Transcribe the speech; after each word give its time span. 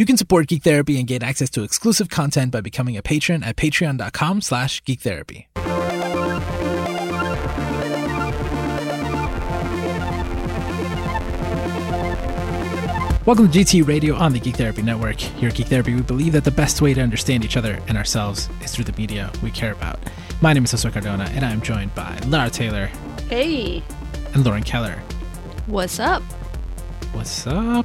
You 0.00 0.06
can 0.06 0.16
support 0.16 0.46
Geek 0.46 0.62
Therapy 0.62 0.98
and 0.98 1.06
gain 1.06 1.22
access 1.22 1.50
to 1.50 1.62
exclusive 1.62 2.08
content 2.08 2.52
by 2.52 2.62
becoming 2.62 2.96
a 2.96 3.02
patron 3.02 3.42
at 3.42 3.56
patreon.com 3.56 4.40
slash 4.40 4.82
geektherapy. 4.84 5.44
Welcome 13.26 13.50
to 13.50 13.58
GT 13.58 13.86
Radio 13.86 14.14
on 14.14 14.32
the 14.32 14.40
Geek 14.40 14.56
Therapy 14.56 14.80
Network. 14.80 15.20
Here 15.20 15.50
at 15.50 15.54
Geek 15.54 15.66
Therapy, 15.66 15.94
we 15.94 16.00
believe 16.00 16.32
that 16.32 16.44
the 16.44 16.50
best 16.50 16.80
way 16.80 16.94
to 16.94 17.02
understand 17.02 17.44
each 17.44 17.58
other 17.58 17.78
and 17.86 17.98
ourselves 17.98 18.48
is 18.62 18.74
through 18.74 18.84
the 18.84 18.94
media 18.94 19.30
we 19.42 19.50
care 19.50 19.72
about. 19.72 20.00
My 20.40 20.54
name 20.54 20.64
is 20.64 20.72
Josue 20.72 20.94
Cardona, 20.94 21.24
and 21.34 21.44
I'm 21.44 21.60
joined 21.60 21.94
by 21.94 22.18
Lara 22.26 22.48
Taylor 22.48 22.86
Hey, 23.28 23.82
and 24.32 24.46
Lauren 24.46 24.62
Keller. 24.62 24.96
what's 25.66 26.00
up? 26.00 26.22
What's 27.12 27.46
up? 27.46 27.84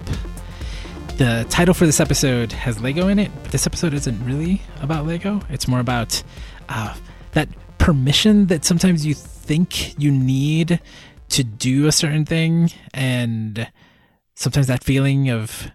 The 1.17 1.45
title 1.49 1.73
for 1.73 1.85
this 1.85 2.01
episode 2.01 2.51
has 2.51 2.81
Lego 2.81 3.07
in 3.07 3.19
it, 3.19 3.31
but 3.41 3.53
this 3.53 3.65
episode 3.65 3.93
isn't 3.93 4.25
really 4.25 4.61
about 4.81 5.05
Lego. 5.05 5.39
It's 5.49 5.65
more 5.65 5.79
about 5.79 6.21
uh, 6.67 6.93
that 7.31 7.47
permission 7.77 8.47
that 8.47 8.65
sometimes 8.65 9.05
you 9.05 9.13
think 9.13 9.97
you 9.97 10.11
need 10.11 10.81
to 11.29 11.43
do 11.45 11.87
a 11.87 11.93
certain 11.93 12.25
thing, 12.25 12.69
and 12.93 13.65
sometimes 14.35 14.67
that 14.67 14.83
feeling 14.83 15.29
of 15.29 15.71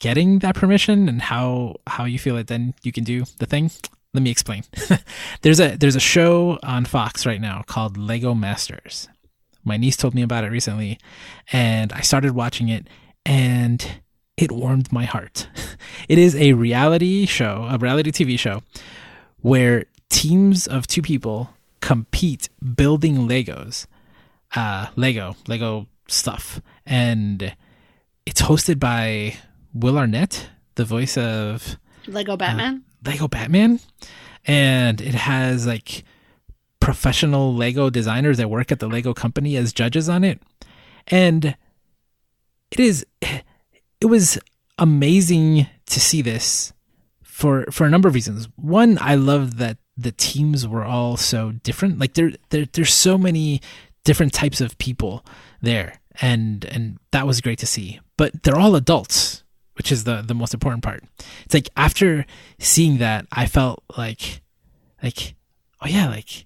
getting 0.00 0.40
that 0.40 0.54
permission 0.54 1.08
and 1.08 1.22
how 1.22 1.76
how 1.86 2.04
you 2.04 2.18
feel 2.18 2.36
it 2.36 2.48
then 2.48 2.74
you 2.82 2.92
can 2.92 3.04
do 3.04 3.24
the 3.38 3.46
thing. 3.46 3.70
Let 4.12 4.22
me 4.22 4.30
explain. 4.30 4.64
there's 5.40 5.60
a 5.60 5.76
there's 5.76 5.96
a 5.96 6.00
show 6.00 6.58
on 6.62 6.84
Fox 6.84 7.24
right 7.24 7.40
now 7.40 7.62
called 7.66 7.96
Lego 7.96 8.34
Masters. 8.34 9.08
My 9.64 9.78
niece 9.78 9.96
told 9.96 10.14
me 10.14 10.20
about 10.20 10.44
it 10.44 10.50
recently, 10.50 10.98
and 11.52 11.90
I 11.94 12.02
started 12.02 12.32
watching 12.32 12.68
it, 12.68 12.86
and 13.24 14.02
it 14.36 14.52
warmed 14.52 14.92
my 14.92 15.04
heart. 15.04 15.48
It 16.06 16.18
is 16.18 16.36
a 16.36 16.52
reality 16.52 17.24
show, 17.24 17.66
a 17.70 17.78
reality 17.78 18.10
TV 18.10 18.38
show, 18.38 18.62
where 19.40 19.86
teams 20.10 20.66
of 20.66 20.86
two 20.86 21.00
people 21.00 21.50
compete 21.80 22.48
building 22.74 23.28
Legos, 23.28 23.86
uh, 24.54 24.88
Lego, 24.96 25.36
Lego 25.46 25.86
stuff, 26.08 26.60
and 26.84 27.54
it's 28.26 28.42
hosted 28.42 28.78
by 28.78 29.36
Will 29.72 29.96
Arnett, 29.96 30.48
the 30.74 30.84
voice 30.84 31.16
of 31.16 31.78
Lego 32.06 32.36
Batman? 32.36 32.84
Lego 33.04 33.28
Batman, 33.28 33.80
and 34.46 35.00
it 35.00 35.14
has 35.14 35.66
like 35.66 36.04
professional 36.80 37.54
Lego 37.54 37.88
designers 37.88 38.36
that 38.36 38.50
work 38.50 38.70
at 38.70 38.78
the 38.80 38.88
Lego 38.88 39.14
company 39.14 39.56
as 39.56 39.72
judges 39.72 40.08
on 40.08 40.22
it, 40.22 40.40
and 41.08 41.56
it 42.70 42.80
is 42.80 43.06
it 44.04 44.08
was 44.08 44.38
amazing 44.78 45.66
to 45.86 45.98
see 45.98 46.20
this 46.20 46.74
for 47.22 47.64
for 47.72 47.86
a 47.86 47.90
number 47.90 48.06
of 48.06 48.14
reasons. 48.14 48.48
One, 48.56 48.98
I 49.00 49.14
love 49.14 49.56
that 49.56 49.78
the 49.96 50.12
teams 50.12 50.68
were 50.68 50.84
all 50.84 51.16
so 51.16 51.52
different. 51.52 51.98
Like 51.98 52.12
there 52.12 52.32
there 52.50 52.66
there's 52.70 52.92
so 52.92 53.16
many 53.16 53.62
different 54.04 54.34
types 54.34 54.60
of 54.60 54.76
people 54.76 55.24
there, 55.62 56.00
and 56.20 56.66
and 56.66 56.98
that 57.12 57.26
was 57.26 57.40
great 57.40 57.58
to 57.60 57.66
see. 57.66 57.98
But 58.18 58.42
they're 58.42 58.58
all 58.58 58.76
adults, 58.76 59.42
which 59.78 59.90
is 59.90 60.04
the 60.04 60.20
the 60.20 60.34
most 60.34 60.52
important 60.52 60.82
part. 60.82 61.02
It's 61.46 61.54
like 61.54 61.70
after 61.74 62.26
seeing 62.58 62.98
that, 62.98 63.26
I 63.32 63.46
felt 63.46 63.82
like 63.96 64.42
like 65.02 65.34
oh 65.80 65.86
yeah, 65.86 66.08
like 66.10 66.44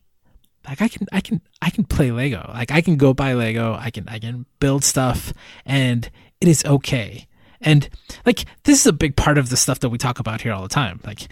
like 0.65 0.81
I 0.81 0.87
can 0.87 1.09
I 1.12 1.20
can 1.20 1.41
I 1.61 1.70
can 1.70 1.83
play 1.83 2.12
Lego. 2.12 2.53
Like 2.55 2.70
I 2.70 2.83
can 2.83 2.97
go 2.97 3.12
buy 3.15 3.33
Lego. 3.34 3.75
I 3.75 3.91
can 3.91 4.09
I 4.09 4.20
can 4.20 4.47
build 4.61 4.84
stuff, 4.84 5.33
and 5.67 6.09
it 6.41 6.47
is 6.47 6.65
okay. 6.65 7.28
And 7.61 7.89
like 8.25 8.45
this 8.64 8.81
is 8.81 8.87
a 8.87 8.92
big 8.92 9.17
part 9.17 9.39
of 9.39 9.48
the 9.51 9.56
stuff 9.56 9.81
that 9.81 9.89
we 9.89 9.98
talk 9.98 10.19
about 10.20 10.41
here 10.42 10.53
all 10.53 10.62
the 10.62 10.69
time. 10.69 11.01
Like 11.05 11.28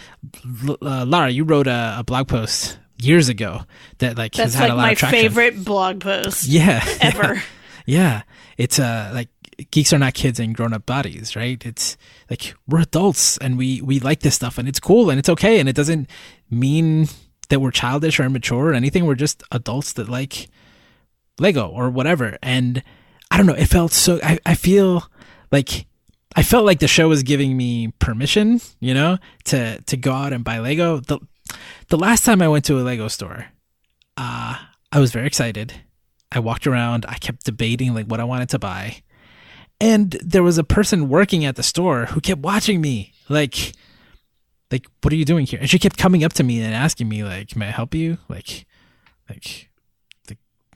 L- 0.68 0.78
uh, 0.82 1.04
Lara, 1.06 1.30
you 1.30 1.44
wrote 1.44 1.66
a, 1.66 1.96
a 1.98 2.04
blog 2.04 2.28
post 2.28 2.78
years 3.00 3.28
ago 3.28 3.60
that 3.98 4.16
like 4.18 4.34
has 4.36 4.52
That's 4.52 4.54
had 4.54 4.62
like 4.64 4.72
a 4.72 4.74
lot 4.76 4.82
my 4.82 4.90
of 4.92 4.98
traction. 4.98 5.20
favorite 5.20 5.64
blog 5.64 6.00
post 6.00 6.44
Yeah, 6.48 6.84
ever. 7.00 7.42
yeah, 7.86 8.22
it's 8.56 8.78
uh 8.78 9.10
like 9.14 9.28
geeks 9.70 9.92
are 9.92 9.98
not 9.98 10.14
kids 10.14 10.40
in 10.40 10.52
grown 10.52 10.72
up 10.72 10.84
bodies, 10.84 11.36
right? 11.36 11.64
It's 11.64 11.96
like 12.28 12.54
we're 12.66 12.80
adults 12.80 13.38
and 13.38 13.56
we 13.56 13.80
we 13.82 14.00
like 14.00 14.20
this 14.20 14.34
stuff 14.34 14.58
and 14.58 14.68
it's 14.68 14.80
cool 14.80 15.10
and 15.10 15.18
it's 15.18 15.28
okay 15.28 15.60
and 15.60 15.68
it 15.68 15.76
doesn't 15.76 16.10
mean 16.50 17.08
that 17.48 17.60
we're 17.60 17.70
childish 17.70 18.18
or 18.18 18.24
immature 18.24 18.70
or 18.70 18.74
anything. 18.74 19.06
We're 19.06 19.14
just 19.14 19.42
adults 19.52 19.92
that 19.94 20.08
like 20.08 20.48
Lego 21.38 21.68
or 21.68 21.88
whatever. 21.90 22.36
And 22.42 22.82
I 23.30 23.36
don't 23.36 23.46
know, 23.46 23.54
it 23.54 23.66
felt 23.66 23.92
so 23.92 24.18
I, 24.22 24.38
I 24.44 24.54
feel 24.54 25.04
like 25.52 25.86
I 26.36 26.42
felt 26.42 26.66
like 26.66 26.80
the 26.80 26.88
show 26.88 27.08
was 27.08 27.22
giving 27.22 27.56
me 27.56 27.92
permission, 27.98 28.60
you 28.78 28.92
know, 28.92 29.16
to 29.44 29.80
to 29.80 29.96
go 29.96 30.12
out 30.12 30.34
and 30.34 30.44
buy 30.44 30.58
Lego. 30.58 31.00
The 31.00 31.18
the 31.88 31.96
last 31.96 32.24
time 32.24 32.42
I 32.42 32.48
went 32.48 32.66
to 32.66 32.78
a 32.78 32.82
Lego 32.82 33.08
store, 33.08 33.46
uh, 34.16 34.58
I 34.92 35.00
was 35.00 35.12
very 35.12 35.26
excited. 35.26 35.72
I 36.30 36.40
walked 36.40 36.66
around, 36.66 37.06
I 37.08 37.14
kept 37.14 37.44
debating 37.44 37.94
like 37.94 38.06
what 38.06 38.20
I 38.20 38.24
wanted 38.24 38.50
to 38.50 38.58
buy. 38.58 39.02
And 39.80 40.10
there 40.22 40.42
was 40.42 40.58
a 40.58 40.64
person 40.64 41.08
working 41.08 41.44
at 41.44 41.56
the 41.56 41.62
store 41.62 42.06
who 42.06 42.20
kept 42.20 42.42
watching 42.42 42.80
me, 42.80 43.14
like 43.30 43.72
like, 44.70 44.86
what 45.00 45.12
are 45.12 45.16
you 45.16 45.24
doing 45.24 45.46
here? 45.46 45.60
And 45.60 45.70
she 45.70 45.78
kept 45.78 45.96
coming 45.96 46.24
up 46.24 46.32
to 46.34 46.42
me 46.42 46.60
and 46.60 46.74
asking 46.74 47.08
me, 47.08 47.22
like, 47.22 47.54
may 47.56 47.68
I 47.68 47.70
help 47.70 47.94
you? 47.94 48.18
Like 48.28 48.66
like 49.28 49.70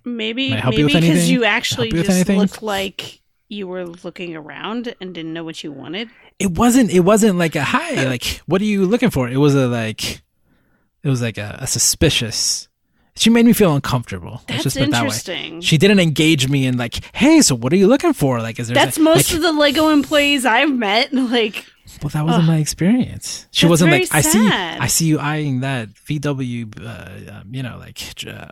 Maybe 0.05 0.51
May 0.51 0.57
I 0.57 0.61
help 0.61 0.79
you 0.79 0.87
maybe 0.87 1.01
because 1.01 1.31
you 1.31 1.45
actually 1.45 1.91
just 1.91 2.29
look 2.29 2.63
like 2.63 3.20
you 3.51 3.67
were 3.67 3.85
looking 3.87 4.37
around 4.37 4.95
and 5.01 5.15
didn't 5.15 5.33
know 5.33 5.45
what 5.45 5.63
you 5.63 5.73
wanted. 5.73 6.09
it 6.39 6.53
wasn't 6.53 6.91
it 6.91 7.01
wasn't 7.01 7.37
like 7.37 7.57
a 7.57 7.65
hi, 7.65 8.05
like, 8.15 8.41
what 8.47 8.61
are 8.61 8.65
you 8.65 8.87
looking 8.87 9.11
for? 9.11 9.29
It 9.29 9.39
was 9.39 9.55
a 9.55 9.69
like 9.69 10.23
it 11.03 11.09
was 11.09 11.21
like 11.23 11.39
a, 11.39 11.59
a 11.61 11.67
suspicious 11.67 12.69
she 13.21 13.29
made 13.29 13.45
me 13.45 13.53
feel 13.53 13.75
uncomfortable. 13.75 14.43
That's 14.47 14.65
it 14.65 14.75
that 14.75 14.83
interesting. 14.83 15.61
She 15.61 15.77
didn't 15.77 16.01
engage 16.01 16.49
me 16.49 16.67
in 16.67 16.79
like, 16.79 17.15
hey, 17.15 17.43
so 17.43 17.55
what 17.55 17.71
are 17.73 17.77
you 17.77 17.87
looking 17.87 18.15
for? 18.15 18.41
Like, 18.41 18.59
is 18.59 18.69
there 18.69 18.75
That's 18.75 18.97
a, 18.97 19.03
most 19.03 19.31
like, 19.31 19.37
of 19.37 19.43
the 19.43 19.53
Lego 19.53 19.91
employees 19.91 20.47
I've 20.47 20.73
met. 20.73 21.11
Like, 21.31 21.67
Well, 22.03 22.11
that 22.11 22.25
wasn't 22.25 22.47
my 22.47 22.57
experience. 22.57 23.47
She 23.51 23.67
wasn't 23.67 23.93
like, 23.93 24.09
I 24.11 24.21
see. 24.21 24.49
I 24.49 24.87
see 24.87 25.05
you 25.07 25.19
eyeing 25.19 25.61
that 25.61 25.91
VW, 25.91 26.81
uh, 26.81 27.33
um, 27.33 27.55
you 27.55 27.63
know, 27.63 27.77
like 27.79 28.01
uh, 28.27 28.49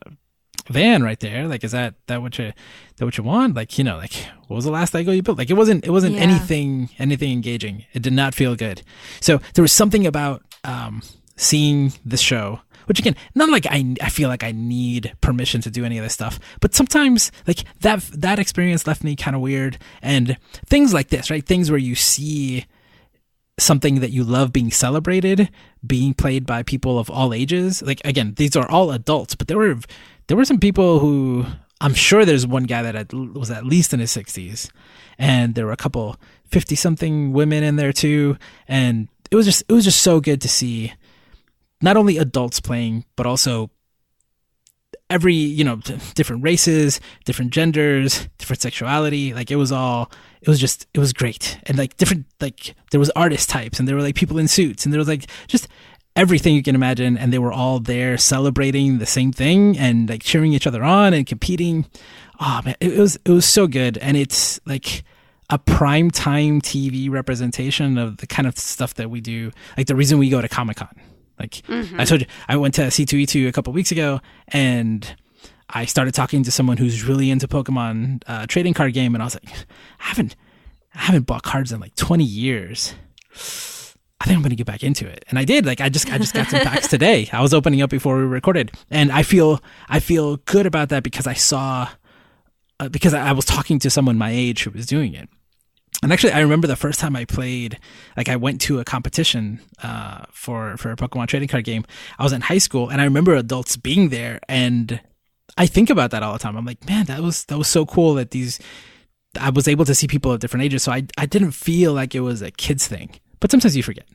van 0.68 1.02
right 1.02 1.18
there. 1.20 1.48
Like, 1.48 1.64
is 1.64 1.72
that 1.72 1.94
that 2.06 2.22
what 2.22 2.38
you 2.38 2.52
that 2.96 3.04
what 3.04 3.16
you 3.18 3.24
want? 3.24 3.54
Like, 3.54 3.78
you 3.78 3.84
know, 3.84 3.96
like 3.96 4.14
what 4.46 4.56
was 4.56 4.64
the 4.64 4.70
last 4.70 4.94
Lego 4.94 5.12
you 5.12 5.22
built? 5.22 5.38
Like, 5.38 5.50
it 5.50 5.54
wasn't 5.54 5.84
it 5.84 5.90
wasn't 5.90 6.14
Yeah. 6.16 6.22
anything 6.22 6.90
anything 6.98 7.32
engaging. 7.32 7.84
It 7.92 8.02
did 8.02 8.12
not 8.12 8.34
feel 8.34 8.54
good. 8.56 8.82
So 9.20 9.40
there 9.54 9.62
was 9.62 9.72
something 9.72 10.06
about 10.06 10.42
um, 10.64 11.02
seeing 11.36 11.92
this 12.04 12.20
show. 12.20 12.60
Which 12.86 12.98
again, 13.00 13.16
not 13.34 13.50
like 13.50 13.66
I, 13.66 13.94
I 14.00 14.08
feel 14.08 14.30
like 14.30 14.42
I 14.42 14.50
need 14.52 15.12
permission 15.20 15.60
to 15.60 15.70
do 15.70 15.84
any 15.84 15.98
of 15.98 16.04
this 16.04 16.14
stuff, 16.14 16.40
but 16.60 16.74
sometimes 16.74 17.30
like 17.46 17.64
that 17.80 18.00
that 18.14 18.38
experience 18.38 18.86
left 18.86 19.04
me 19.04 19.14
kind 19.14 19.36
of 19.36 19.42
weird, 19.42 19.76
and 20.00 20.38
things 20.64 20.94
like 20.94 21.08
this, 21.08 21.30
right? 21.30 21.44
Things 21.44 21.70
where 21.70 21.78
you 21.78 21.94
see 21.94 22.64
something 23.58 24.00
that 24.00 24.10
you 24.10 24.24
love 24.24 24.52
being 24.54 24.70
celebrated, 24.70 25.50
being 25.86 26.14
played 26.14 26.46
by 26.46 26.62
people 26.62 26.98
of 26.98 27.10
all 27.10 27.34
ages. 27.34 27.82
Like 27.82 28.00
again, 28.06 28.32
these 28.38 28.56
are 28.56 28.70
all 28.70 28.90
adults, 28.90 29.34
but 29.34 29.48
there 29.48 29.58
were 29.58 29.76
there 30.28 30.36
were 30.36 30.44
some 30.44 30.60
people 30.60 31.00
who 31.00 31.44
I'm 31.80 31.94
sure 31.94 32.24
there's 32.24 32.46
one 32.46 32.64
guy 32.64 32.82
that 32.82 32.94
at- 32.94 33.12
was 33.12 33.50
at 33.50 33.66
least 33.66 33.92
in 33.92 34.00
his 34.00 34.10
60s, 34.16 34.70
and 35.18 35.54
there 35.54 35.66
were 35.66 35.72
a 35.72 35.76
couple 35.76 36.16
50 36.46 36.74
something 36.74 37.32
women 37.32 37.62
in 37.62 37.76
there 37.76 37.92
too, 37.92 38.36
and 38.66 39.08
it 39.30 39.36
was 39.36 39.46
just 39.46 39.64
it 39.68 39.72
was 39.72 39.84
just 39.84 40.02
so 40.02 40.20
good 40.20 40.40
to 40.40 40.48
see 40.48 40.92
not 41.82 41.96
only 41.96 42.18
adults 42.18 42.60
playing, 42.60 43.04
but 43.16 43.26
also 43.26 43.70
every 45.10 45.34
you 45.34 45.64
know 45.64 45.76
different 46.14 46.42
races 46.42 47.00
different 47.24 47.50
genders 47.50 48.28
different 48.36 48.60
sexuality 48.60 49.32
like 49.32 49.50
it 49.50 49.56
was 49.56 49.72
all 49.72 50.10
it 50.42 50.48
was 50.48 50.60
just 50.60 50.86
it 50.94 51.00
was 51.00 51.12
great. 51.12 51.58
And 51.66 51.78
like 51.78 51.96
different 51.96 52.26
like 52.40 52.74
there 52.90 53.00
was 53.00 53.10
artist 53.10 53.48
types 53.48 53.78
and 53.78 53.88
there 53.88 53.96
were 53.96 54.02
like 54.02 54.14
people 54.14 54.38
in 54.38 54.48
suits 54.48 54.84
and 54.84 54.92
there 54.92 54.98
was 54.98 55.08
like 55.08 55.26
just 55.46 55.68
everything 56.18 56.54
you 56.54 56.62
can 56.62 56.74
imagine 56.74 57.16
and 57.16 57.32
they 57.32 57.38
were 57.38 57.52
all 57.52 57.78
there 57.78 58.18
celebrating 58.18 58.98
the 58.98 59.06
same 59.06 59.32
thing 59.32 59.78
and 59.78 60.08
like 60.08 60.22
cheering 60.22 60.52
each 60.52 60.66
other 60.66 60.82
on 60.82 61.14
and 61.14 61.26
competing. 61.26 61.86
Oh 62.40 62.60
man 62.64 62.74
it, 62.80 62.92
it 62.92 62.98
was 62.98 63.16
it 63.24 63.30
was 63.30 63.46
so 63.46 63.66
good. 63.66 63.96
And 63.98 64.16
it's 64.16 64.60
like 64.66 65.04
a 65.48 65.58
prime 65.58 66.10
time 66.10 66.60
tv 66.60 67.08
representation 67.10 67.96
of 67.96 68.18
the 68.18 68.26
kind 68.26 68.46
of 68.46 68.58
stuff 68.58 68.94
that 68.94 69.08
we 69.08 69.20
do 69.20 69.50
like 69.78 69.86
the 69.86 69.96
reason 69.96 70.18
we 70.18 70.28
go 70.28 70.42
to 70.42 70.48
comic-con. 70.48 70.94
Like 71.38 71.62
I 71.96 72.04
told 72.04 72.22
you, 72.22 72.26
I 72.48 72.56
went 72.56 72.74
to 72.74 72.82
C2E2 72.82 73.48
a 73.48 73.52
couple 73.52 73.72
weeks 73.72 73.92
ago, 73.92 74.20
and 74.48 75.14
I 75.70 75.84
started 75.84 76.12
talking 76.12 76.42
to 76.42 76.50
someone 76.50 76.78
who's 76.78 77.04
really 77.04 77.30
into 77.30 77.46
Pokemon 77.46 78.22
uh, 78.26 78.46
trading 78.46 78.74
card 78.74 78.92
game, 78.92 79.14
and 79.14 79.22
I 79.22 79.26
was 79.26 79.34
like, 79.34 79.48
I 80.00 80.04
haven't, 80.04 80.34
I 80.94 80.98
haven't 80.98 81.26
bought 81.26 81.44
cards 81.44 81.70
in 81.70 81.78
like 81.78 81.94
20 81.94 82.24
years. 82.24 82.94
I 84.20 84.24
think 84.24 84.36
I'm 84.36 84.42
going 84.42 84.50
to 84.50 84.56
get 84.56 84.66
back 84.66 84.82
into 84.82 85.06
it, 85.06 85.24
and 85.28 85.38
I 85.38 85.44
did. 85.44 85.64
Like 85.64 85.80
I 85.80 85.88
just, 85.88 86.12
I 86.12 86.18
just 86.18 86.34
got 86.34 86.48
some 86.48 86.60
packs 86.60 86.88
today. 86.88 87.28
I 87.32 87.40
was 87.40 87.54
opening 87.54 87.82
up 87.82 87.90
before 87.90 88.16
we 88.16 88.24
recorded, 88.24 88.72
and 88.90 89.12
I 89.12 89.22
feel, 89.22 89.60
I 89.88 90.00
feel 90.00 90.38
good 90.38 90.66
about 90.66 90.88
that 90.88 91.02
because 91.02 91.26
I 91.26 91.34
saw, 91.34 91.88
uh, 92.80 92.88
because 92.88 93.14
I, 93.14 93.28
I 93.28 93.32
was 93.32 93.44
talking 93.44 93.78
to 93.80 93.90
someone 93.90 94.18
my 94.18 94.30
age 94.30 94.64
who 94.64 94.70
was 94.70 94.86
doing 94.86 95.14
it, 95.14 95.28
and 96.02 96.12
actually, 96.12 96.32
I 96.32 96.40
remember 96.40 96.66
the 96.68 96.76
first 96.76 97.00
time 97.00 97.16
I 97.16 97.24
played, 97.24 97.78
like 98.16 98.28
I 98.28 98.36
went 98.36 98.60
to 98.62 98.78
a 98.78 98.84
competition 98.84 99.60
uh, 99.82 100.24
for 100.30 100.76
for 100.76 100.92
a 100.92 100.96
Pokemon 100.96 101.26
trading 101.26 101.48
card 101.48 101.64
game. 101.64 101.84
I 102.18 102.22
was 102.22 102.32
in 102.32 102.40
high 102.40 102.58
school, 102.58 102.88
and 102.88 103.00
I 103.00 103.04
remember 103.04 103.34
adults 103.34 103.76
being 103.76 104.10
there, 104.10 104.40
and 104.48 105.00
I 105.56 105.66
think 105.66 105.90
about 105.90 106.12
that 106.12 106.22
all 106.22 106.34
the 106.34 106.38
time. 106.38 106.56
I'm 106.56 106.64
like, 106.64 106.86
man, 106.88 107.06
that 107.06 107.20
was 107.20 107.44
that 107.46 107.58
was 107.58 107.66
so 107.68 107.84
cool 107.84 108.14
that 108.14 108.30
these 108.30 108.60
I 109.40 109.50
was 109.50 109.66
able 109.66 109.84
to 109.86 109.94
see 109.94 110.06
people 110.06 110.30
of 110.30 110.38
different 110.38 110.64
ages. 110.64 110.84
So 110.84 110.92
I 110.92 111.04
I 111.16 111.26
didn't 111.26 111.52
feel 111.52 111.92
like 111.94 112.14
it 112.14 112.20
was 112.20 112.42
a 112.42 112.52
kids 112.52 112.86
thing, 112.86 113.10
but 113.40 113.50
sometimes 113.50 113.76
you 113.76 113.82
forget. 113.82 114.06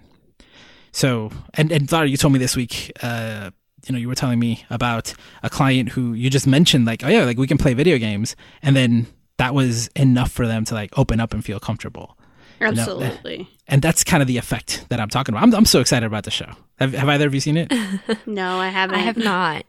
So 0.91 1.31
and 1.55 1.71
and 1.71 1.91
Lara, 1.91 2.07
you 2.07 2.17
told 2.17 2.33
me 2.33 2.39
this 2.39 2.55
week. 2.55 2.91
Uh, 3.01 3.51
you 3.85 3.91
know, 3.91 3.99
you 3.99 4.07
were 4.07 4.15
telling 4.15 4.39
me 4.39 4.65
about 4.69 5.13
a 5.41 5.49
client 5.49 5.89
who 5.89 6.13
you 6.13 6.29
just 6.29 6.47
mentioned, 6.47 6.85
like, 6.85 7.03
oh 7.03 7.09
yeah, 7.09 7.25
like 7.25 7.37
we 7.37 7.47
can 7.47 7.57
play 7.57 7.73
video 7.73 7.97
games, 7.97 8.35
and 8.61 8.77
then 8.77 9.07
that 9.37 9.53
was 9.53 9.87
enough 9.95 10.31
for 10.31 10.47
them 10.47 10.63
to 10.65 10.73
like 10.73 10.97
open 10.97 11.19
up 11.19 11.33
and 11.33 11.43
feel 11.43 11.59
comfortable. 11.59 12.17
Absolutely. 12.61 13.33
You 13.33 13.39
know? 13.39 13.47
And 13.67 13.81
that's 13.81 14.03
kind 14.03 14.21
of 14.21 14.27
the 14.27 14.37
effect 14.37 14.85
that 14.89 14.99
I'm 14.99 15.09
talking 15.09 15.33
about. 15.33 15.43
I'm, 15.43 15.53
I'm 15.53 15.65
so 15.65 15.79
excited 15.79 16.05
about 16.05 16.23
the 16.23 16.31
show. 16.31 16.51
Have, 16.79 16.93
have 16.93 17.09
either 17.09 17.27
of 17.27 17.33
you 17.33 17.39
seen 17.39 17.57
it? 17.57 17.71
no, 18.25 18.57
I 18.57 18.69
haven't. 18.69 18.95
I 18.95 18.99
have 18.99 19.17
not. 19.17 19.65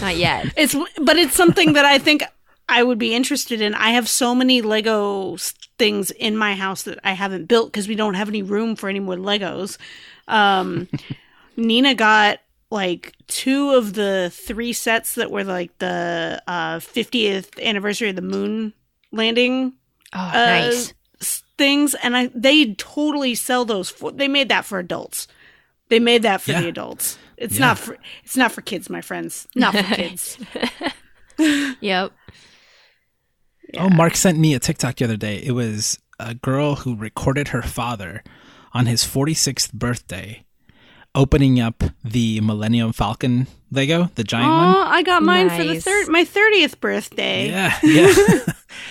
Not 0.00 0.16
yet. 0.16 0.52
it's 0.56 0.74
but 1.02 1.16
it's 1.16 1.34
something 1.34 1.74
that 1.74 1.84
I 1.84 1.98
think 1.98 2.22
I 2.68 2.82
would 2.82 2.98
be 2.98 3.14
interested 3.14 3.60
in. 3.60 3.74
I 3.74 3.90
have 3.90 4.08
so 4.08 4.34
many 4.34 4.62
Lego 4.62 5.36
things 5.78 6.10
in 6.10 6.36
my 6.36 6.54
house 6.54 6.84
that 6.84 6.98
I 7.04 7.12
haven't 7.12 7.46
built 7.46 7.72
because 7.72 7.88
we 7.88 7.94
don't 7.94 8.14
have 8.14 8.28
any 8.28 8.42
room 8.42 8.76
for 8.76 8.88
any 8.88 9.00
more 9.00 9.16
Legos. 9.16 9.76
Um, 10.28 10.88
Nina 11.56 11.94
got 11.94 12.40
like 12.70 13.14
two 13.26 13.70
of 13.70 13.94
the 13.94 14.30
three 14.34 14.72
sets 14.72 15.14
that 15.14 15.30
were 15.30 15.44
like 15.44 15.76
the 15.78 16.42
uh, 16.46 16.78
50th 16.78 17.62
anniversary 17.62 18.10
of 18.10 18.16
the 18.16 18.22
moon 18.22 18.72
landing 19.12 19.72
oh, 20.12 20.18
uh, 20.18 20.32
nice. 20.32 20.92
things 21.56 21.94
and 22.02 22.16
I 22.16 22.30
they 22.34 22.74
totally 22.74 23.36
sell 23.36 23.64
those 23.64 23.90
for 23.90 24.10
they 24.10 24.28
made 24.28 24.48
that 24.48 24.64
for 24.64 24.78
adults. 24.78 25.28
They 25.88 26.00
made 26.00 26.22
that 26.22 26.40
for 26.40 26.52
yeah. 26.52 26.62
the 26.62 26.68
adults. 26.68 27.18
It's 27.36 27.54
yeah. 27.54 27.66
not 27.66 27.78
for 27.78 27.96
it's 28.24 28.36
not 28.36 28.52
for 28.52 28.62
kids, 28.62 28.90
my 28.90 29.00
friends. 29.00 29.46
Not 29.54 29.74
for 29.76 29.82
kids. 29.94 30.38
yep. 31.80 32.12
Oh, 33.76 33.84
yeah. 33.84 33.86
Oh, 33.86 33.96
Mark 33.96 34.16
sent 34.16 34.38
me 34.38 34.54
a 34.54 34.58
TikTok 34.58 34.96
the 34.96 35.04
other 35.04 35.16
day. 35.16 35.42
It 35.44 35.52
was 35.52 35.98
a 36.18 36.34
girl 36.34 36.76
who 36.76 36.96
recorded 36.96 37.48
her 37.48 37.62
father 37.62 38.22
on 38.72 38.86
his 38.86 39.04
46th 39.04 39.72
birthday 39.72 40.44
opening 41.14 41.60
up 41.60 41.84
the 42.02 42.40
Millennium 42.40 42.92
Falcon 42.92 43.46
Lego, 43.70 44.10
the 44.16 44.24
giant 44.24 44.50
oh, 44.50 44.54
one. 44.54 44.92
I 44.92 45.02
got 45.02 45.22
mine 45.22 45.48
nice. 45.48 45.56
for 45.56 45.64
the 45.64 45.80
third 45.80 46.08
my 46.08 46.24
30th 46.24 46.80
birthday. 46.80 47.48
Yeah, 47.48 47.78
yeah. 47.82 48.12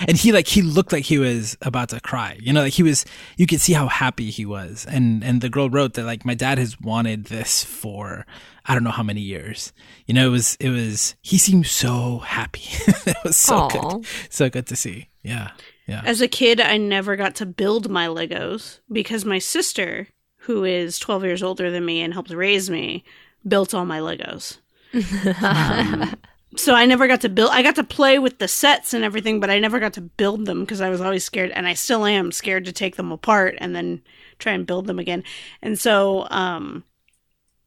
And 0.07 0.17
he 0.17 0.31
like 0.31 0.47
he 0.47 0.61
looked 0.61 0.91
like 0.91 1.05
he 1.05 1.19
was 1.19 1.57
about 1.61 1.89
to 1.89 1.99
cry. 1.99 2.37
You 2.41 2.53
know, 2.53 2.61
like 2.61 2.73
he 2.73 2.83
was 2.83 3.05
you 3.37 3.47
could 3.47 3.61
see 3.61 3.73
how 3.73 3.87
happy 3.87 4.29
he 4.29 4.45
was. 4.45 4.85
And 4.89 5.23
and 5.23 5.41
the 5.41 5.49
girl 5.49 5.69
wrote 5.69 5.93
that 5.93 6.03
like 6.03 6.25
my 6.25 6.33
dad 6.33 6.57
has 6.57 6.79
wanted 6.79 7.25
this 7.25 7.63
for 7.63 8.25
I 8.65 8.73
don't 8.73 8.83
know 8.83 8.91
how 8.91 9.03
many 9.03 9.21
years. 9.21 9.73
You 10.05 10.13
know, 10.13 10.27
it 10.27 10.31
was 10.31 10.55
it 10.59 10.69
was 10.69 11.15
he 11.21 11.37
seemed 11.37 11.67
so 11.67 12.19
happy. 12.19 12.63
it 13.05 13.17
was 13.23 13.35
so 13.35 13.67
Aww. 13.67 13.91
good. 14.01 14.07
So 14.29 14.49
good 14.49 14.67
to 14.67 14.75
see. 14.75 15.09
Yeah. 15.21 15.51
Yeah. 15.87 16.01
As 16.05 16.21
a 16.21 16.27
kid, 16.27 16.61
I 16.61 16.77
never 16.77 17.15
got 17.15 17.35
to 17.35 17.45
build 17.45 17.89
my 17.89 18.07
Legos 18.07 18.79
because 18.89 19.25
my 19.25 19.39
sister 19.39 20.07
who 20.43 20.65
is 20.65 20.99
12 20.99 21.23
years 21.23 21.43
older 21.43 21.71
than 21.71 21.85
me 21.85 22.01
and 22.01 22.13
helped 22.13 22.29
raise 22.29 22.69
me, 22.69 23.03
built 23.47 23.73
all 23.73 23.85
my 23.85 23.99
Legos. 23.99 24.57
um, 25.43 26.13
so 26.55 26.73
I 26.73 26.85
never 26.85 27.07
got 27.07 27.21
to 27.21 27.29
build. 27.29 27.51
I 27.51 27.61
got 27.61 27.75
to 27.75 27.83
play 27.83 28.19
with 28.19 28.39
the 28.39 28.47
sets 28.47 28.93
and 28.93 29.03
everything, 29.03 29.39
but 29.39 29.49
I 29.49 29.59
never 29.59 29.79
got 29.79 29.93
to 29.93 30.01
build 30.01 30.45
them 30.45 30.61
because 30.61 30.81
I 30.81 30.89
was 30.89 31.01
always 31.01 31.23
scared, 31.23 31.51
and 31.51 31.67
I 31.67 31.73
still 31.73 32.05
am 32.05 32.31
scared 32.31 32.65
to 32.65 32.71
take 32.71 32.95
them 32.95 33.11
apart 33.11 33.55
and 33.59 33.75
then 33.75 34.01
try 34.39 34.53
and 34.53 34.65
build 34.65 34.87
them 34.87 34.99
again. 34.99 35.23
And 35.61 35.79
so, 35.79 36.27
um, 36.29 36.83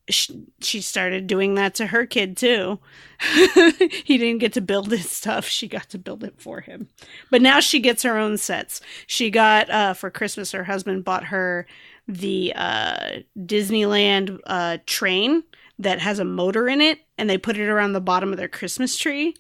she, 0.09 0.45
she 0.61 0.81
started 0.81 1.27
doing 1.27 1.55
that 1.55 1.75
to 1.77 1.87
her 1.87 2.07
kid 2.07 2.37
too. 2.37 2.79
he 3.55 4.19
didn't 4.19 4.39
get 4.39 4.53
to 4.53 4.61
build 4.61 4.91
his 4.91 5.11
stuff; 5.11 5.47
she 5.47 5.69
got 5.69 5.89
to 5.91 5.99
build 5.99 6.23
it 6.23 6.41
for 6.41 6.61
him. 6.61 6.89
But 7.31 7.43
now 7.43 7.61
she 7.61 7.81
gets 7.81 8.03
her 8.03 8.17
own 8.17 8.37
sets. 8.39 8.81
She 9.07 9.31
got 9.31 9.69
uh, 9.71 9.95
for 9.95 10.11
Christmas. 10.11 10.53
Her 10.53 10.65
husband 10.65 11.05
bought 11.05 11.25
her 11.25 11.67
the 12.07 12.53
uh, 12.55 13.21
Disneyland 13.37 14.39
uh, 14.47 14.79
train 14.87 15.43
that 15.79 16.01
has 16.01 16.19
a 16.19 16.25
motor 16.25 16.69
in 16.69 16.81
it, 16.81 17.01
and 17.19 17.29
they 17.29 17.39
put 17.39 17.57
it 17.57 17.69
around 17.69 17.93
the 17.93 18.01
bottom 18.01 18.31
of 18.31 18.39
their 18.39 18.49
Christmas 18.49 18.97
tree. 18.97 19.35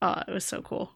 Oh, 0.00 0.22
it 0.26 0.32
was 0.32 0.44
so 0.44 0.62
cool. 0.62 0.92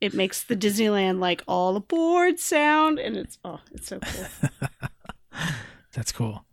It 0.00 0.14
makes 0.14 0.42
the 0.42 0.56
Disneyland 0.56 1.18
like 1.20 1.42
all 1.46 1.76
aboard 1.76 2.38
sound, 2.38 2.98
and 2.98 3.16
it's 3.16 3.38
oh, 3.44 3.60
it's 3.72 3.88
so 3.88 3.98
cool. 4.00 4.50
That's 5.92 6.12
cool. 6.12 6.44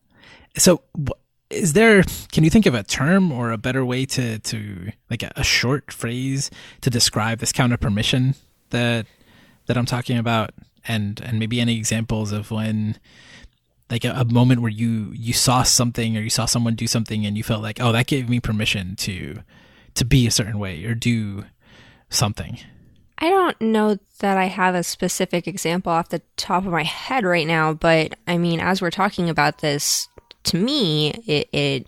So, 0.57 0.81
is 1.49 1.73
there? 1.73 2.03
Can 2.31 2.43
you 2.43 2.49
think 2.49 2.65
of 2.65 2.73
a 2.73 2.83
term 2.83 3.31
or 3.31 3.51
a 3.51 3.57
better 3.57 3.85
way 3.85 4.05
to 4.05 4.39
to 4.39 4.91
like 5.09 5.23
a, 5.23 5.31
a 5.37 5.43
short 5.43 5.93
phrase 5.93 6.51
to 6.81 6.89
describe 6.89 7.39
this 7.39 7.53
kind 7.53 7.71
of 7.71 7.79
permission 7.79 8.35
that 8.71 9.05
that 9.67 9.77
I'm 9.77 9.85
talking 9.85 10.17
about, 10.17 10.51
and 10.85 11.21
and 11.21 11.39
maybe 11.39 11.61
any 11.61 11.77
examples 11.77 12.33
of 12.33 12.51
when 12.51 12.97
like 13.89 14.05
a, 14.05 14.11
a, 14.11 14.25
moment 14.25 14.61
where 14.61 14.71
you 14.71 15.11
you 15.13 15.33
saw 15.33 15.63
something 15.63 16.17
or 16.17 16.21
you 16.21 16.29
saw 16.29 16.45
someone 16.45 16.75
do 16.75 16.87
something 16.87 17.25
and 17.25 17.37
you 17.37 17.43
felt 17.43 17.61
like 17.61 17.79
oh 17.81 17.91
that 17.91 18.07
gave 18.07 18.29
me 18.29 18.39
permission 18.39 18.95
to 18.95 19.39
to 19.95 20.05
be 20.05 20.27
a 20.27 20.31
certain 20.31 20.59
way 20.59 20.83
or 20.85 20.93
do 20.93 21.45
something. 22.09 22.59
I 23.17 23.29
don't 23.29 23.59
know 23.59 23.97
that 24.19 24.37
i 24.37 24.45
have 24.45 24.75
a 24.75 24.83
specific 24.83 25.47
example 25.47 25.91
off 25.91 26.09
the 26.09 26.21
top 26.35 26.65
of 26.65 26.71
my 26.71 26.83
head 26.83 27.23
right 27.23 27.47
now 27.47 27.73
but 27.73 28.17
i 28.27 28.37
mean 28.37 28.59
as 28.59 28.81
we're 28.81 28.91
talking 28.91 29.29
about 29.29 29.59
this 29.59 30.07
to 30.43 30.57
me 30.57 31.11
it, 31.25 31.49
it 31.51 31.87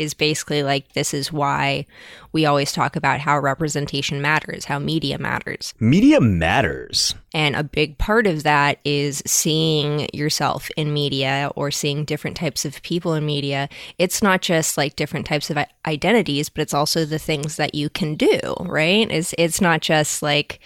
is 0.00 0.14
basically 0.14 0.62
like 0.62 0.92
this 0.92 1.12
is 1.12 1.32
why 1.32 1.86
we 2.32 2.46
always 2.46 2.72
talk 2.72 2.96
about 2.96 3.20
how 3.20 3.38
representation 3.38 4.22
matters, 4.22 4.64
how 4.64 4.78
media 4.78 5.18
matters. 5.18 5.74
Media 5.78 6.20
matters. 6.20 7.14
And 7.34 7.54
a 7.54 7.62
big 7.62 7.98
part 7.98 8.26
of 8.26 8.42
that 8.42 8.78
is 8.84 9.22
seeing 9.26 10.08
yourself 10.12 10.70
in 10.76 10.94
media 10.94 11.50
or 11.54 11.70
seeing 11.70 12.04
different 12.04 12.36
types 12.36 12.64
of 12.64 12.82
people 12.82 13.14
in 13.14 13.26
media. 13.26 13.68
It's 13.98 14.22
not 14.22 14.40
just 14.40 14.76
like 14.76 14.96
different 14.96 15.26
types 15.26 15.50
of 15.50 15.58
identities, 15.86 16.48
but 16.48 16.62
it's 16.62 16.74
also 16.74 17.04
the 17.04 17.18
things 17.18 17.56
that 17.56 17.74
you 17.74 17.90
can 17.90 18.14
do, 18.14 18.40
right? 18.60 19.10
It's 19.10 19.34
it's 19.36 19.60
not 19.60 19.80
just 19.80 20.22
like 20.22 20.60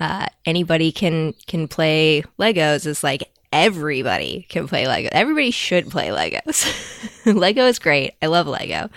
uh, 0.00 0.26
anybody 0.44 0.92
can 0.92 1.34
can 1.46 1.66
play 1.66 2.22
Legos. 2.38 2.86
It's 2.86 3.02
like 3.02 3.30
everybody 3.52 4.46
can 4.48 4.68
play 4.68 4.86
Lego. 4.86 5.08
Everybody 5.12 5.50
should 5.50 5.90
play 5.90 6.08
Legos. 6.08 6.64
Lego 7.34 7.66
is 7.66 7.78
great. 7.78 8.14
I 8.22 8.26
love 8.26 8.46
Lego. 8.46 8.90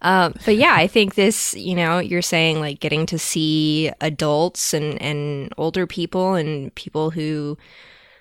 Um, 0.00 0.34
but 0.44 0.56
yeah, 0.56 0.74
I 0.74 0.86
think 0.86 1.14
this, 1.14 1.54
you 1.54 1.74
know, 1.74 1.98
you're 1.98 2.22
saying 2.22 2.60
like 2.60 2.80
getting 2.80 3.06
to 3.06 3.18
see 3.18 3.90
adults 4.00 4.72
and, 4.72 5.00
and 5.02 5.52
older 5.58 5.86
people 5.86 6.34
and 6.34 6.72
people 6.74 7.10
who 7.10 7.58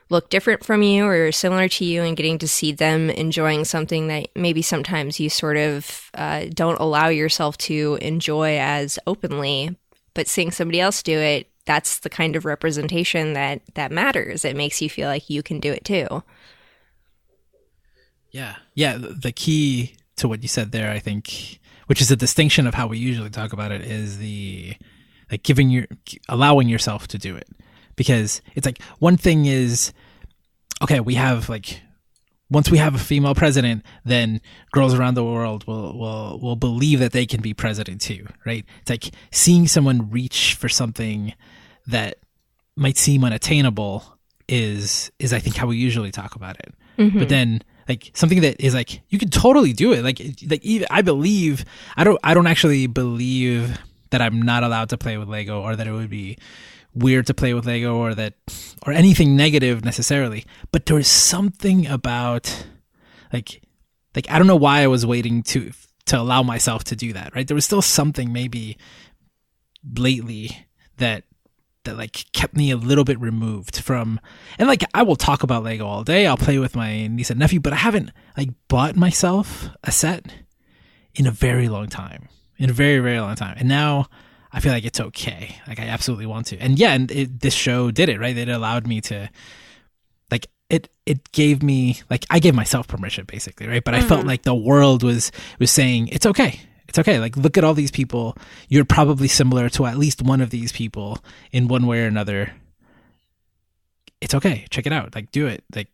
look 0.10 0.30
different 0.30 0.66
from 0.66 0.82
you 0.82 1.06
or 1.06 1.32
similar 1.32 1.68
to 1.68 1.86
you 1.86 2.02
and 2.02 2.18
getting 2.18 2.38
to 2.40 2.48
see 2.48 2.72
them 2.72 3.10
enjoying 3.10 3.66
something 3.66 4.08
that 4.08 4.30
maybe 4.36 4.62
sometimes 4.62 5.20
you 5.20 5.30
sort 5.30 5.58
of 5.58 6.10
uh, 6.14 6.46
don't 6.54 6.80
allow 6.80 7.10
yourself 7.10 7.58
to 7.58 7.98
enjoy 8.02 8.58
as 8.58 8.98
openly, 9.06 9.78
but 10.14 10.28
seeing 10.28 10.50
somebody 10.50 10.80
else 10.80 11.04
do 11.04 11.20
it 11.20 11.48
that's 11.68 12.00
the 12.00 12.10
kind 12.10 12.36
of 12.36 12.46
representation 12.46 13.34
that 13.34 13.62
that 13.76 13.92
matters. 13.92 14.44
It 14.44 14.56
makes 14.56 14.82
you 14.82 14.90
feel 14.90 15.08
like 15.08 15.30
you 15.30 15.44
can 15.44 15.60
do 15.60 15.72
it 15.72 15.86
too. 15.86 16.24
Yeah. 18.32 18.56
Yeah, 18.74 18.98
the 18.98 19.32
key 19.32 19.96
to 20.16 20.28
what 20.28 20.42
you 20.42 20.48
said 20.48 20.72
there, 20.72 20.90
I 20.90 21.00
think, 21.00 21.60
which 21.86 22.02
is 22.02 22.10
a 22.10 22.16
distinction 22.16 22.66
of 22.66 22.74
how 22.74 22.88
we 22.88 22.98
usually 22.98 23.30
talk 23.30 23.54
about 23.54 23.72
it 23.72 23.82
is 23.82 24.18
the 24.18 24.76
like 25.30 25.44
giving 25.44 25.70
your 25.70 25.86
allowing 26.30 26.70
yourself 26.70 27.08
to 27.10 27.18
do 27.18 27.36
it. 27.36 27.48
Because 27.96 28.42
it's 28.56 28.66
like 28.66 28.82
one 29.00 29.18
thing 29.18 29.46
is 29.46 29.94
okay, 30.82 31.00
we 31.00 31.16
have 31.16 31.50
like 31.50 31.82
once 32.50 32.72
we 32.72 32.78
have 32.78 32.96
a 32.96 33.00
female 33.00 33.36
president, 33.36 33.84
then 34.06 34.40
girls 34.72 34.94
around 34.94 35.16
the 35.16 35.24
world 35.24 35.68
will 35.68 35.98
will 35.98 36.40
will 36.40 36.56
believe 36.56 37.00
that 37.00 37.12
they 37.12 37.26
can 37.26 37.42
be 37.42 37.54
president 37.54 38.02
too, 38.02 38.26
right? 38.46 38.66
It's 38.82 38.90
like 38.90 39.14
seeing 39.32 39.68
someone 39.68 40.10
reach 40.10 40.56
for 40.56 40.70
something 40.70 41.34
that 41.88 42.18
might 42.76 42.98
seem 42.98 43.24
unattainable 43.24 44.04
is 44.48 45.12
is 45.20 45.34
I 45.34 45.40
think 45.40 45.56
how 45.56 45.68
we 45.68 45.78
usually 45.78 46.12
talk 46.12 46.36
about 46.36 46.58
it. 46.58 46.74
Mm-hmm. 46.98 47.20
But 47.20 47.30
then 47.30 47.62
like 47.88 48.12
something 48.14 48.42
that 48.42 48.60
is 48.60 48.74
like 48.74 49.02
you 49.10 49.20
could 49.20 49.32
totally 49.32 49.74
do 49.74 49.94
it. 49.94 50.04
Like 50.04 50.20
like 50.48 50.64
even, 50.64 50.88
I 50.90 51.02
believe 51.02 51.66
I 51.96 52.04
don't 52.04 52.20
I 52.24 52.34
don't 52.34 52.48
actually 52.48 52.88
believe 52.88 53.78
that 54.12 54.22
I'm 54.22 54.42
not 54.42 54.64
allowed 54.64 54.90
to 54.90 54.98
play 54.98 55.18
with 55.18 55.28
Lego 55.28 55.62
or 55.62 55.76
that 55.76 55.88
it 55.88 55.92
would 55.92 56.10
be 56.10 56.38
weird 56.94 57.28
to 57.28 57.34
play 57.34 57.54
with 57.54 57.66
Lego 57.66 57.96
or 57.96 58.16
that 58.16 58.34
or 58.86 58.94
anything 58.94 59.36
negative 59.36 59.84
necessarily. 59.84 60.46
But 60.72 60.86
there 60.86 60.98
is 60.98 61.08
something 61.08 61.88
about 61.88 62.66
like 63.32 63.62
like 64.16 64.30
I 64.30 64.38
don't 64.38 64.48
know 64.48 64.56
why 64.56 64.82
I 64.82 64.88
was 64.88 65.06
waiting 65.06 65.44
to 65.44 65.72
to 66.08 66.20
allow 66.20 66.42
myself 66.42 66.84
to 66.86 66.96
do 66.96 67.14
that, 67.14 67.36
right? 67.36 67.48
There 67.48 67.56
was 67.56 67.66
still 67.66 67.82
something 67.82 68.32
maybe 68.32 68.78
lately 69.98 70.68
that 70.98 71.24
that 71.88 71.98
like 71.98 72.26
kept 72.34 72.56
me 72.56 72.70
a 72.72 72.78
little 72.78 73.04
bit 73.04 73.20
removed 73.20 73.80
from 73.80 74.20
and 74.60 74.68
like 74.68 74.84
I 74.94 75.04
will 75.04 75.16
talk 75.16 75.44
about 75.44 75.64
Lego 75.64 75.88
all 75.88 76.04
day. 76.04 76.28
I'll 76.28 76.38
play 76.38 76.60
with 76.60 76.76
my 76.76 77.08
niece 77.08 77.30
and 77.30 77.40
nephew, 77.40 77.60
but 77.60 77.74
I 77.74 77.78
haven't 77.78 78.12
like 78.38 78.50
bought 78.68 78.96
myself 78.96 79.70
a 79.84 79.92
set 79.92 80.32
in 81.16 81.26
a 81.26 81.32
very 81.32 81.68
long 81.68 81.88
time. 81.88 82.30
In 82.60 82.70
a 82.70 82.74
very, 82.74 83.00
very 83.00 83.20
long 83.20 83.36
time. 83.36 83.56
And 83.60 83.68
now 83.68 84.08
I 84.52 84.60
feel 84.60 84.72
like 84.72 84.86
it's 84.86 85.00
okay. 85.00 85.56
Like 85.68 85.80
I 85.80 85.86
absolutely 85.86 86.26
want 86.26 86.48
to. 86.48 86.58
And 86.58 86.80
yeah, 86.80 86.94
and 86.94 87.12
it, 87.12 87.42
this 87.42 87.54
show 87.54 87.92
did 87.92 88.10
it, 88.10 88.20
right? 88.20 88.36
It 88.36 88.50
allowed 88.50 88.88
me 88.88 89.02
to 89.02 89.30
like 90.32 90.48
it 90.70 90.90
it 91.06 91.32
gave 91.32 91.62
me 91.62 92.02
like 92.10 92.26
I 92.30 92.40
gave 92.40 92.56
myself 92.56 92.88
permission 92.88 93.26
basically, 93.26 93.68
right? 93.68 93.84
But 93.84 93.94
I 93.94 94.02
felt 94.02 94.24
mm. 94.24 94.28
like 94.28 94.44
the 94.44 94.56
world 94.56 95.04
was 95.04 95.32
was 95.60 95.72
saying 95.72 96.10
it's 96.10 96.26
okay. 96.26 96.60
It's 96.88 97.00
okay. 97.00 97.20
Like 97.20 97.36
look 97.38 97.58
at 97.58 97.64
all 97.64 97.74
these 97.74 97.92
people. 97.92 98.38
You're 98.70 98.86
probably 98.86 99.28
similar 99.28 99.70
to 99.70 99.86
at 99.86 99.98
least 99.98 100.22
one 100.22 100.42
of 100.42 100.50
these 100.50 100.72
people 100.72 101.20
in 101.52 101.68
one 101.68 101.86
way 101.86 102.04
or 102.04 102.08
another. 102.08 102.54
It's 104.22 104.34
okay. 104.34 104.66
Check 104.70 104.88
it 104.88 104.94
out. 104.94 105.14
Like 105.16 105.32
do 105.32 105.48
it. 105.48 105.64
Like 105.76 105.90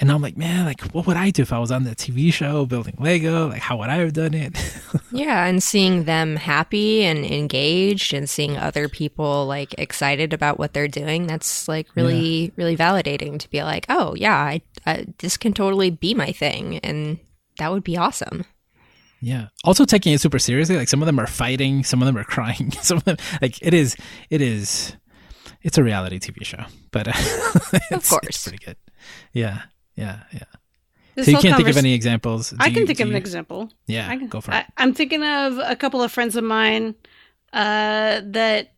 and 0.00 0.10
I'm 0.10 0.20
like, 0.20 0.36
man, 0.36 0.64
like 0.64 0.80
what 0.92 1.06
would 1.06 1.16
I 1.16 1.30
do 1.30 1.42
if 1.42 1.52
I 1.52 1.58
was 1.58 1.70
on 1.70 1.84
the 1.84 1.94
TV 1.94 2.32
show 2.32 2.66
building 2.66 2.96
Lego? 2.98 3.48
Like 3.48 3.62
how 3.62 3.76
would 3.76 3.88
I 3.88 3.96
have 3.96 4.12
done 4.12 4.34
it? 4.34 4.56
Yeah, 5.12 5.46
and 5.46 5.60
seeing 5.60 6.04
them 6.04 6.36
happy 6.36 7.02
and 7.02 7.24
engaged 7.24 8.14
and 8.14 8.30
seeing 8.30 8.56
other 8.56 8.88
people 8.88 9.44
like 9.44 9.74
excited 9.76 10.32
about 10.32 10.56
what 10.56 10.72
they're 10.72 10.86
doing, 10.86 11.26
that's 11.26 11.66
like 11.66 11.88
really 11.96 12.52
really 12.54 12.76
validating 12.76 13.38
to 13.40 13.50
be 13.50 13.62
like, 13.64 13.86
"Oh, 13.88 14.14
yeah, 14.14 14.36
I, 14.36 14.62
I 14.86 15.06
this 15.18 15.36
can 15.36 15.52
totally 15.52 15.90
be 15.90 16.14
my 16.14 16.30
thing." 16.30 16.78
And 16.78 17.18
that 17.58 17.72
would 17.72 17.82
be 17.82 17.96
awesome. 17.96 18.44
Yeah. 19.20 19.48
Also 19.64 19.84
taking 19.84 20.12
it 20.12 20.20
super 20.20 20.38
seriously. 20.38 20.76
Like 20.76 20.88
some 20.88 21.02
of 21.02 21.06
them 21.06 21.18
are 21.20 21.26
fighting, 21.26 21.84
some 21.84 22.00
of 22.02 22.06
them 22.06 22.16
are 22.16 22.24
crying. 22.24 22.72
Some 22.82 22.98
of 22.98 23.04
them 23.04 23.16
like 23.42 23.58
it 23.62 23.74
is 23.74 23.96
it 24.30 24.40
is 24.40 24.96
it's 25.62 25.76
a 25.76 25.84
reality 25.84 26.18
TV 26.18 26.44
show. 26.44 26.64
But 26.90 27.08
uh, 27.08 27.12
it's, 27.90 28.08
course. 28.08 28.26
it's 28.26 28.42
pretty 28.42 28.64
good. 28.64 28.76
Yeah. 29.32 29.62
Yeah. 29.94 30.20
Yeah. 30.32 30.44
This 31.14 31.26
so 31.26 31.32
you 31.32 31.38
can't 31.38 31.56
think 31.56 31.68
of 31.68 31.76
any 31.76 31.92
examples. 31.92 32.54
I 32.58 32.70
can 32.70 32.80
you- 32.80 32.86
think 32.86 32.98
do 32.98 33.04
of 33.04 33.10
an 33.10 33.16
example. 33.16 33.70
Yeah, 33.86 34.08
I 34.08 34.16
can, 34.16 34.28
go 34.28 34.40
for 34.40 34.52
it. 34.52 34.54
I, 34.54 34.66
I'm 34.78 34.94
thinking 34.94 35.22
of 35.22 35.58
a 35.58 35.76
couple 35.76 36.02
of 36.02 36.12
friends 36.12 36.36
of 36.36 36.44
mine 36.44 36.94
uh, 37.52 38.22
that 38.24 38.74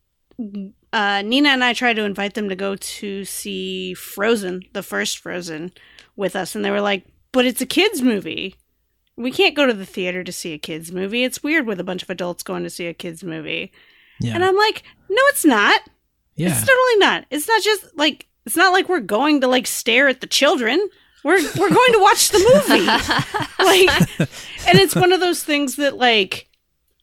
uh, 0.92 1.22
Nina 1.22 1.50
and 1.50 1.62
I 1.62 1.72
tried 1.74 1.96
to 1.96 2.04
invite 2.04 2.34
them 2.34 2.48
to 2.48 2.56
go 2.56 2.74
to 2.74 3.24
see 3.24 3.94
Frozen, 3.94 4.62
the 4.72 4.82
first 4.82 5.18
Frozen, 5.18 5.72
with 6.16 6.34
us, 6.34 6.54
and 6.54 6.64
they 6.64 6.70
were 6.70 6.80
like, 6.80 7.04
"But 7.32 7.44
it's 7.46 7.60
a 7.60 7.66
kids 7.66 8.02
movie. 8.02 8.56
We 9.16 9.30
can't 9.30 9.54
go 9.54 9.66
to 9.66 9.74
the 9.74 9.86
theater 9.86 10.24
to 10.24 10.32
see 10.32 10.52
a 10.54 10.58
kids 10.58 10.90
movie. 10.92 11.24
It's 11.24 11.42
weird 11.42 11.66
with 11.66 11.78
a 11.80 11.84
bunch 11.84 12.02
of 12.02 12.10
adults 12.10 12.42
going 12.42 12.62
to 12.64 12.70
see 12.70 12.86
a 12.86 12.94
kids 12.94 13.22
movie." 13.22 13.72
yeah. 14.20 14.34
And 14.34 14.44
I'm 14.44 14.56
like, 14.56 14.82
"No, 15.08 15.20
it's 15.28 15.44
not. 15.44 15.80
yeah. 16.36 16.48
It's 16.48 16.60
totally 16.60 16.98
not. 16.98 17.26
It's 17.30 17.48
not 17.48 17.62
just 17.62 17.96
like 17.96 18.26
it's 18.46 18.56
not 18.56 18.72
like 18.72 18.88
we're 18.88 19.00
going 19.00 19.40
to 19.42 19.46
like 19.48 19.66
stare 19.66 20.08
at 20.08 20.20
the 20.20 20.26
children. 20.26 20.88
We're 21.24 21.42
we're 21.58 21.70
going 21.70 21.92
to 21.92 22.00
watch 22.00 22.30
the 22.30 22.38
movie. 22.38 22.86
like 23.64 24.10
and 24.68 24.78
it's 24.78 24.96
one 24.96 25.12
of 25.12 25.20
those 25.20 25.44
things 25.44 25.76
that 25.76 25.96
like 25.96 26.48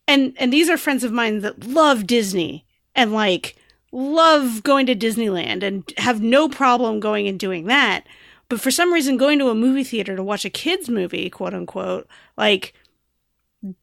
and 0.08 0.34
and 0.38 0.52
these 0.52 0.70
are 0.70 0.78
friends 0.78 1.04
of 1.04 1.12
mine 1.12 1.42
that 1.42 1.66
love 1.66 2.08
Disney 2.08 2.66
and 2.96 3.14
like 3.14 3.56
love 3.92 4.62
going 4.64 4.86
to 4.88 4.96
Disneyland 4.96 5.64
and 5.64 5.84
have 5.98 6.22
no 6.22 6.50
problem 6.50 7.00
going 7.00 7.28
and 7.28 7.40
doing 7.40 7.66
that. 7.66 8.06
But 8.50 8.60
for 8.60 8.72
some 8.72 8.92
reason 8.92 9.18
going 9.18 9.40
to 9.40 9.50
a 9.50 9.56
movie 9.56 9.84
theater 9.84 10.16
to 10.16 10.24
watch 10.24 10.44
a 10.44 10.50
kids 10.50 10.90
movie, 10.90 11.30
quote 11.30 11.54
unquote, 11.54 12.08
like 12.38 12.74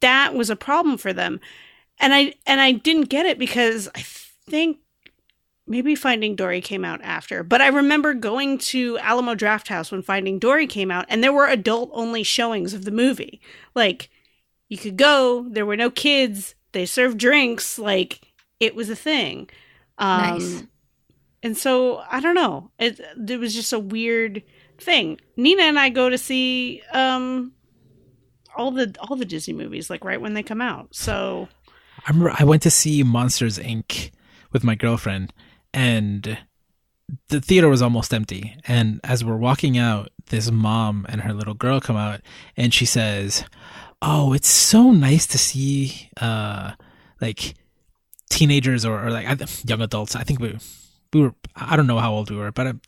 that 0.01 0.35
was 0.35 0.51
a 0.51 0.57
problem 0.57 0.99
for 0.99 1.13
them. 1.13 1.41
And 1.99 2.13
I 2.13 2.35
and 2.47 2.61
I 2.61 2.73
didn't 2.73 3.09
get 3.09 3.27
it 3.27 3.39
because 3.39 3.89
I 3.95 4.01
think 4.03 4.79
maybe 5.67 5.95
Finding 5.95 6.37
Dory 6.37 6.61
came 6.61 6.85
out 6.85 7.01
after, 7.03 7.43
but 7.43 7.61
I 7.61 7.69
remember 7.69 8.15
going 8.15 8.59
to 8.59 8.99
Alamo 8.99 9.35
Drafthouse 9.35 9.91
when 9.91 10.03
Finding 10.03 10.39
Dory 10.39 10.67
came 10.67 10.91
out, 10.91 11.07
and 11.09 11.23
there 11.23 11.33
were 11.33 11.47
adult 11.47 11.91
only 11.93 12.23
showings 12.23 12.73
of 12.73 12.85
the 12.85 12.93
movie. 12.93 13.41
Like, 13.75 14.09
you 14.69 14.79
could 14.79 14.97
go, 14.97 15.47
there 15.49 15.67
were 15.67 15.77
no 15.77 15.91
kids, 15.91 16.55
they 16.73 16.87
served 16.87 17.19
drinks, 17.19 17.79
like, 17.79 18.33
it 18.61 18.77
was 18.77 18.91
a 18.91 18.97
thing. 18.97 19.51
Um, 19.99 20.39
Nice. 20.39 20.65
And 21.43 21.57
so, 21.57 22.03
I 22.11 22.21
don't 22.21 22.35
know. 22.35 22.71
It, 22.79 23.01
it 23.29 23.39
was 23.39 23.55
just 23.55 23.73
a 23.73 23.79
weird 23.79 24.43
thing. 24.78 25.21
Nina 25.37 25.62
and 25.62 25.78
I 25.78 25.88
go 25.88 26.09
to 26.11 26.18
see 26.18 26.83
um, 26.92 27.52
all 28.56 28.71
the 28.71 28.95
all 29.00 29.16
the 29.16 29.25
Disney 29.25 29.54
movies, 29.54 29.90
like, 29.90 30.04
right 30.04 30.21
when 30.21 30.35
they 30.35 30.42
come 30.42 30.61
out. 30.61 30.95
So, 30.95 31.49
I 32.06 32.11
remember 32.11 32.35
I 32.38 32.45
went 32.45 32.62
to 32.62 32.71
see 32.71 33.02
Monsters 33.02 33.59
Inc. 33.59 34.11
with 34.52 34.64
my 34.64 34.75
girlfriend, 34.75 35.33
and 35.73 36.38
the 37.28 37.40
theater 37.40 37.68
was 37.68 37.83
almost 37.83 38.12
empty. 38.12 38.56
And 38.66 39.00
as 39.04 39.25
we're 39.25 39.37
walking 39.37 39.78
out, 39.78 40.11
this 40.26 40.50
mom 40.50 41.06
and 41.09 41.21
her 41.23 41.33
little 41.33 41.54
girl 41.54 41.80
come 41.80 41.97
out, 41.97 42.21
and 42.56 42.73
she 42.73 42.87
says, 42.87 43.45
"Oh, 44.02 44.33
it's 44.33 44.49
so 44.49 44.90
nice 44.92 45.26
to 45.28 45.38
see, 45.38 46.11
uh, 46.21 46.73
like 47.21 47.54
teenagers 48.30 48.85
or, 48.85 49.06
or 49.06 49.11
like 49.11 49.26
young 49.64 49.80
adults. 49.80 50.16
I 50.16 50.23
think 50.23 50.40
we 50.40 50.59
we 51.12 51.23
were 51.23 51.35
I 51.54 51.76
don't 51.76 51.87
know 51.87 51.99
how 51.99 52.12
old 52.12 52.30
we 52.30 52.37
were, 52.37 52.52
but 52.52 52.66
seemed 52.66 52.80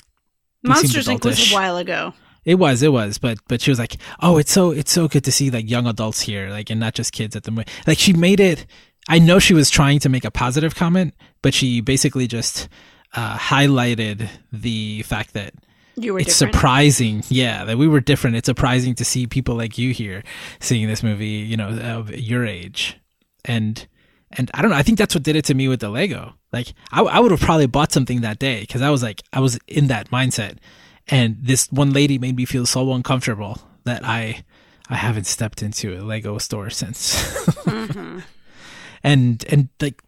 Monsters 0.62 1.06
Inc. 1.06 1.24
was 1.24 1.50
a 1.50 1.54
while 1.54 1.76
ago. 1.76 2.14
It 2.44 2.54
was, 2.56 2.82
it 2.82 2.92
was, 2.92 3.18
but 3.18 3.38
but 3.48 3.60
she 3.60 3.70
was 3.70 3.78
like, 3.78 3.96
"Oh, 4.20 4.38
it's 4.38 4.50
so 4.50 4.70
it's 4.70 4.90
so 4.92 5.06
good 5.08 5.24
to 5.24 5.32
see 5.32 5.50
like 5.50 5.68
young 5.68 5.86
adults 5.86 6.20
here, 6.20 6.48
like 6.50 6.70
and 6.70 6.80
not 6.80 6.94
just 6.94 7.12
kids 7.12 7.36
at 7.36 7.42
the 7.44 7.50
movie." 7.50 7.68
Like 7.86 7.98
she 7.98 8.12
made 8.12 8.40
it. 8.40 8.64
I 9.08 9.18
know 9.18 9.38
she 9.38 9.54
was 9.54 9.70
trying 9.70 9.98
to 10.00 10.08
make 10.08 10.24
a 10.24 10.30
positive 10.30 10.74
comment, 10.74 11.14
but 11.42 11.52
she 11.54 11.80
basically 11.80 12.26
just 12.26 12.68
uh, 13.14 13.36
highlighted 13.36 14.28
the 14.52 15.02
fact 15.02 15.32
that 15.34 15.54
You 15.96 16.12
were 16.14 16.20
it's 16.20 16.38
different. 16.38 16.54
surprising, 16.54 17.22
yeah, 17.28 17.64
that 17.64 17.76
we 17.78 17.86
were 17.88 18.00
different. 18.00 18.36
It's 18.36 18.46
surprising 18.46 18.94
to 18.96 19.04
see 19.04 19.26
people 19.26 19.54
like 19.54 19.76
you 19.78 19.92
here 19.92 20.22
seeing 20.60 20.88
this 20.88 21.02
movie, 21.02 21.26
you 21.26 21.56
know, 21.56 21.68
of 21.70 22.10
your 22.14 22.46
age, 22.46 22.98
and 23.44 23.86
and 24.32 24.50
I 24.54 24.62
don't 24.62 24.70
know. 24.70 24.76
I 24.76 24.82
think 24.82 24.96
that's 24.98 25.14
what 25.14 25.22
did 25.24 25.36
it 25.36 25.44
to 25.46 25.54
me 25.54 25.68
with 25.68 25.80
the 25.80 25.90
Lego. 25.90 26.34
Like 26.52 26.72
I, 26.90 27.02
I 27.02 27.20
would 27.20 27.30
have 27.30 27.40
probably 27.40 27.66
bought 27.66 27.92
something 27.92 28.22
that 28.22 28.38
day 28.38 28.60
because 28.60 28.82
I 28.82 28.90
was 28.90 29.02
like 29.02 29.22
I 29.32 29.40
was 29.40 29.58
in 29.66 29.88
that 29.88 30.10
mindset, 30.10 30.58
and 31.06 31.36
this 31.40 31.70
one 31.70 31.92
lady 31.92 32.18
made 32.18 32.36
me 32.36 32.44
feel 32.44 32.66
so 32.66 32.92
uncomfortable 32.92 33.60
that 33.84 34.04
I 34.04 34.44
I 34.88 34.96
haven't 34.96 35.26
stepped 35.26 35.62
into 35.62 35.98
a 35.98 36.00
Lego 36.00 36.38
store 36.38 36.70
since. 36.70 37.46
and 37.66 39.44
and 39.48 39.68
like 39.80 40.02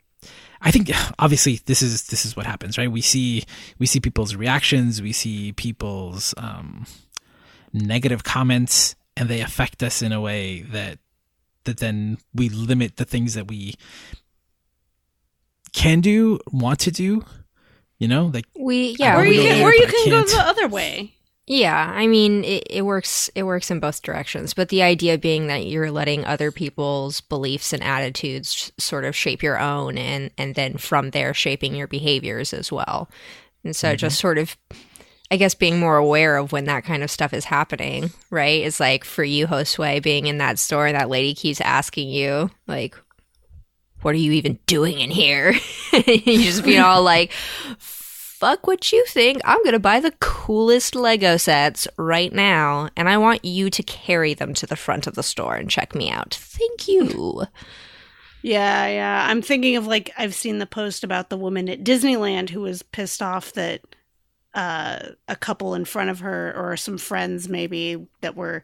I 0.62 0.70
think 0.70 0.90
obviously 1.18 1.60
this 1.66 1.82
is 1.82 2.06
this 2.08 2.24
is 2.24 2.36
what 2.36 2.46
happens, 2.46 2.78
right? 2.78 2.90
We 2.90 3.00
see 3.00 3.44
we 3.78 3.86
see 3.86 4.00
people's 4.00 4.34
reactions, 4.34 5.00
we 5.00 5.12
see 5.12 5.52
people's 5.52 6.34
um, 6.36 6.86
negative 7.72 8.24
comments, 8.24 8.94
and 9.16 9.28
they 9.28 9.40
affect 9.40 9.82
us 9.82 10.02
in 10.02 10.12
a 10.12 10.20
way 10.20 10.62
that 10.62 10.98
that 11.64 11.78
then 11.78 12.18
we 12.34 12.48
limit 12.48 12.96
the 12.96 13.04
things 13.04 13.34
that 13.34 13.48
we 13.48 13.74
can 15.72 16.00
do, 16.00 16.38
want 16.52 16.80
to 16.80 16.90
do. 16.90 17.24
You 17.98 18.08
know, 18.08 18.30
like 18.32 18.46
We 18.58 18.96
yeah, 18.98 19.16
or 19.16 19.20
I 19.20 19.26
you 19.26 19.42
can, 19.42 19.58
go 19.58 19.64
or 19.66 19.74
you 19.74 19.86
can 19.86 20.10
go 20.10 20.22
the 20.22 20.40
other 20.40 20.68
way. 20.68 21.14
Yeah, 21.46 21.92
I 21.92 22.06
mean, 22.06 22.44
it, 22.44 22.64
it 22.70 22.82
works. 22.82 23.28
It 23.34 23.42
works 23.42 23.72
in 23.72 23.80
both 23.80 24.02
directions. 24.02 24.54
But 24.54 24.68
the 24.68 24.82
idea 24.82 25.18
being 25.18 25.48
that 25.48 25.66
you're 25.66 25.90
letting 25.90 26.24
other 26.24 26.52
people's 26.52 27.20
beliefs 27.20 27.72
and 27.72 27.82
attitudes 27.82 28.70
sort 28.78 29.04
of 29.04 29.16
shape 29.16 29.42
your 29.42 29.58
own, 29.58 29.98
and 29.98 30.30
and 30.38 30.54
then 30.54 30.76
from 30.76 31.10
there 31.10 31.34
shaping 31.34 31.74
your 31.74 31.88
behaviors 31.88 32.54
as 32.54 32.70
well. 32.70 33.10
And 33.64 33.74
so 33.74 33.88
mm-hmm. 33.88 33.96
just 33.96 34.20
sort 34.20 34.38
of, 34.38 34.56
I 35.32 35.36
guess, 35.36 35.56
being 35.56 35.80
more 35.80 35.96
aware 35.96 36.36
of 36.36 36.52
when 36.52 36.66
that 36.66 36.84
kind 36.84 37.02
of 37.02 37.10
stuff 37.10 37.34
is 37.34 37.46
happening. 37.46 38.12
Right? 38.30 38.62
It's 38.62 38.78
like 38.78 39.04
for 39.04 39.24
you, 39.24 39.48
Josue, 39.48 40.00
being 40.04 40.28
in 40.28 40.38
that 40.38 40.60
store, 40.60 40.86
and 40.86 40.96
that 40.96 41.10
lady 41.10 41.34
keeps 41.34 41.60
asking 41.60 42.10
you 42.10 42.50
like. 42.68 42.96
What 44.02 44.14
are 44.14 44.18
you 44.18 44.32
even 44.32 44.58
doing 44.66 45.00
in 45.00 45.10
here? 45.10 45.52
you 45.92 46.42
just 46.42 46.64
being 46.64 46.80
all 46.80 47.02
like, 47.02 47.32
fuck 47.78 48.66
what 48.66 48.90
you 48.92 49.04
think. 49.06 49.40
I'm 49.44 49.62
going 49.62 49.72
to 49.72 49.78
buy 49.78 50.00
the 50.00 50.14
coolest 50.20 50.94
Lego 50.94 51.36
sets 51.36 51.86
right 51.98 52.32
now, 52.32 52.88
and 52.96 53.08
I 53.08 53.18
want 53.18 53.44
you 53.44 53.68
to 53.68 53.82
carry 53.82 54.32
them 54.32 54.54
to 54.54 54.66
the 54.66 54.76
front 54.76 55.06
of 55.06 55.14
the 55.14 55.22
store 55.22 55.56
and 55.56 55.70
check 55.70 55.94
me 55.94 56.10
out. 56.10 56.34
Thank 56.40 56.88
you. 56.88 57.44
Yeah, 58.42 58.86
yeah. 58.86 59.26
I'm 59.28 59.42
thinking 59.42 59.76
of 59.76 59.86
like 59.86 60.10
I've 60.16 60.34
seen 60.34 60.60
the 60.60 60.66
post 60.66 61.04
about 61.04 61.28
the 61.28 61.36
woman 61.36 61.68
at 61.68 61.84
Disneyland 61.84 62.48
who 62.48 62.62
was 62.62 62.82
pissed 62.82 63.20
off 63.20 63.52
that 63.52 63.82
uh, 64.54 65.10
a 65.28 65.36
couple 65.36 65.74
in 65.74 65.84
front 65.84 66.08
of 66.08 66.20
her 66.20 66.54
or 66.56 66.76
some 66.76 66.98
friends 66.98 67.48
maybe 67.48 68.06
that 68.22 68.36
were 68.36 68.62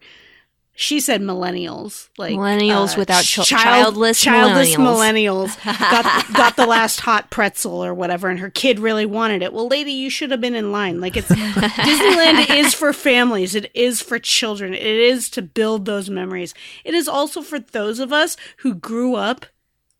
she 0.79 0.99
said 0.99 1.21
millennials 1.21 2.07
like 2.19 2.35
Millennials 2.35 2.93
uh, 2.93 2.99
without 2.99 3.23
chil- 3.23 3.43
childless 3.43 4.21
childless 4.21 4.75
millennials. 4.75 5.49
millennials 5.57 5.65
got 5.65 6.27
got 6.33 6.55
the 6.55 6.67
last 6.67 6.99
hot 6.99 7.31
pretzel 7.31 7.83
or 7.83 7.95
whatever 7.95 8.29
and 8.29 8.39
her 8.39 8.51
kid 8.51 8.79
really 8.79 9.05
wanted 9.05 9.41
it 9.41 9.51
well 9.53 9.67
lady 9.67 9.91
you 9.91 10.11
should 10.11 10.29
have 10.29 10.39
been 10.39 10.53
in 10.53 10.71
line 10.71 11.01
like 11.01 11.17
it's 11.17 11.27
disneyland 11.31 12.55
is 12.55 12.75
for 12.75 12.93
families 12.93 13.55
it 13.55 13.71
is 13.73 14.01
for 14.01 14.19
children 14.19 14.75
it 14.75 14.85
is 14.85 15.31
to 15.31 15.41
build 15.41 15.85
those 15.85 16.11
memories 16.11 16.53
it 16.85 16.93
is 16.93 17.07
also 17.07 17.41
for 17.41 17.57
those 17.57 17.99
of 17.99 18.13
us 18.13 18.37
who 18.57 18.75
grew 18.75 19.15
up 19.15 19.47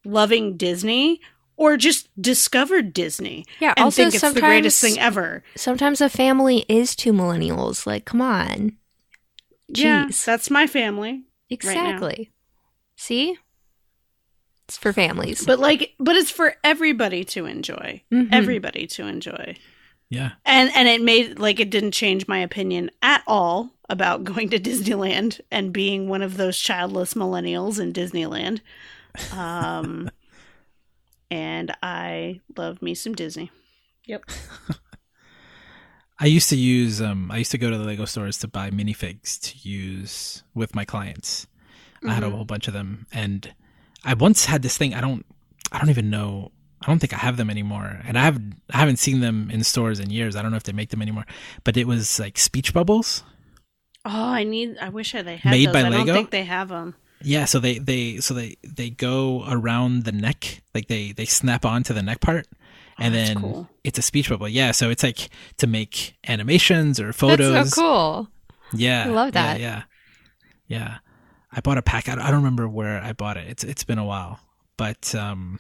loving 0.05 0.57
disney 0.57 1.19
or 1.59 1.75
just 1.75 2.07
discovered 2.21 2.93
Disney. 2.93 3.43
Yeah, 3.59 3.73
and 3.75 3.85
also 3.85 4.03
think 4.03 4.13
it's 4.13 4.31
the 4.31 4.39
greatest 4.39 4.79
thing 4.79 4.99
ever. 4.99 5.43
Sometimes 5.55 6.01
a 6.01 6.07
family 6.07 6.65
is 6.69 6.95
two 6.95 7.11
millennials. 7.11 7.87
Like, 7.87 8.05
come 8.05 8.21
on. 8.21 8.77
Yeah, 9.69 10.05
Jeez. 10.07 10.23
that's 10.25 10.49
my 10.49 10.67
family. 10.67 11.23
Exactly. 11.49 12.31
See? 12.95 13.37
It's 14.67 14.77
for 14.77 14.91
families. 14.91 15.45
But 15.45 15.59
like, 15.59 15.93
but 15.99 16.15
it's 16.15 16.31
for 16.31 16.55
everybody 16.63 17.23
to 17.25 17.45
enjoy. 17.45 18.03
Mhm. 18.11 18.29
Everybody 18.31 18.85
to 18.87 19.07
enjoy. 19.07 19.55
Yeah. 20.09 20.31
And 20.45 20.71
and 20.75 20.87
it 20.87 21.01
made 21.01 21.39
like 21.39 21.59
it 21.59 21.69
didn't 21.69 21.91
change 21.91 22.27
my 22.27 22.39
opinion 22.39 22.91
at 23.01 23.23
all 23.27 23.71
about 23.89 24.23
going 24.23 24.49
to 24.49 24.59
Disneyland 24.59 25.39
and 25.51 25.71
being 25.73 26.09
one 26.09 26.21
of 26.21 26.37
those 26.37 26.57
childless 26.57 27.13
millennials 27.13 27.79
in 27.79 27.93
Disneyland. 27.93 28.59
Um 29.33 30.09
and 31.31 31.75
I 31.83 32.41
love 32.55 32.81
me 32.81 32.93
some 32.93 33.13
Disney. 33.15 33.51
Yep. 34.05 34.23
I 36.19 36.25
used 36.25 36.49
to 36.49 36.55
use 36.57 37.01
um 37.01 37.29
I 37.31 37.37
used 37.37 37.51
to 37.51 37.57
go 37.57 37.69
to 37.69 37.77
the 37.77 37.83
Lego 37.83 38.05
stores 38.05 38.37
to 38.39 38.47
buy 38.47 38.69
minifigs 38.71 39.39
to 39.41 39.69
use 39.69 40.43
with 40.53 40.73
my 40.75 40.85
clients. 40.85 41.47
I 42.07 42.13
had 42.13 42.23
a 42.23 42.27
Mhm. 42.27 42.31
whole 42.35 42.45
bunch 42.45 42.67
of 42.67 42.73
them 42.73 43.05
and 43.11 43.53
I 44.03 44.13
once 44.13 44.45
had 44.45 44.61
this 44.61 44.77
thing 44.77 44.93
I 44.93 45.01
don't 45.01 45.25
I 45.71 45.79
don't 45.79 45.89
even 45.89 46.09
know 46.09 46.51
I 46.81 46.85
don't 46.87 46.99
think 46.99 47.13
I 47.13 47.17
have 47.17 47.37
them 47.37 47.49
anymore. 47.49 48.01
And 48.05 48.17
I 48.19 48.23
have 48.23 48.39
I 48.71 48.77
haven't 48.77 48.97
seen 48.99 49.19
them 49.19 49.49
in 49.51 49.63
stores 49.63 49.99
in 49.99 50.09
years. 50.11 50.35
I 50.35 50.41
don't 50.41 50.51
know 50.51 50.57
if 50.57 50.63
they 50.63 50.73
make 50.73 50.89
them 50.89 51.01
anymore. 51.01 51.25
But 51.63 51.75
it 51.77 51.87
was 51.87 52.19
like 52.19 52.37
speech 52.37 52.73
bubbles. 52.73 53.23
Oh, 54.05 54.29
I 54.39 54.43
need 54.43 54.77
I 54.79 54.89
wish 54.89 55.13
I 55.15 55.21
they 55.23 55.37
had 55.37 55.51
Made 55.51 55.67
those. 55.67 55.73
by 55.73 55.79
I 55.79 55.89
don't 55.89 55.91
Lego? 55.91 56.13
think 56.13 56.29
they 56.31 56.45
have 56.45 56.69
them. 56.69 56.95
Yeah, 57.21 57.45
so 57.45 57.59
they 57.59 57.79
they 57.79 58.17
so 58.19 58.33
they 58.35 58.57
they 58.63 58.91
go 58.91 59.43
around 59.49 60.03
the 60.03 60.11
neck, 60.11 60.61
like 60.75 60.87
they 60.87 61.13
they 61.13 61.25
snap 61.25 61.65
onto 61.65 61.93
the 61.95 62.03
neck 62.03 62.21
part, 62.21 62.45
and 62.99 63.13
Oh, 63.13 63.17
then 63.17 63.37
cool. 63.41 63.69
it's 63.83 63.99
a 63.99 64.01
speech 64.01 64.29
bubble. 64.29 64.47
Yeah, 64.47 64.71
so 64.71 64.89
it's 64.89 65.03
like 65.03 65.29
to 65.57 65.67
make 65.67 66.15
animations 66.27 66.99
or 66.99 67.13
photos. 67.13 67.53
That's 67.53 67.75
so 67.75 67.81
cool. 67.81 68.27
Yeah, 68.73 69.05
I 69.05 69.09
love 69.09 69.31
that. 69.33 69.59
Yeah, 69.59 69.83
yeah, 70.67 70.77
yeah. 70.77 70.97
I 71.51 71.61
bought 71.61 71.77
a 71.77 71.81
pack. 71.81 72.09
I 72.09 72.15
don't, 72.15 72.23
I 72.23 72.27
don't 72.27 72.41
remember 72.43 72.67
where 72.67 73.01
I 73.01 73.13
bought 73.13 73.37
it. 73.37 73.47
It's 73.47 73.63
it's 73.63 73.83
been 73.83 73.97
a 73.97 74.05
while, 74.05 74.39
but 74.77 75.13
um, 75.15 75.59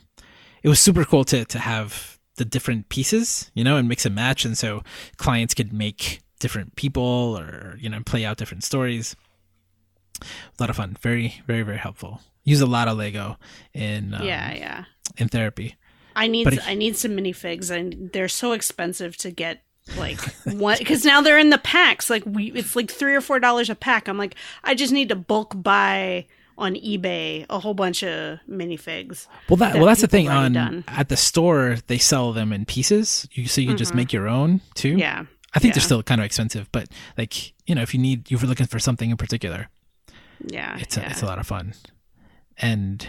it 0.63 0.69
was 0.69 0.79
super 0.79 1.05
cool 1.05 1.23
to 1.25 1.45
to 1.45 1.59
have 1.59 2.19
the 2.35 2.45
different 2.45 2.89
pieces, 2.89 3.49
you 3.55 3.63
know, 3.63 3.77
and 3.77 3.87
mix 3.87 4.05
and 4.05 4.13
match, 4.13 4.45
and 4.45 4.57
so 4.57 4.83
clients 5.17 5.53
could 5.53 5.71
make 5.73 6.21
different 6.39 6.75
people 6.75 7.37
or 7.39 7.77
you 7.79 7.89
know 7.89 8.01
play 8.05 8.25
out 8.25 8.37
different 8.37 8.63
stories. 8.63 9.15
A 10.21 10.25
lot 10.59 10.69
of 10.69 10.75
fun. 10.75 10.97
Very 11.01 11.41
very 11.47 11.61
very 11.63 11.77
helpful. 11.77 12.21
Use 12.43 12.61
a 12.61 12.65
lot 12.65 12.87
of 12.87 12.97
Lego 12.97 13.37
in 13.73 14.13
um, 14.13 14.23
yeah, 14.23 14.53
yeah. 14.53 14.83
in 15.17 15.27
therapy. 15.29 15.75
I 16.17 16.27
need 16.27 16.47
it- 16.47 16.67
I 16.67 16.73
need 16.73 16.97
some 16.97 17.11
minifigs 17.11 17.71
and 17.71 18.11
they're 18.11 18.27
so 18.27 18.51
expensive 18.51 19.15
to 19.17 19.31
get 19.31 19.61
like 19.95 20.19
one 20.45 20.75
because 20.79 21.05
now 21.05 21.21
they're 21.21 21.39
in 21.39 21.49
the 21.49 21.57
packs 21.57 22.09
like 22.09 22.23
we 22.25 22.51
it's 22.51 22.75
like 22.75 22.91
three 22.91 23.15
or 23.15 23.21
four 23.21 23.39
dollars 23.39 23.69
a 23.69 23.75
pack 23.75 24.09
i'm 24.09 24.17
like 24.17 24.35
i 24.65 24.75
just 24.75 24.91
need 24.91 25.07
to 25.07 25.15
bulk 25.15 25.53
buy 25.55 26.25
on 26.57 26.73
ebay 26.75 27.45
a 27.49 27.57
whole 27.57 27.73
bunch 27.73 28.03
of 28.03 28.37
minifigs 28.49 29.27
Well, 29.47 29.55
that, 29.57 29.71
that 29.71 29.75
well, 29.77 29.85
that's 29.85 30.01
the 30.01 30.07
thing. 30.07 30.27
On 30.27 30.51
done. 30.51 30.83
at 30.89 31.07
the 31.07 31.15
store, 31.15 31.77
they 31.87 31.99
sell 31.99 32.33
them 32.33 32.51
in 32.51 32.65
pieces, 32.65 33.29
you, 33.31 33.47
so 33.47 33.61
you 33.61 33.67
can 33.67 33.77
just 33.77 33.93
make 33.95 34.11
your 34.11 34.27
own 34.27 34.59
too. 34.73 34.89
Mm-hmm. 34.89 34.99
yeah 34.99 35.25
I 35.53 35.59
think 35.59 35.73
they're 35.73 35.81
still 35.81 36.03
kind 36.03 36.19
of 36.19 36.25
expensive, 36.25 36.69
but 36.71 36.89
like 37.17 37.53
you 37.65 37.73
know, 37.75 37.81
if 37.81 37.93
you 37.93 37.99
need, 38.01 38.29
if 38.31 38.41
you're 38.41 38.49
looking 38.49 38.67
for 38.67 38.79
something 38.79 39.09
in 39.09 39.17
particular, 39.17 39.69
yeah 40.45 40.77
it's 40.79 40.97
yeah. 40.97 41.07
a, 41.07 41.11
it's 41.11 41.21
a 41.21 41.25
lot 41.25 41.39
of 41.39 41.47
fun, 41.47 41.73
and 42.57 43.07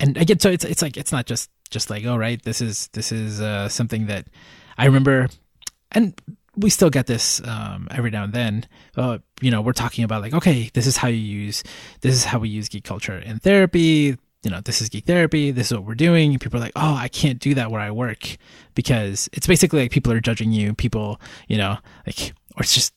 and 0.00 0.16
again, 0.16 0.38
so 0.38 0.50
it's 0.50 0.64
it's 0.64 0.82
like 0.82 0.96
it's 0.96 1.12
not 1.12 1.26
just 1.26 1.50
just 1.70 1.90
like 1.90 2.04
oh 2.04 2.16
right, 2.16 2.42
this 2.42 2.60
is 2.60 2.88
this 2.92 3.12
is 3.12 3.40
uh, 3.40 3.68
something 3.68 4.06
that 4.06 4.26
I 4.76 4.86
remember, 4.86 5.28
and 5.92 6.18
we 6.56 6.70
still 6.70 6.90
get 6.90 7.06
this 7.06 7.40
um, 7.46 7.88
every 7.90 8.10
now 8.10 8.24
and 8.24 8.32
then. 8.32 8.66
Uh, 8.96 9.18
you 9.40 9.50
know, 9.50 9.60
we're 9.60 9.72
talking 9.72 10.04
about 10.04 10.22
like 10.22 10.34
okay, 10.34 10.70
this 10.74 10.86
is 10.86 10.96
how 10.96 11.08
you 11.08 11.16
use 11.16 11.62
this 12.00 12.14
is 12.14 12.24
how 12.24 12.38
we 12.38 12.48
use 12.48 12.68
geek 12.68 12.84
culture 12.84 13.18
in 13.18 13.38
therapy. 13.38 14.16
You 14.44 14.52
know, 14.52 14.60
this 14.60 14.80
is 14.80 14.88
geek 14.88 15.04
therapy. 15.04 15.50
This 15.50 15.72
is 15.72 15.78
what 15.78 15.86
we're 15.86 15.96
doing. 15.96 16.30
And 16.30 16.40
people 16.40 16.58
are 16.58 16.62
like, 16.62 16.72
oh, 16.76 16.94
I 16.94 17.08
can't 17.08 17.40
do 17.40 17.54
that 17.54 17.72
where 17.72 17.80
I 17.80 17.90
work 17.90 18.36
because 18.76 19.28
it's 19.32 19.48
basically 19.48 19.80
like 19.80 19.90
people 19.90 20.12
are 20.12 20.20
judging 20.20 20.52
you. 20.52 20.74
People, 20.74 21.20
you 21.48 21.58
know, 21.58 21.78
like, 22.06 22.32
or 22.56 22.62
it's 22.62 22.72
just 22.72 22.94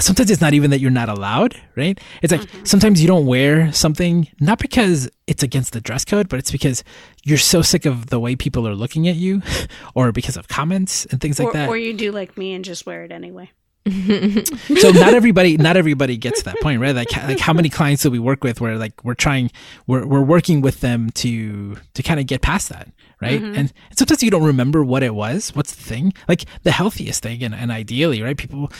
sometimes 0.00 0.30
it's 0.30 0.40
not 0.40 0.54
even 0.54 0.70
that 0.70 0.80
you're 0.80 0.90
not 0.90 1.08
allowed, 1.08 1.60
right? 1.76 1.98
It's 2.22 2.32
like 2.32 2.42
mm-hmm. 2.42 2.64
sometimes 2.64 3.00
you 3.00 3.06
don't 3.06 3.26
wear 3.26 3.72
something 3.72 4.28
not 4.40 4.58
because 4.58 5.08
it's 5.26 5.42
against 5.42 5.72
the 5.72 5.80
dress 5.80 6.04
code, 6.04 6.28
but 6.28 6.38
it's 6.38 6.50
because 6.50 6.82
you're 7.24 7.38
so 7.38 7.62
sick 7.62 7.86
of 7.86 8.06
the 8.06 8.18
way 8.18 8.36
people 8.36 8.66
are 8.66 8.74
looking 8.74 9.08
at 9.08 9.16
you 9.16 9.42
or 9.94 10.12
because 10.12 10.36
of 10.36 10.48
comments 10.48 11.06
and 11.06 11.20
things 11.20 11.38
like 11.38 11.48
or, 11.48 11.52
that. 11.52 11.68
or 11.68 11.76
you 11.76 11.94
do 11.94 12.12
like 12.12 12.36
me 12.36 12.54
and 12.54 12.64
just 12.64 12.86
wear 12.86 13.04
it 13.04 13.12
anyway 13.12 13.50
so 13.86 14.90
not 14.90 15.14
everybody 15.14 15.56
not 15.56 15.74
everybody 15.74 16.18
gets 16.18 16.40
to 16.40 16.44
that 16.44 16.60
point 16.60 16.82
right 16.82 16.94
like 16.94 17.10
like 17.26 17.38
how 17.38 17.54
many 17.54 17.70
clients 17.70 18.02
do 18.02 18.10
we 18.10 18.18
work 18.18 18.44
with 18.44 18.60
where 18.60 18.76
like 18.76 19.02
we're 19.02 19.14
trying 19.14 19.50
we're, 19.86 20.04
we're 20.04 20.20
working 20.20 20.60
with 20.60 20.80
them 20.80 21.08
to 21.10 21.76
to 21.94 22.02
kind 22.02 22.20
of 22.20 22.26
get 22.26 22.42
past 22.42 22.68
that 22.68 22.88
right 23.20 23.42
and, 23.42 23.56
and 23.56 23.72
sometimes 23.96 24.22
you 24.22 24.30
don't 24.30 24.44
remember 24.44 24.82
what 24.84 25.02
it 25.02 25.14
was 25.14 25.54
what's 25.54 25.74
the 25.74 25.82
thing 25.82 26.12
like 26.28 26.44
the 26.62 26.70
healthiest 26.72 27.22
thing 27.22 27.42
and, 27.42 27.54
and 27.54 27.70
ideally 27.70 28.22
right 28.22 28.36
people 28.36 28.70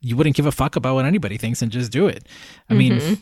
you 0.00 0.16
wouldn't 0.16 0.34
give 0.36 0.46
a 0.46 0.52
fuck 0.52 0.76
about 0.76 0.94
what 0.94 1.04
anybody 1.04 1.36
thinks 1.36 1.62
and 1.62 1.70
just 1.72 1.92
do 1.92 2.06
it 2.06 2.26
i 2.70 2.74
mean 2.74 3.18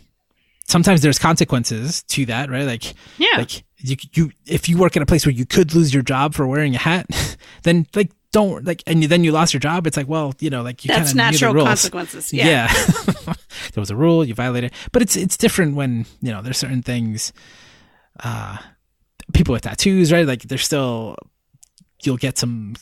sometimes 0.66 1.02
there's 1.02 1.18
consequences 1.18 2.02
to 2.04 2.24
that 2.26 2.50
right 2.50 2.64
like 2.66 2.94
Yeah. 3.18 3.36
like 3.38 3.64
you, 3.78 3.96
you 4.14 4.30
if 4.46 4.68
you 4.68 4.78
work 4.78 4.96
at 4.96 5.02
a 5.02 5.06
place 5.06 5.26
where 5.26 5.34
you 5.34 5.44
could 5.44 5.74
lose 5.74 5.92
your 5.92 6.02
job 6.02 6.34
for 6.34 6.46
wearing 6.46 6.74
a 6.74 6.78
hat 6.78 7.06
then 7.62 7.86
like 7.94 8.10
don't 8.32 8.64
like 8.64 8.82
and 8.86 9.02
then 9.04 9.22
you 9.22 9.30
lost 9.30 9.52
your 9.54 9.60
job 9.60 9.86
it's 9.86 9.96
like 9.96 10.08
well 10.08 10.34
you 10.40 10.50
know 10.50 10.62
like 10.62 10.84
you 10.84 10.88
that's 10.88 11.10
kinda 11.12 11.24
knew 11.24 11.28
the 11.28 11.32
natural 11.32 11.54
rules. 11.54 11.68
consequences 11.68 12.32
yeah, 12.32 12.46
Yeah. 12.46 13.34
there 13.74 13.80
was 13.80 13.90
a 13.90 13.96
rule, 13.96 14.24
you 14.24 14.34
violated. 14.34 14.72
But 14.92 15.02
it's 15.02 15.16
it's 15.16 15.36
different 15.36 15.76
when, 15.76 16.06
you 16.20 16.32
know, 16.32 16.42
there's 16.42 16.58
certain 16.58 16.82
things 16.82 17.32
uh 18.20 18.58
people 19.34 19.52
with 19.52 19.62
tattoos, 19.62 20.12
right? 20.12 20.26
Like 20.26 20.42
there's 20.42 20.64
still 20.64 21.16
you'll 22.02 22.16
get 22.16 22.38
some 22.38 22.74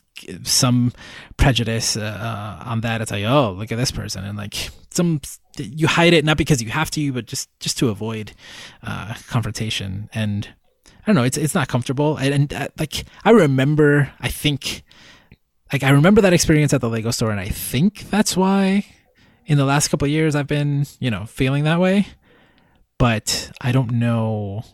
some 0.45 0.93
prejudice 1.37 1.97
uh, 1.97 2.01
uh, 2.01 2.65
on 2.69 2.81
that. 2.83 3.01
It's 3.01 3.11
like, 3.11 3.25
oh, 3.25 3.53
look 3.53 3.73
at 3.73 3.79
this 3.79 3.91
person, 3.91 4.25
and 4.25 4.39
like 4.39 4.71
some 4.91 5.21
you 5.59 5.87
hide 5.87 6.13
it 6.13 6.25
not 6.25 6.37
because 6.37 6.63
you 6.63 6.71
have 6.71 6.91
to, 6.93 7.13
but 7.13 7.27
just 7.27 7.49
just 7.61 7.79
to 7.79 7.89
avoid 7.89 8.33
uh, 8.83 9.15
confrontation. 9.29 10.09
And 10.15 10.49
I 10.87 11.07
don't 11.07 11.17
know, 11.17 11.25
it's 11.25 11.37
it's 11.37 11.55
not 11.55 11.69
comfortable. 11.69 12.17
And, 12.17 12.35
and 12.35 12.55
uh, 12.55 12.69
like 12.79 13.05
I 13.25 13.31
remember, 13.31 14.13
I 14.21 14.29
think, 14.29 14.83
like 15.73 15.83
I 15.83 15.91
remember 15.91 16.21
that 16.21 16.33
experience 16.33 16.73
at 16.73 16.81
the 16.81 16.89
Lego 16.89 17.11
store, 17.11 17.31
and 17.31 17.41
I 17.41 17.49
think 17.49 18.11
that's 18.11 18.37
why 18.37 18.87
in 19.47 19.59
the 19.59 19.65
last 19.65 19.89
couple 19.89 20.07
years 20.07 20.37
I've 20.37 20.47
been, 20.47 20.87
you 21.01 21.11
know, 21.11 21.27
feeling 21.27 21.65
that 21.65 21.81
way. 21.81 22.07
But 22.99 23.51
I 23.61 23.73
don't 23.73 23.93
know. 23.93 24.65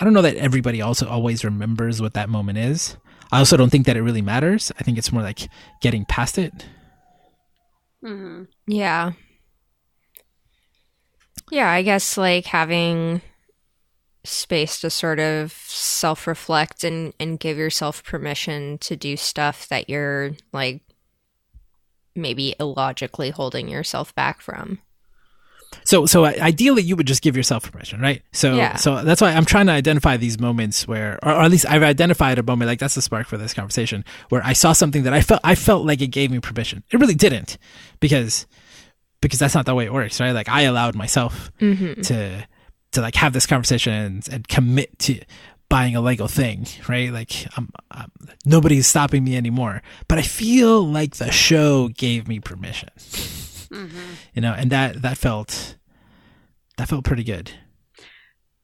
I 0.00 0.04
don't 0.04 0.14
know 0.14 0.22
that 0.22 0.36
everybody 0.36 0.80
also 0.80 1.06
always 1.06 1.44
remembers 1.44 2.00
what 2.00 2.14
that 2.14 2.30
moment 2.30 2.56
is. 2.58 2.96
I 3.30 3.38
also 3.38 3.56
don't 3.56 3.70
think 3.70 3.84
that 3.86 3.96
it 3.96 4.02
really 4.02 4.22
matters. 4.22 4.72
I 4.80 4.82
think 4.82 4.96
it's 4.96 5.12
more 5.12 5.22
like 5.22 5.48
getting 5.82 6.04
past 6.06 6.38
it. 6.38 6.66
Mhm. 8.02 8.48
Yeah. 8.66 9.12
Yeah, 11.50 11.70
I 11.70 11.82
guess 11.82 12.16
like 12.16 12.46
having 12.46 13.20
space 14.24 14.80
to 14.80 14.90
sort 14.90 15.20
of 15.20 15.52
self 15.52 16.26
reflect 16.26 16.82
and, 16.82 17.12
and 17.20 17.38
give 17.38 17.58
yourself 17.58 18.02
permission 18.02 18.78
to 18.78 18.96
do 18.96 19.16
stuff 19.16 19.68
that 19.68 19.90
you're 19.90 20.32
like 20.52 20.82
maybe 22.14 22.54
illogically 22.58 23.30
holding 23.30 23.68
yourself 23.68 24.14
back 24.14 24.40
from. 24.40 24.78
So, 25.84 26.04
so 26.06 26.24
ideally, 26.24 26.82
you 26.82 26.96
would 26.96 27.06
just 27.06 27.22
give 27.22 27.36
yourself 27.36 27.70
permission, 27.70 28.00
right? 28.00 28.22
So, 28.32 28.54
Yeah. 28.56 28.76
so 28.76 29.02
that's 29.04 29.20
why 29.20 29.30
I'm 29.32 29.44
trying 29.44 29.66
to 29.66 29.72
identify 29.72 30.16
these 30.16 30.38
moments 30.38 30.86
where, 30.88 31.18
or, 31.22 31.32
or 31.32 31.42
at 31.42 31.50
least 31.50 31.64
I've 31.68 31.82
identified 31.82 32.38
a 32.38 32.42
moment 32.42 32.68
like 32.68 32.78
that's 32.80 32.94
the 32.96 33.02
spark 33.02 33.26
for 33.28 33.36
this 33.36 33.54
conversation 33.54 34.04
where 34.30 34.42
I 34.44 34.52
saw 34.52 34.72
something 34.72 35.04
that 35.04 35.12
I 35.12 35.20
felt 35.22 35.40
I 35.44 35.54
felt 35.54 35.86
like 35.86 36.00
it 36.00 36.08
gave 36.08 36.30
me 36.30 36.40
permission. 36.40 36.82
It 36.90 36.98
really 36.98 37.14
didn't, 37.14 37.56
because 38.00 38.46
because 39.20 39.38
that's 39.38 39.54
not 39.54 39.66
the 39.66 39.74
way 39.74 39.84
it 39.84 39.92
works, 39.92 40.18
right? 40.20 40.32
Like 40.32 40.48
I 40.48 40.62
allowed 40.62 40.94
myself 40.96 41.50
Mm-hmm. 41.60 42.00
to 42.02 42.46
to 42.92 43.00
like 43.00 43.14
have 43.14 43.32
this 43.32 43.46
conversation 43.46 43.92
and, 43.92 44.28
and 44.32 44.48
commit 44.48 44.98
to 45.00 45.20
buying 45.68 45.94
a 45.94 46.00
Lego 46.00 46.26
thing, 46.26 46.66
right? 46.88 47.12
Like 47.12 47.46
I'm, 47.56 47.70
I'm, 47.92 48.10
nobody's 48.44 48.88
stopping 48.88 49.22
me 49.22 49.36
anymore. 49.36 49.82
But 50.08 50.18
I 50.18 50.22
feel 50.22 50.84
like 50.84 51.14
the 51.16 51.30
show 51.30 51.86
gave 51.90 52.26
me 52.26 52.40
permission, 52.40 52.88
you 53.70 54.40
know, 54.42 54.52
and 54.52 54.70
that 54.70 55.02
that 55.02 55.16
felt 55.18 55.76
that 56.76 56.88
felt 56.88 57.04
pretty 57.04 57.24
good. 57.24 57.52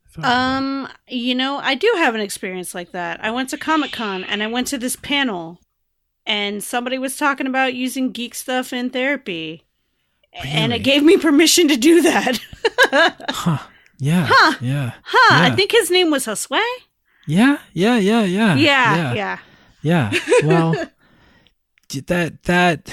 Felt 0.09 0.27
Um, 0.27 0.89
you 1.09 1.35
know, 1.35 1.59
I 1.59 1.75
do 1.75 1.93
have 1.97 2.15
an 2.15 2.21
experience 2.21 2.75
like 2.75 2.93
that. 2.93 3.23
I 3.23 3.31
went 3.31 3.51
to 3.51 3.59
Comic 3.59 3.93
Con 3.93 4.25
and 4.25 4.43
I 4.43 4.47
went 4.47 4.67
to 4.69 4.79
this 4.79 4.97
panel, 4.97 5.61
and 6.25 6.63
somebody 6.65 6.99
was 6.99 7.17
talking 7.17 7.47
about 7.47 7.75
using 7.75 8.11
geek 8.13 8.35
stuff 8.35 8.73
in 8.73 8.91
therapy, 8.91 9.65
and 10.33 10.73
it 10.73 10.81
gave 10.81 11.03
me 11.03 11.17
permission 11.19 11.69
to 11.69 11.77
do 11.77 12.03
that. 12.03 12.39
huh? 13.31 13.59
Yeah, 13.99 14.27
Huh. 14.29 14.57
yeah, 14.61 14.93
huh? 15.03 15.45
I 15.45 15.51
think 15.57 15.73
his 15.73 15.91
name 15.91 16.11
was 16.11 16.27
Josue. 16.27 16.61
Yeah, 17.27 17.59
yeah, 17.73 17.97
yeah, 17.97 18.25
yeah. 18.25 18.55
Yeah, 18.57 19.15
yeah. 19.15 19.39
Yeah. 19.83 20.11
Well, 20.45 20.73
that 22.07 22.43
that 22.45 22.93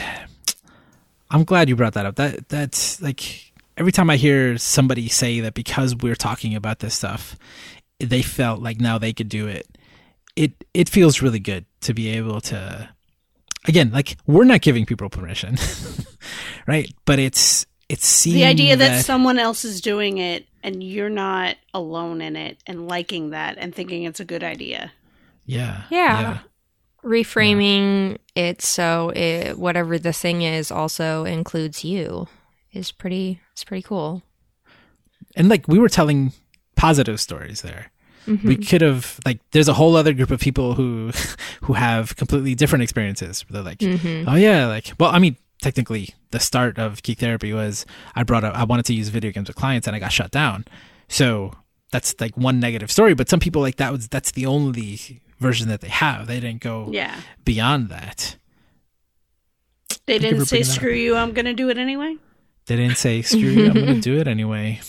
I'm 1.33 1.43
glad 1.43 1.67
you 1.67 1.75
brought 1.75 1.93
that 1.93 2.05
up. 2.05 2.15
That 2.15 2.47
that's 2.47 3.01
like 3.01 3.51
every 3.75 3.91
time 3.91 4.09
I 4.09 4.17
hear 4.17 4.57
somebody 4.57 5.09
say 5.09 5.39
that 5.39 5.55
because 5.55 5.95
we're 5.95 6.15
talking 6.15 6.55
about 6.55 6.79
this 6.79 6.93
stuff, 6.93 7.35
they 7.99 8.21
felt 8.21 8.61
like 8.61 8.79
now 8.79 8.99
they 8.99 9.13
could 9.13 9.29
do 9.29 9.47
it. 9.47 9.67
It 10.35 10.63
it 10.73 10.89
feels 10.89 11.21
really 11.21 11.39
good 11.39 11.65
to 11.81 11.93
be 11.93 12.09
able 12.09 12.39
to 12.41 12.89
again, 13.67 13.91
like 13.91 14.15
we're 14.27 14.43
not 14.43 14.61
giving 14.61 14.85
people 14.85 15.09
permission. 15.09 15.57
right? 16.67 16.93
But 17.05 17.17
it's 17.17 17.65
it's 17.89 18.05
seeing 18.05 18.35
The 18.35 18.45
idea 18.45 18.75
that, 18.77 18.89
that 18.89 19.05
someone 19.05 19.39
else 19.39 19.65
is 19.65 19.81
doing 19.81 20.19
it 20.19 20.47
and 20.61 20.83
you're 20.83 21.09
not 21.09 21.57
alone 21.73 22.21
in 22.21 22.35
it 22.35 22.57
and 22.65 22.87
liking 22.87 23.31
that 23.31 23.57
and 23.57 23.73
thinking 23.73 24.03
it's 24.03 24.19
a 24.19 24.25
good 24.25 24.43
idea. 24.43 24.91
yeah. 25.45 25.83
Yeah. 25.89 26.39
Reframing 27.03 28.17
it 28.35 28.61
so 28.61 29.09
it, 29.09 29.57
whatever 29.57 29.99
the 29.99 30.13
thing 30.13 30.41
is 30.41 30.71
also 30.71 31.25
includes 31.25 31.83
you 31.83 32.27
is 32.71 32.91
pretty. 32.91 33.41
It's 33.51 33.63
pretty 33.63 33.83
cool. 33.83 34.23
and 35.35 35.49
like 35.49 35.67
we 35.67 35.79
were 35.79 35.89
telling 35.89 36.33
positive 36.75 37.19
stories 37.19 37.61
there 37.61 37.91
mm-hmm. 38.27 38.47
we 38.47 38.57
could 38.57 38.81
have 38.81 39.19
like 39.25 39.39
there's 39.51 39.67
a 39.67 39.73
whole 39.73 39.95
other 39.95 40.13
group 40.13 40.31
of 40.31 40.39
people 40.39 40.75
who 40.75 41.11
who 41.63 41.73
have 41.73 42.15
completely 42.15 42.55
different 42.55 42.83
experiences 42.83 43.45
they're 43.49 43.61
like 43.61 43.79
mm-hmm. 43.79 44.27
oh 44.27 44.35
yeah 44.35 44.67
like 44.67 44.93
well 44.99 45.09
i 45.11 45.19
mean 45.19 45.35
technically 45.61 46.09
the 46.31 46.39
start 46.39 46.77
of 46.77 47.01
geek 47.03 47.19
therapy 47.19 47.53
was 47.53 47.85
i 48.15 48.23
brought 48.23 48.43
up 48.43 48.53
i 48.55 48.63
wanted 48.63 48.85
to 48.85 48.93
use 48.93 49.09
video 49.09 49.31
games 49.31 49.47
with 49.47 49.55
clients 49.55 49.87
and 49.87 49.95
i 49.95 49.99
got 49.99 50.11
shut 50.11 50.31
down 50.31 50.65
so 51.07 51.53
that's 51.91 52.19
like 52.19 52.35
one 52.35 52.59
negative 52.59 52.91
story 52.91 53.13
but 53.13 53.29
some 53.29 53.39
people 53.39 53.61
like 53.61 53.77
that 53.77 53.91
was 53.91 54.07
that's 54.07 54.31
the 54.31 54.45
only 54.45 55.21
version 55.43 55.67
that 55.69 55.81
they 55.81 55.89
have 55.89 56.25
they 56.27 56.39
didn't 56.39 56.61
go 56.61 56.89
Yeah. 56.91 57.15
beyond 57.45 57.89
that 57.89 58.35
They 60.07 60.17
didn't 60.19 60.45
say 60.45 60.57
bringing 60.57 60.69
up. 60.69 60.75
screw 60.75 60.93
you, 60.93 61.15
I'm 61.15 61.33
going 61.33 61.45
to 61.45 61.53
do 61.53 61.69
it 61.69 61.77
anyway. 61.77 62.15
they 62.65 62.75
didn't 62.75 62.97
say 62.97 63.21
screw 63.21 63.39
you 63.39 63.67
i'm 63.67 63.73
gonna 63.73 63.99
do 64.11 64.17
it 64.19 64.27
anyway 64.27 64.79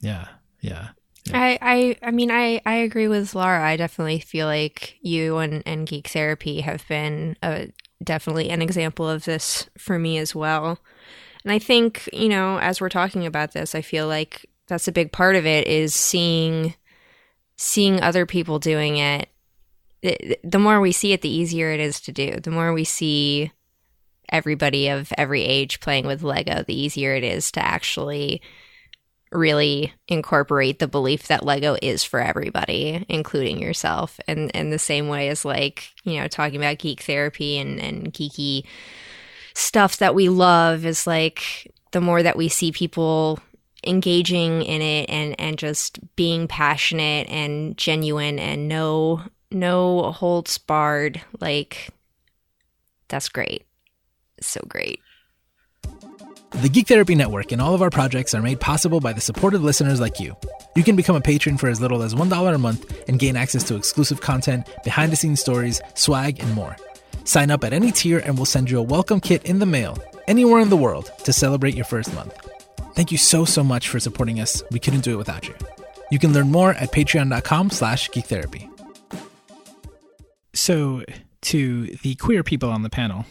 yeah 0.00 0.28
yeah 0.60 0.88
I, 1.32 1.58
I 1.62 1.96
I 2.02 2.10
mean 2.10 2.30
I, 2.30 2.60
I 2.66 2.74
agree 2.74 3.08
with 3.08 3.34
Laura. 3.34 3.66
I 3.66 3.78
definitely 3.78 4.18
feel 4.20 4.46
like 4.46 4.98
you 5.00 5.38
and, 5.38 5.62
and 5.64 5.86
Geek 5.86 6.08
Therapy 6.08 6.60
have 6.60 6.86
been 6.86 7.34
a, 7.42 7.72
definitely 8.02 8.50
an 8.50 8.60
example 8.60 9.08
of 9.08 9.24
this 9.24 9.70
for 9.78 9.98
me 9.98 10.18
as 10.18 10.34
well. 10.34 10.78
And 11.42 11.50
I 11.50 11.58
think, 11.58 12.10
you 12.12 12.28
know, 12.28 12.58
as 12.58 12.78
we're 12.78 12.90
talking 12.90 13.24
about 13.24 13.52
this, 13.52 13.74
I 13.74 13.80
feel 13.80 14.06
like 14.06 14.44
that's 14.68 14.86
a 14.86 14.92
big 14.92 15.12
part 15.12 15.34
of 15.34 15.46
it 15.46 15.66
is 15.66 15.94
seeing 15.94 16.74
seeing 17.56 18.02
other 18.02 18.26
people 18.26 18.58
doing 18.58 18.98
it. 18.98 19.30
The, 20.04 20.58
more 20.58 20.80
we 20.80 20.92
see 20.92 21.12
it, 21.12 21.22
the 21.22 21.34
easier 21.34 21.70
it 21.70 21.80
is 21.80 22.00
to 22.02 22.12
do. 22.12 22.38
The 22.38 22.50
more 22.50 22.74
we 22.74 22.84
see 22.84 23.50
everybody 24.28 24.88
of 24.88 25.12
every 25.16 25.42
age 25.42 25.80
playing 25.80 26.06
with 26.06 26.22
Lego, 26.22 26.62
the 26.62 26.78
easier 26.78 27.14
it 27.14 27.24
is 27.24 27.50
to 27.52 27.64
actually 27.64 28.42
really 29.32 29.94
incorporate 30.06 30.78
the 30.78 30.86
belief 30.86 31.28
that 31.28 31.44
Lego 31.44 31.76
is 31.80 32.04
for 32.04 32.20
everybody, 32.20 33.04
including 33.08 33.58
yourself. 33.58 34.20
And 34.28 34.50
in 34.50 34.68
the 34.68 34.78
same 34.78 35.08
way 35.08 35.30
as 35.30 35.44
like, 35.44 35.90
you 36.04 36.20
know, 36.20 36.28
talking 36.28 36.56
about 36.56 36.78
geek 36.78 37.00
therapy 37.00 37.58
and, 37.58 37.80
and 37.80 38.12
geeky 38.12 38.64
stuff 39.54 39.96
that 39.98 40.14
we 40.14 40.28
love 40.28 40.84
is 40.84 41.06
like 41.06 41.72
the 41.92 42.00
more 42.00 42.22
that 42.22 42.36
we 42.36 42.48
see 42.48 42.72
people 42.72 43.38
engaging 43.86 44.62
in 44.62 44.82
it 44.82 45.08
and, 45.08 45.38
and 45.40 45.58
just 45.58 45.98
being 46.14 46.46
passionate 46.46 47.28
and 47.28 47.76
genuine 47.78 48.38
and 48.38 48.68
no 48.68 49.22
no 49.54 50.12
holds 50.12 50.58
barred, 50.58 51.20
like 51.40 51.90
that's 53.08 53.28
great. 53.28 53.64
So 54.40 54.60
great. 54.68 55.00
The 56.62 56.68
Geek 56.68 56.86
Therapy 56.86 57.14
Network 57.14 57.50
and 57.50 57.60
all 57.60 57.74
of 57.74 57.82
our 57.82 57.90
projects 57.90 58.32
are 58.32 58.42
made 58.42 58.60
possible 58.60 59.00
by 59.00 59.12
the 59.12 59.20
supportive 59.20 59.64
listeners 59.64 60.00
like 60.00 60.20
you. 60.20 60.36
You 60.76 60.84
can 60.84 60.94
become 60.94 61.16
a 61.16 61.20
patron 61.20 61.56
for 61.56 61.68
as 61.68 61.80
little 61.80 62.02
as 62.02 62.14
$1 62.14 62.54
a 62.54 62.58
month 62.58 63.08
and 63.08 63.18
gain 63.18 63.36
access 63.36 63.64
to 63.64 63.76
exclusive 63.76 64.20
content, 64.20 64.68
behind 64.84 65.10
the 65.10 65.16
scenes 65.16 65.40
stories, 65.40 65.80
swag, 65.94 66.40
and 66.40 66.54
more. 66.54 66.76
Sign 67.24 67.50
up 67.50 67.64
at 67.64 67.72
any 67.72 67.90
tier 67.90 68.20
and 68.20 68.36
we'll 68.36 68.44
send 68.46 68.70
you 68.70 68.78
a 68.78 68.82
welcome 68.82 69.20
kit 69.20 69.44
in 69.44 69.58
the 69.58 69.66
mail 69.66 69.98
anywhere 70.28 70.60
in 70.60 70.70
the 70.70 70.76
world 70.76 71.10
to 71.24 71.32
celebrate 71.32 71.74
your 71.74 71.84
first 71.84 72.14
month. 72.14 72.34
Thank 72.94 73.10
you 73.10 73.18
so, 73.18 73.44
so 73.44 73.64
much 73.64 73.88
for 73.88 73.98
supporting 73.98 74.38
us. 74.38 74.62
We 74.70 74.78
couldn't 74.78 75.02
do 75.02 75.14
it 75.14 75.18
without 75.18 75.48
you. 75.48 75.54
You 76.10 76.20
can 76.20 76.32
learn 76.32 76.52
more 76.52 76.70
at 76.70 76.92
patreon.com 76.92 77.70
slash 77.70 78.10
geektherapy. 78.10 78.73
So, 80.54 81.02
to 81.42 81.86
the 82.02 82.14
queer 82.14 82.42
people 82.42 82.70
on 82.70 82.82
the 82.82 82.90
panel, 82.90 83.26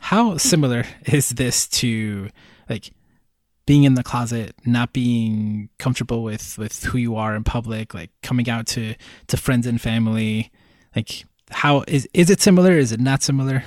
how 0.00 0.36
similar 0.36 0.84
is 1.06 1.30
this 1.30 1.66
to 1.68 2.28
like 2.68 2.90
being 3.66 3.84
in 3.84 3.94
the 3.94 4.02
closet, 4.02 4.54
not 4.64 4.92
being 4.92 5.68
comfortable 5.78 6.22
with 6.22 6.58
with 6.58 6.84
who 6.84 6.98
you 6.98 7.16
are 7.16 7.34
in 7.34 7.44
public, 7.44 7.94
like 7.94 8.10
coming 8.22 8.48
out 8.50 8.66
to 8.68 8.94
to 9.28 9.36
friends 9.36 9.66
and 9.66 9.80
family? 9.80 10.50
Like 10.94 11.24
how 11.50 11.84
is 11.86 12.08
is 12.12 12.30
it 12.30 12.40
similar? 12.40 12.72
Is 12.72 12.92
it 12.92 13.00
not 13.00 13.22
similar? 13.22 13.64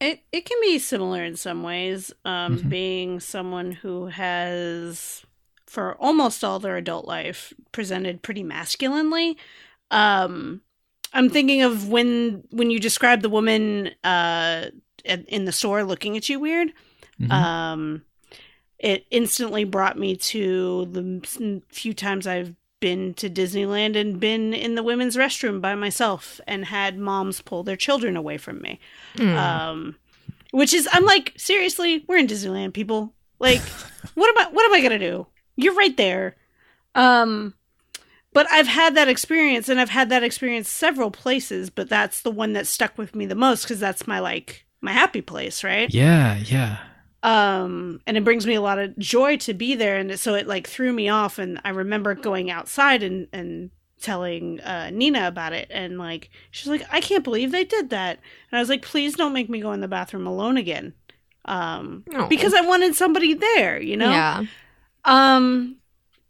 It 0.00 0.22
it 0.32 0.44
can 0.44 0.58
be 0.62 0.78
similar 0.78 1.24
in 1.24 1.36
some 1.36 1.62
ways. 1.62 2.12
Um, 2.24 2.58
Mhm. 2.58 2.68
Being 2.68 3.20
someone 3.20 3.72
who 3.72 4.06
has, 4.06 5.24
for 5.66 5.96
almost 5.96 6.44
all 6.44 6.60
their 6.60 6.76
adult 6.76 7.06
life, 7.06 7.52
presented 7.72 8.22
pretty 8.22 8.44
masculinely. 8.44 9.36
Um, 9.90 10.62
I'm 11.12 11.30
thinking 11.30 11.62
of 11.62 11.88
when 11.88 12.44
when 12.50 12.70
you 12.70 12.78
describe 12.80 13.22
the 13.22 13.28
woman 13.28 13.90
uh, 14.04 14.66
in 15.04 15.44
the 15.44 15.52
store 15.52 15.84
looking 15.84 16.16
at 16.16 16.28
you 16.28 16.38
weird. 16.38 16.72
Mhm. 17.20 17.30
Um, 17.30 18.02
it 18.78 19.06
instantly 19.10 19.64
brought 19.64 19.98
me 19.98 20.16
to 20.16 20.86
the 20.92 21.62
few 21.70 21.94
times 21.94 22.26
I've 22.26 22.54
been 22.80 23.12
to 23.14 23.28
Disneyland 23.28 23.96
and 23.96 24.20
been 24.20 24.54
in 24.54 24.76
the 24.76 24.84
women's 24.84 25.16
restroom 25.16 25.60
by 25.60 25.74
myself 25.74 26.40
and 26.46 26.64
had 26.64 26.96
moms 26.96 27.40
pull 27.40 27.64
their 27.64 27.76
children 27.76 28.16
away 28.16 28.38
from 28.38 28.60
me. 28.60 28.78
Mm. 29.16 29.36
Um, 29.36 29.96
which 30.52 30.72
is, 30.72 30.88
I'm 30.92 31.04
like, 31.04 31.32
seriously, 31.36 32.04
we're 32.06 32.18
in 32.18 32.28
Disneyland, 32.28 32.72
people. 32.74 33.12
Like, 33.40 33.60
what 34.14 34.28
am 34.28 34.46
I? 34.46 34.50
What 34.52 34.64
am 34.64 34.74
I 34.74 34.80
gonna 34.80 34.98
do? 34.98 35.26
You're 35.56 35.74
right 35.74 35.96
there. 35.96 36.36
Um, 36.94 37.54
but 38.32 38.46
I've 38.50 38.66
had 38.68 38.94
that 38.96 39.08
experience, 39.08 39.68
and 39.68 39.80
I've 39.80 39.90
had 39.90 40.08
that 40.10 40.22
experience 40.22 40.68
several 40.68 41.10
places. 41.10 41.70
But 41.70 41.88
that's 41.88 42.22
the 42.22 42.30
one 42.30 42.52
that 42.52 42.66
stuck 42.66 42.96
with 42.98 43.14
me 43.14 43.26
the 43.26 43.34
most 43.34 43.62
because 43.62 43.80
that's 43.80 44.06
my 44.06 44.18
like 44.20 44.64
my 44.80 44.92
happy 44.92 45.22
place, 45.22 45.64
right? 45.64 45.92
yeah, 45.92 46.36
yeah. 46.38 46.78
um 47.24 48.00
and 48.06 48.16
it 48.16 48.22
brings 48.24 48.46
me 48.46 48.54
a 48.54 48.60
lot 48.60 48.78
of 48.78 48.96
joy 48.98 49.36
to 49.38 49.52
be 49.52 49.74
there 49.74 49.96
and 49.96 50.18
so 50.20 50.34
it 50.34 50.46
like 50.46 50.68
threw 50.68 50.92
me 50.92 51.08
off 51.08 51.36
and 51.40 51.60
i 51.64 51.70
remember 51.70 52.14
going 52.14 52.48
outside 52.48 53.02
and 53.02 53.26
and 53.32 53.70
telling 54.00 54.60
uh 54.60 54.88
nina 54.92 55.26
about 55.26 55.52
it 55.52 55.66
and 55.72 55.98
like 55.98 56.30
she's 56.52 56.68
like 56.68 56.86
i 56.92 57.00
can't 57.00 57.24
believe 57.24 57.50
they 57.50 57.64
did 57.64 57.90
that 57.90 58.20
and 58.52 58.56
i 58.58 58.60
was 58.60 58.68
like 58.68 58.82
please 58.82 59.16
don't 59.16 59.32
make 59.32 59.50
me 59.50 59.60
go 59.60 59.72
in 59.72 59.80
the 59.80 59.88
bathroom 59.88 60.28
alone 60.28 60.56
again 60.56 60.94
um 61.46 62.04
Aw. 62.14 62.28
because 62.28 62.54
i 62.54 62.60
wanted 62.60 62.94
somebody 62.94 63.34
there 63.34 63.80
you 63.82 63.96
know 63.96 64.12
Yeah. 64.12 64.44
um 65.04 65.74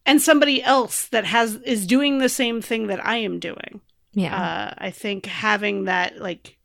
and 0.07 0.21
somebody 0.23 0.63
else 0.63 1.09
that 1.09 1.25
has 1.25 1.57
is 1.57 1.87
doing 1.87 2.19
the 2.19 2.29
same 2.29 2.61
thing 2.63 2.87
that 2.87 3.05
i 3.07 3.17
am 3.17 3.39
doing 3.39 3.81
Yeah. 4.13 4.35
uh 4.37 4.75
i 4.79 4.91
think 4.91 5.27
having 5.27 5.85
that 5.85 6.19
like 6.21 6.57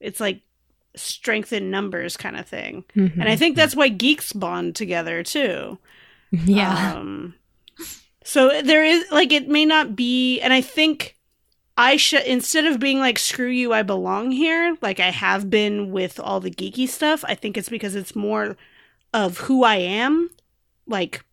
it's 0.00 0.20
like 0.20 0.42
strength 0.94 1.52
in 1.52 1.70
numbers 1.70 2.16
kind 2.16 2.36
of 2.36 2.46
thing 2.46 2.84
Mhm. 2.96 3.12
and 3.20 3.28
I 3.28 3.36
think 3.36 3.54
that's 3.54 3.76
why 3.76 3.88
geeks 3.88 4.32
bond 4.32 4.74
together 4.74 5.22
too. 5.22 5.78
yeah. 6.30 6.94
Um, 6.96 7.34
so 8.24 8.62
there 8.62 8.82
is 8.82 9.04
like 9.10 9.30
it 9.30 9.46
may 9.48 9.66
not 9.66 9.94
be, 9.94 10.40
and 10.40 10.52
I 10.54 10.62
think 10.62 11.16
I 11.76 11.96
should 11.98 12.24
instead 12.24 12.64
of 12.64 12.80
being 12.80 12.98
like 12.98 13.18
screw 13.18 13.50
you, 13.50 13.74
I 13.74 13.82
belong 13.82 14.30
here, 14.30 14.76
like 14.80 14.98
I 14.98 15.10
have 15.10 15.50
been 15.50 15.92
with 15.92 16.18
all 16.18 16.40
the 16.40 16.50
geeky 16.50 16.88
stuff. 16.88 17.22
I 17.28 17.34
think 17.34 17.58
it's 17.58 17.68
because 17.68 17.94
it's 17.94 18.16
more 18.16 18.56
of 19.12 19.36
who 19.40 19.64
I 19.64 19.76
am. 19.76 20.30
Like 20.86 21.25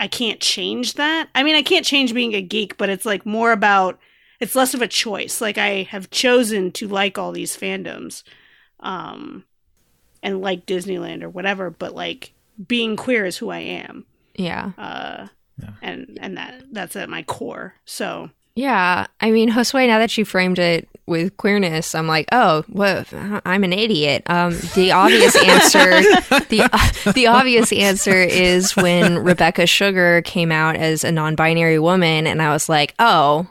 I 0.00 0.08
can't 0.08 0.40
change 0.40 0.94
that. 0.94 1.28
I 1.34 1.42
mean, 1.44 1.54
I 1.54 1.62
can't 1.62 1.84
change 1.86 2.12
being 2.14 2.34
a 2.34 2.42
geek, 2.42 2.76
but 2.78 2.88
it's 2.88 3.04
like 3.06 3.24
more 3.26 3.52
about 3.52 4.00
it's 4.40 4.56
less 4.56 4.74
of 4.74 4.82
a 4.82 4.88
choice. 4.88 5.40
Like 5.40 5.58
I 5.58 5.82
have 5.90 6.10
chosen 6.10 6.72
to 6.72 6.88
like 6.88 7.18
all 7.18 7.30
these 7.32 7.56
fandoms. 7.56 8.22
Um 8.80 9.44
and 10.22 10.40
like 10.40 10.66
Disneyland 10.66 11.22
or 11.22 11.28
whatever, 11.30 11.70
but 11.70 11.94
like 11.94 12.32
being 12.66 12.96
queer 12.96 13.24
is 13.26 13.36
who 13.38 13.50
I 13.50 13.60
am. 13.60 14.06
yeah. 14.34 14.72
Uh 14.78 15.28
Yeah. 15.60 15.70
and 15.82 16.18
and 16.20 16.36
that 16.38 16.64
that's 16.72 16.96
at 16.96 17.08
my 17.10 17.22
core. 17.22 17.74
So 17.84 18.30
Yeah, 18.60 19.06
I 19.22 19.30
mean, 19.30 19.50
Josue, 19.50 19.86
now 19.86 19.98
that 20.00 20.18
you 20.18 20.26
framed 20.26 20.58
it 20.58 20.86
with 21.06 21.34
queerness, 21.38 21.94
I'm 21.94 22.06
like, 22.06 22.26
oh, 22.30 22.62
well, 22.68 23.06
I'm 23.46 23.64
an 23.64 23.72
idiot. 23.72 24.22
Um, 24.26 24.52
the 24.74 24.92
obvious 25.04 25.34
answer, 25.34 25.88
the 26.50 27.12
the 27.14 27.26
obvious 27.28 27.72
answer 27.72 28.12
is 28.22 28.76
when 28.76 29.18
Rebecca 29.20 29.66
Sugar 29.66 30.20
came 30.22 30.52
out 30.52 30.76
as 30.76 31.04
a 31.04 31.10
non-binary 31.10 31.78
woman, 31.78 32.26
and 32.26 32.42
I 32.42 32.52
was 32.52 32.68
like, 32.68 32.94
oh, 32.98 33.46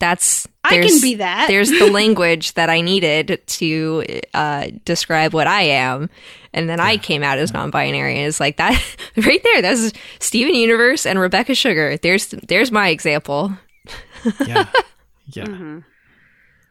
that's 0.00 0.46
I 0.64 0.70
can 0.70 0.80
there's- 0.80 1.02
be 1.02 1.14
that. 1.16 1.48
There's 1.48 1.68
the 1.70 1.90
language 2.00 2.54
that 2.54 2.70
I 2.70 2.80
needed 2.80 3.42
to 3.46 4.04
uh, 4.32 4.68
describe 4.86 5.34
what 5.34 5.46
I 5.46 5.62
am, 5.62 6.08
and 6.54 6.66
then 6.66 6.80
I 6.80 6.96
came 6.96 7.22
out 7.22 7.36
as 7.36 7.52
non-binary, 7.52 8.16
and 8.16 8.26
it's 8.26 8.40
like 8.40 8.56
that 8.56 8.82
right 9.18 9.42
there. 9.42 9.60
That's 9.60 9.92
Steven 10.18 10.54
Universe 10.54 11.04
and 11.04 11.18
Rebecca 11.18 11.54
Sugar. 11.54 11.98
There's 11.98 12.28
there's 12.28 12.72
my 12.72 12.88
example. 12.88 13.52
Yeah. 14.46 14.68
Yeah. 15.28 15.80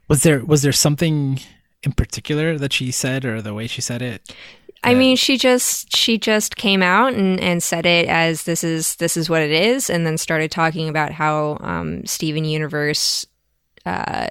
Was 0.07 0.23
there 0.23 0.45
was 0.45 0.61
there 0.61 0.71
something 0.71 1.41
in 1.83 1.91
particular 1.91 2.57
that 2.57 2.71
she 2.71 2.89
said 2.89 3.25
or 3.25 3.41
the 3.41 3.53
way 3.53 3.67
she 3.67 3.81
said 3.81 4.01
it? 4.01 4.33
I 4.81 4.93
mean, 4.93 5.17
she 5.17 5.37
just 5.37 5.95
she 5.95 6.17
just 6.17 6.55
came 6.55 6.83
out 6.83 7.15
and, 7.15 7.39
and 7.41 7.61
said 7.61 7.85
it 7.85 8.07
as 8.07 8.43
this 8.43 8.63
is 8.63 8.95
this 8.97 9.17
is 9.17 9.29
what 9.29 9.41
it 9.41 9.51
is, 9.51 9.89
and 9.89 10.05
then 10.05 10.17
started 10.17 10.51
talking 10.51 10.87
about 10.87 11.11
how 11.11 11.57
um, 11.61 12.05
Steven 12.05 12.45
Universe 12.45 13.25
uh, 13.85 14.27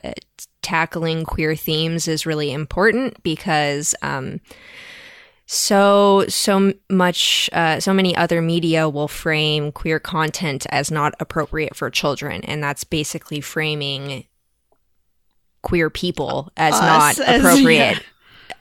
tackling 0.62 1.24
queer 1.24 1.56
themes 1.56 2.06
is 2.06 2.24
really 2.24 2.52
important 2.52 3.20
because 3.24 3.94
um, 4.02 4.40
so 5.46 6.24
so 6.28 6.72
much 6.90 7.50
uh, 7.52 7.80
so 7.80 7.92
many 7.92 8.16
other 8.16 8.40
media 8.40 8.88
will 8.88 9.08
frame 9.08 9.72
queer 9.72 9.98
content 9.98 10.66
as 10.70 10.90
not 10.90 11.14
appropriate 11.20 11.76
for 11.76 11.90
children, 11.90 12.42
and 12.44 12.62
that's 12.62 12.84
basically 12.84 13.40
framing 13.40 14.24
queer 15.62 15.90
people 15.90 16.50
as 16.56 16.74
Us 16.74 16.80
not 16.80 17.18
as- 17.28 17.40
appropriate 17.40 17.96
yeah. 17.96 17.98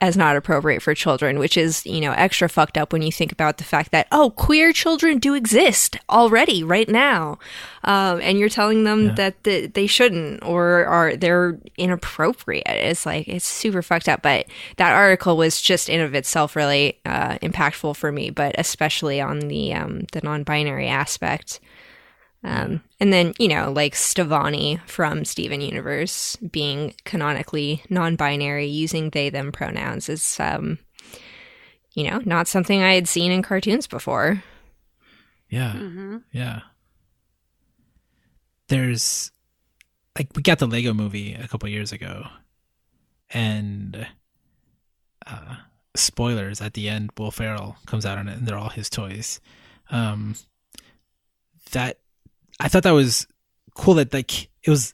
As 0.04 0.18
not 0.18 0.36
appropriate 0.36 0.82
for 0.82 0.94
children, 0.94 1.40
which 1.40 1.56
is, 1.56 1.86
you 1.86 2.02
know, 2.02 2.12
extra 2.12 2.50
fucked 2.50 2.78
up 2.78 2.92
when 2.92 3.02
you 3.02 3.10
think 3.10 3.32
about 3.32 3.58
the 3.58 3.64
fact 3.64 3.92
that, 3.92 4.06
oh, 4.12 4.32
queer 4.32 4.74
children 4.74 5.18
do 5.18 5.34
exist 5.34 5.96
already 6.10 6.62
right 6.62 6.90
now. 6.90 7.40
Um, 7.86 8.20
and 8.22 8.38
you're 8.38 8.50
telling 8.50 8.84
them 8.84 9.16
that 9.16 9.42
th- 9.46 9.72
they 9.72 9.88
shouldn't 9.88 10.44
or 10.44 10.86
are 10.88 11.16
they're 11.16 11.58
inappropriate. 11.78 12.68
It's 12.68 13.06
like, 13.06 13.30
it's 13.30 13.46
super 13.46 13.82
fucked 13.82 14.10
up. 14.10 14.22
But 14.22 14.48
that 14.76 14.94
article 14.94 15.38
was 15.38 15.62
just 15.62 15.88
in 15.88 16.02
of 16.02 16.14
itself 16.14 16.58
really 16.58 17.00
uh, 17.06 17.38
impactful 17.38 17.96
for 17.96 18.12
me, 18.12 18.30
but 18.30 18.56
especially 18.58 19.22
on 19.22 19.40
the, 19.40 19.74
um, 19.74 20.02
the 20.12 20.20
non 20.22 20.44
binary 20.44 20.90
aspect. 20.90 21.62
Um, 22.44 22.82
and 23.00 23.14
then, 23.14 23.34
you 23.40 23.48
know, 23.48 23.72
like 23.72 23.94
Stevonnie 23.94 24.82
from 24.88 25.24
Steven 25.24 25.62
Universe 25.62 26.36
being 26.52 26.94
canonically 27.06 27.84
non 27.90 28.16
binary, 28.16 28.68
using 28.68 29.10
they 29.10 29.30
them 29.30 29.52
pronouns 29.52 30.10
is, 30.10 30.38
um, 30.40 30.78
you 31.94 32.10
know, 32.10 32.22
not 32.26 32.48
something 32.48 32.82
I 32.82 32.96
had 32.96 33.08
seen 33.08 33.32
in 33.32 33.44
cartoons 33.44 33.88
before. 33.88 34.44
Yeah. 35.50 35.74
Mm-hmm. 35.74 36.18
Yeah. 36.32 36.62
There's 38.68 39.32
like 40.18 40.30
we 40.36 40.42
got 40.42 40.60
the 40.60 40.68
Lego 40.68 40.94
movie 40.94 41.34
a 41.36 41.48
couple 41.48 41.70
years 41.70 41.92
ago 41.92 42.26
and 43.30 44.08
uh 45.28 45.56
spoilers 45.96 46.60
at 46.62 46.74
the 46.74 46.90
end 46.90 47.12
Will 47.18 47.30
Ferrell 47.30 47.78
comes 47.86 48.06
out 48.06 48.18
on 48.18 48.28
it 48.28 48.38
and 48.38 48.48
they're 48.48 48.58
all 48.58 48.70
his 48.70 48.90
toys. 48.90 49.40
Um 49.92 50.36
that 51.72 52.00
I 52.64 52.68
thought 52.70 52.84
that 52.84 52.92
was 52.92 53.28
cool 53.76 53.96
that 53.96 54.14
like 54.14 54.50
it 54.64 54.70
was 54.70 54.94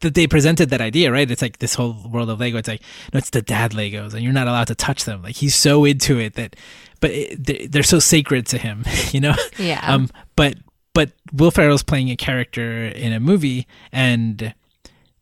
that 0.00 0.14
they 0.14 0.28
presented 0.28 0.70
that 0.70 0.80
idea, 0.80 1.10
right? 1.10 1.28
It's 1.28 1.42
like 1.42 1.58
this 1.58 1.74
whole 1.74 1.96
world 2.08 2.30
of 2.30 2.38
Lego. 2.38 2.56
It's 2.58 2.68
like, 2.68 2.82
no, 3.12 3.18
it's 3.18 3.30
the 3.30 3.42
dad 3.42 3.72
Legos, 3.72 4.14
and 4.14 4.22
you're 4.22 4.32
not 4.32 4.46
allowed 4.46 4.68
to 4.68 4.76
touch 4.76 5.04
them. 5.04 5.22
Like 5.22 5.34
he's 5.34 5.56
so 5.56 5.84
into 5.84 6.18
it 6.20 6.34
that, 6.34 6.54
but 7.00 7.10
it, 7.10 7.44
they- 7.44 7.66
they're 7.66 7.82
so 7.82 7.98
sacred 7.98 8.46
to 8.46 8.58
him, 8.58 8.84
you 9.10 9.20
know. 9.20 9.34
Yeah. 9.58 9.80
Um, 9.84 10.08
but 10.36 10.54
but 10.94 11.10
Will 11.32 11.50
Ferrell's 11.50 11.82
playing 11.82 12.10
a 12.10 12.16
character 12.16 12.86
in 12.86 13.12
a 13.12 13.18
movie, 13.20 13.66
and 13.92 14.54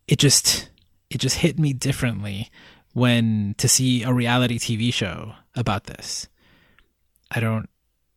it 0.07 0.19
just 0.19 0.69
it 1.09 1.17
just 1.19 1.37
hit 1.37 1.57
me 1.57 1.73
differently 1.73 2.49
when 2.93 3.55
to 3.57 3.67
see 3.67 4.03
a 4.03 4.13
reality 4.13 4.59
TV 4.59 4.93
show 4.93 5.33
about 5.55 5.85
this. 5.85 6.27
I 7.31 7.39
don't 7.39 7.67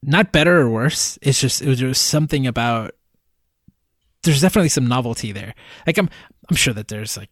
not 0.03 0.31
better 0.33 0.61
or 0.61 0.69
worse. 0.71 1.19
It's 1.23 1.41
just 1.41 1.63
it 1.63 1.69
was 1.69 1.79
just 1.79 2.07
something 2.07 2.47
about 2.47 2.95
there's 4.23 4.41
definitely 4.41 4.69
some 4.69 4.87
novelty 4.87 5.33
there. 5.33 5.55
Like 5.87 5.99
I'm 5.99 6.09
I'm 6.49 6.57
sure 6.57 6.75
that 6.75 6.89
there's 6.89 7.17
like 7.17 7.31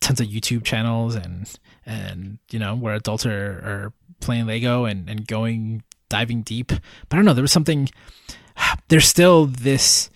tons 0.00 0.20
of 0.20 0.28
YouTube 0.28 0.64
channels 0.64 1.14
and 1.14 1.50
and 1.84 2.38
you 2.50 2.58
know 2.58 2.74
where 2.76 2.94
adults 2.94 3.26
are, 3.26 3.32
are 3.32 3.92
playing 4.20 4.46
Lego 4.46 4.84
and 4.84 5.08
and 5.08 5.26
going 5.26 5.82
diving 6.08 6.42
deep. 6.42 6.68
But 6.68 6.80
I 7.12 7.16
don't 7.16 7.24
know. 7.24 7.34
There 7.34 7.42
was 7.42 7.52
something. 7.52 7.88
There's 8.88 9.06
still 9.06 9.46
this. 9.46 10.10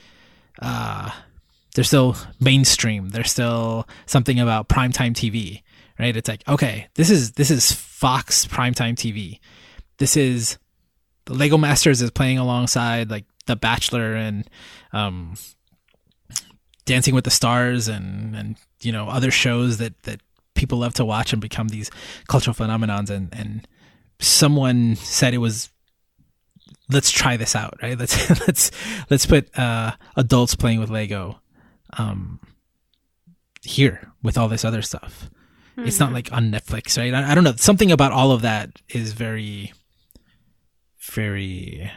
uh 0.61 1.11
There's 1.75 1.89
still 1.89 2.17
mainstream. 2.41 3.11
There's 3.11 3.31
still 3.31 3.89
something 4.07 4.39
about 4.39 4.69
primetime 4.69 5.13
TV, 5.13 5.63
right? 5.99 6.17
It's 6.17 6.29
like 6.29 6.47
okay, 6.49 6.89
this 6.95 7.11
is 7.11 7.33
this 7.33 7.51
is 7.51 7.73
Fox 7.73 8.47
primetime 8.47 8.95
TV. 8.95 9.41
This 9.99 10.17
is 10.17 10.59
the 11.25 11.35
Lego 11.35 11.57
Masters 11.57 12.03
is 12.03 12.11
playing 12.11 12.39
alongside 12.39 13.11
like 13.11 13.25
The 13.47 13.57
Bachelor 13.57 14.15
and 14.15 14.49
um 14.93 15.35
Dancing 16.85 17.15
with 17.15 17.25
the 17.25 17.31
Stars 17.31 17.89
and 17.89 18.35
and 18.35 18.57
you 18.81 18.93
know 18.93 19.09
other 19.09 19.31
shows 19.31 19.79
that 19.79 20.01
that 20.03 20.21
people 20.55 20.79
love 20.79 20.95
to 20.95 21.05
watch 21.05 21.33
and 21.33 21.41
become 21.41 21.69
these 21.69 21.91
cultural 22.29 22.55
phenomenons. 22.55 23.11
And 23.11 23.29
and 23.33 23.67
someone 24.21 24.97
said 24.97 25.35
it 25.35 25.39
was 25.39 25.71
let's 26.91 27.11
try 27.11 27.37
this 27.37 27.55
out 27.57 27.79
right? 27.83 27.99
Let's 27.99 28.47
let's 28.47 28.71
let's 29.11 29.27
put 29.27 29.57
uh 29.59 29.93
adults 30.17 30.55
playing 30.55 30.81
with 30.81 30.91
lego 30.91 31.41
um 31.97 32.41
here 33.63 34.13
with 34.23 34.37
all 34.37 34.49
this 34.49 34.65
other 34.65 34.83
stuff. 34.83 35.31
It's 35.79 35.99
not 35.99 36.13
like 36.13 36.31
on 36.33 36.51
netflix 36.51 36.99
right? 36.99 37.15
I, 37.15 37.33
I 37.33 37.35
don't 37.35 37.45
know. 37.45 37.55
Something 37.57 37.91
about 37.93 38.13
all 38.13 38.31
of 38.33 38.43
that 38.43 38.81
is 38.89 39.13
very 39.13 39.73
very 41.01 41.91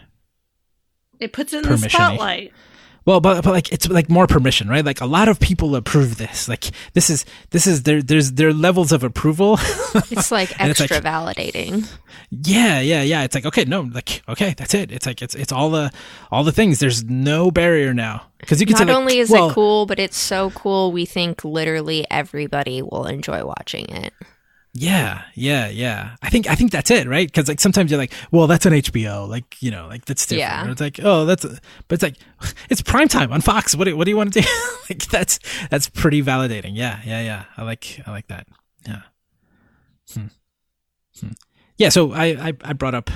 It 1.19 1.33
puts 1.33 1.53
it 1.53 1.65
in 1.65 1.69
the 1.69 1.89
spotlight. 1.89 2.53
Well, 3.05 3.21
but, 3.21 3.43
but 3.43 3.51
like 3.51 3.71
it's 3.71 3.87
like 3.87 4.09
more 4.09 4.25
permission, 4.25 4.67
right? 4.67 4.83
Like 4.83 4.99
a 4.99 5.05
lot 5.05 5.29
of 5.29 5.39
people 5.39 5.75
approve 5.75 6.17
this. 6.17 6.47
Like 6.49 6.71
this 6.93 7.09
is 7.11 7.23
this 7.51 7.67
is 7.67 7.83
there. 7.83 8.01
There's 8.01 8.31
there 8.31 8.47
are 8.49 8.53
levels 8.53 8.91
of 8.91 9.03
approval. 9.03 9.59
It's 10.11 10.31
like 10.31 10.59
And 10.59 10.69
it's 10.71 10.81
extra 10.81 10.97
like- 10.97 11.05
validating. 11.37 11.87
yeah, 12.31 12.79
yeah, 12.81 13.01
yeah. 13.03 13.23
It's 13.23 13.35
like 13.35 13.45
okay, 13.45 13.63
no, 13.65 13.81
like 13.81 14.23
okay, 14.27 14.53
that's 14.57 14.73
it. 14.73 14.91
It's 14.91 15.05
like 15.05 15.21
it's 15.21 15.35
it's 15.35 15.51
all 15.51 15.69
the 15.69 15.91
all 16.31 16.43
the 16.43 16.51
things. 16.51 16.79
There's 16.79 17.03
no 17.03 17.51
barrier 17.51 17.93
now 17.93 18.23
because 18.39 18.59
you 18.59 18.65
can 18.65 18.73
Not 18.73 18.79
say 18.79 18.85
like, 18.85 18.95
only 18.97 19.19
is 19.19 19.29
well, 19.29 19.49
it 19.51 19.53
cool, 19.53 19.85
but 19.85 19.99
it's 19.99 20.17
so 20.17 20.49
cool 20.51 20.91
we 20.91 21.05
think 21.05 21.45
literally 21.45 22.05
everybody 22.11 22.81
will 22.81 23.05
enjoy 23.05 23.45
watching 23.45 23.85
it. 23.89 24.13
Yeah, 24.77 25.21
yeah, 25.35 25.69
yeah. 25.69 26.17
I 26.21 26.29
think 26.29 26.49
I 26.49 26.55
think 26.55 26.71
that's 26.71 26.91
it, 26.91 27.07
right? 27.07 27.25
Because 27.25 27.47
like 27.47 27.61
sometimes 27.61 27.89
you're 27.89 27.97
like, 27.97 28.11
well, 28.31 28.45
that's 28.45 28.65
on 28.65 28.73
HBO, 28.73 29.25
like 29.25 29.61
you 29.63 29.71
know, 29.71 29.87
like 29.87 30.03
that's 30.03 30.25
different. 30.25 30.39
Yeah. 30.39 30.67
Or 30.67 30.71
it's 30.71 30.81
like, 30.81 30.99
oh, 31.01 31.23
that's, 31.23 31.45
a, 31.45 31.57
but 31.87 31.93
it's 31.93 32.03
like, 32.03 32.17
it's 32.69 32.81
prime 32.81 33.07
time 33.07 33.31
on 33.31 33.39
Fox. 33.39 33.73
What 33.73 33.85
do, 33.85 33.95
what 33.95 34.03
do 34.03 34.11
you 34.11 34.17
want 34.17 34.33
to 34.33 34.41
do? 34.41 34.47
like 34.89 35.05
that's 35.05 35.39
that's 35.69 35.87
pretty 35.87 36.21
validating. 36.21 36.71
Yeah, 36.73 36.99
yeah, 37.05 37.21
yeah. 37.21 37.45
I 37.55 37.63
like 37.63 38.01
I 38.05 38.11
like 38.11 38.27
that. 38.27 38.47
Yeah. 38.85 39.01
Hmm. 40.13 40.25
Hmm. 41.21 41.31
Yeah. 41.77 41.87
So 41.87 42.11
I 42.11 42.25
I, 42.25 42.53
I 42.61 42.73
brought 42.73 42.95
up. 42.95 43.09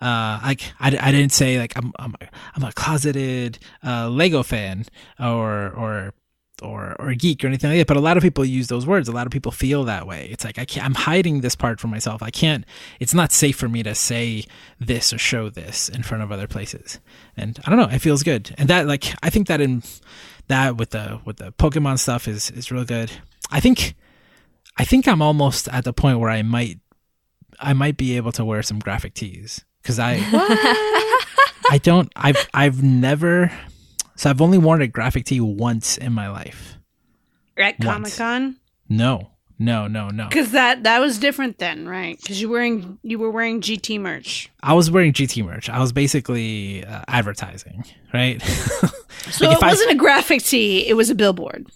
Uh, 0.00 0.38
like 0.44 0.62
I, 0.78 0.96
I 0.96 1.10
didn't 1.10 1.32
say 1.32 1.58
like 1.58 1.76
I'm 1.76 1.92
I'm 1.98 2.14
a, 2.20 2.28
I'm 2.54 2.62
a 2.62 2.72
closeted 2.72 3.58
uh, 3.84 4.08
Lego 4.08 4.44
fan 4.44 4.84
or 5.18 5.70
or 5.70 6.14
or 6.60 6.96
or 6.98 7.14
geek 7.14 7.42
or 7.44 7.46
anything 7.48 7.70
like 7.70 7.78
that. 7.78 7.86
But 7.86 7.96
a 7.96 8.00
lot 8.00 8.16
of 8.16 8.22
people 8.22 8.44
use 8.44 8.68
those 8.68 8.86
words. 8.86 9.08
A 9.08 9.12
lot 9.12 9.26
of 9.26 9.32
people 9.32 9.52
feel 9.52 9.84
that 9.84 10.06
way. 10.06 10.28
It's 10.30 10.44
like 10.44 10.58
I 10.58 10.64
can't. 10.64 10.84
I'm 10.84 10.94
hiding 10.94 11.40
this 11.40 11.54
part 11.54 11.80
from 11.80 11.90
myself. 11.90 12.22
I 12.22 12.30
can't. 12.30 12.64
It's 12.98 13.14
not 13.14 13.32
safe 13.32 13.56
for 13.56 13.68
me 13.68 13.82
to 13.82 13.94
say 13.94 14.44
this 14.78 15.12
or 15.12 15.18
show 15.18 15.50
this 15.50 15.88
in 15.88 16.02
front 16.02 16.22
of 16.22 16.32
other 16.32 16.46
places. 16.46 17.00
And 17.36 17.58
I 17.66 17.70
don't 17.70 17.78
know. 17.78 17.94
It 17.94 18.00
feels 18.00 18.22
good. 18.22 18.54
And 18.58 18.68
that 18.68 18.86
like 18.86 19.14
I 19.22 19.30
think 19.30 19.48
that 19.48 19.60
in 19.60 19.82
that 20.48 20.76
with 20.76 20.90
the 20.90 21.20
with 21.24 21.38
the 21.38 21.52
Pokemon 21.52 21.98
stuff 21.98 22.28
is 22.28 22.50
is 22.50 22.70
real 22.70 22.84
good. 22.84 23.10
I 23.50 23.60
think 23.60 23.94
I 24.76 24.84
think 24.84 25.08
I'm 25.08 25.22
almost 25.22 25.68
at 25.68 25.84
the 25.84 25.92
point 25.92 26.20
where 26.20 26.30
I 26.30 26.42
might 26.42 26.78
I 27.58 27.72
might 27.72 27.96
be 27.96 28.16
able 28.16 28.32
to 28.32 28.44
wear 28.44 28.62
some 28.62 28.78
graphic 28.78 29.14
tees 29.14 29.64
because 29.82 29.98
I 29.98 30.14
I 31.70 31.78
don't 31.82 32.10
I've 32.16 32.48
I've 32.52 32.82
never 32.82 33.52
so 34.20 34.28
I've 34.28 34.42
only 34.42 34.58
worn 34.58 34.82
a 34.82 34.86
graphic 34.86 35.24
tee 35.24 35.40
once 35.40 35.96
in 35.96 36.12
my 36.12 36.28
life. 36.28 36.76
At 37.56 37.80
Comic 37.80 38.14
Con? 38.14 38.56
No, 38.86 39.30
no, 39.58 39.86
no, 39.88 40.10
no. 40.10 40.28
Because 40.28 40.52
that 40.52 40.82
that 40.82 40.98
was 41.00 41.18
different 41.18 41.56
then, 41.56 41.88
right? 41.88 42.18
Because 42.20 42.38
you 42.40 42.50
wearing 42.50 42.98
you 43.02 43.18
were 43.18 43.30
wearing 43.30 43.62
GT 43.62 43.98
merch. 43.98 44.50
I 44.62 44.74
was 44.74 44.90
wearing 44.90 45.14
GT 45.14 45.42
merch. 45.42 45.70
I 45.70 45.78
was 45.80 45.90
basically 45.92 46.84
uh, 46.84 47.02
advertising, 47.08 47.84
right? 48.12 48.42
So 49.30 49.48
Like, 49.48 49.58
it 49.58 49.62
wasn't 49.62 49.90
a 49.92 49.94
graphic 49.96 50.42
tee; 50.42 50.88
it 50.88 50.94
was 50.94 51.10
a 51.10 51.14
billboard. 51.14 51.66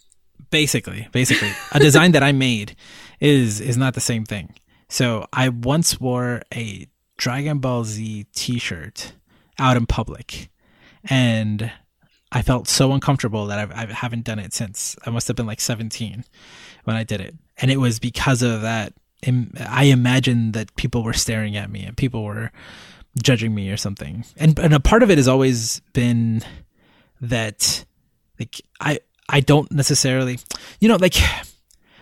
basically, 0.51 1.09
basically, 1.13 1.51
a 1.73 1.79
design 1.79 2.13
that 2.13 2.23
I 2.23 2.33
made 2.33 2.75
is 3.21 3.61
is 3.61 3.77
not 3.77 3.93
the 3.95 4.01
same 4.01 4.25
thing. 4.25 4.55
So 4.89 5.27
I 5.33 5.49
once 5.51 6.01
wore 6.01 6.43
a 6.55 6.89
Dragon 7.19 7.59
Ball 7.59 7.85
Z 7.85 8.27
T-shirt 8.35 9.13
out 9.59 9.77
in 9.77 9.85
public, 9.87 10.49
and 11.05 11.71
I 12.35 12.43
felt 12.43 12.67
so 12.67 12.93
uncomfortable 12.93 13.47
that 13.47 13.59
I've, 13.61 13.71
I 13.71 13.93
haven't 13.93 14.25
done 14.25 14.41
it 14.41 14.53
since. 14.53 14.97
I 15.07 15.11
must 15.11 15.29
have 15.29 15.37
been 15.37 15.47
like 15.47 15.61
17 15.61 16.25
when 16.83 16.97
I 16.97 17.05
did 17.05 17.21
it. 17.21 17.35
And 17.59 17.71
it 17.71 17.79
was 17.79 18.01
because 18.01 18.43
of 18.43 18.63
that. 18.63 18.93
I 19.59 19.85
imagined 19.85 20.53
that 20.53 20.75
people 20.75 21.03
were 21.05 21.13
staring 21.15 21.57
at 21.57 21.71
me 21.71 21.85
and 21.85 21.97
people 21.97 22.25
were 22.25 22.51
judging 23.23 23.55
me 23.55 23.71
or 23.71 23.77
something. 23.77 24.25
And, 24.37 24.59
and 24.59 24.75
a 24.75 24.81
part 24.81 25.03
of 25.03 25.11
it 25.11 25.17
has 25.17 25.29
always 25.29 25.81
been 25.93 26.43
that 27.21 27.85
like 28.39 28.61
I, 28.81 28.99
I 29.29 29.41
don't 29.41 29.71
necessarily, 29.71 30.41
you 30.81 30.89
know, 30.89 30.97
like 30.97 31.15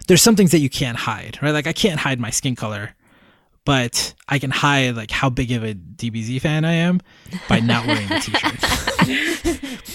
there's 0.09 0.23
some 0.23 0.35
things 0.35 0.51
that 0.51 0.61
you 0.61 0.71
can't 0.71 0.97
hide, 0.97 1.39
right? 1.43 1.53
Like 1.53 1.67
I 1.67 1.73
can't 1.75 2.01
hide 2.01 2.19
my 2.19 2.31
skin 2.31 2.57
color 2.57 2.95
but 3.65 4.15
I 4.29 4.39
can 4.39 4.51
hide 4.51 4.97
like 4.97 5.11
how 5.11 5.31
big 5.31 5.53
of 5.53 5.65
a 5.65 5.75
DBZ 5.75 6.41
fan 6.41 6.65
I 6.65 6.75
am 6.75 7.01
by 7.49 7.61
not 7.61 7.87
wearing 7.87 8.09
the 8.09 8.19
t-shirt. 8.19 9.93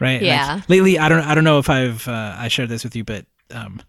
right? 0.00 0.22
Yeah. 0.22 0.54
Like, 0.54 0.68
lately, 0.68 0.98
I 0.98 1.08
don't 1.08 1.20
I 1.22 1.34
don't 1.34 1.44
know 1.44 1.58
if 1.58 1.70
I've 1.70 2.06
uh, 2.08 2.36
I 2.38 2.48
shared 2.48 2.68
this 2.68 2.84
with 2.84 2.96
you, 2.96 3.04
but 3.04 3.26
um, 3.50 3.80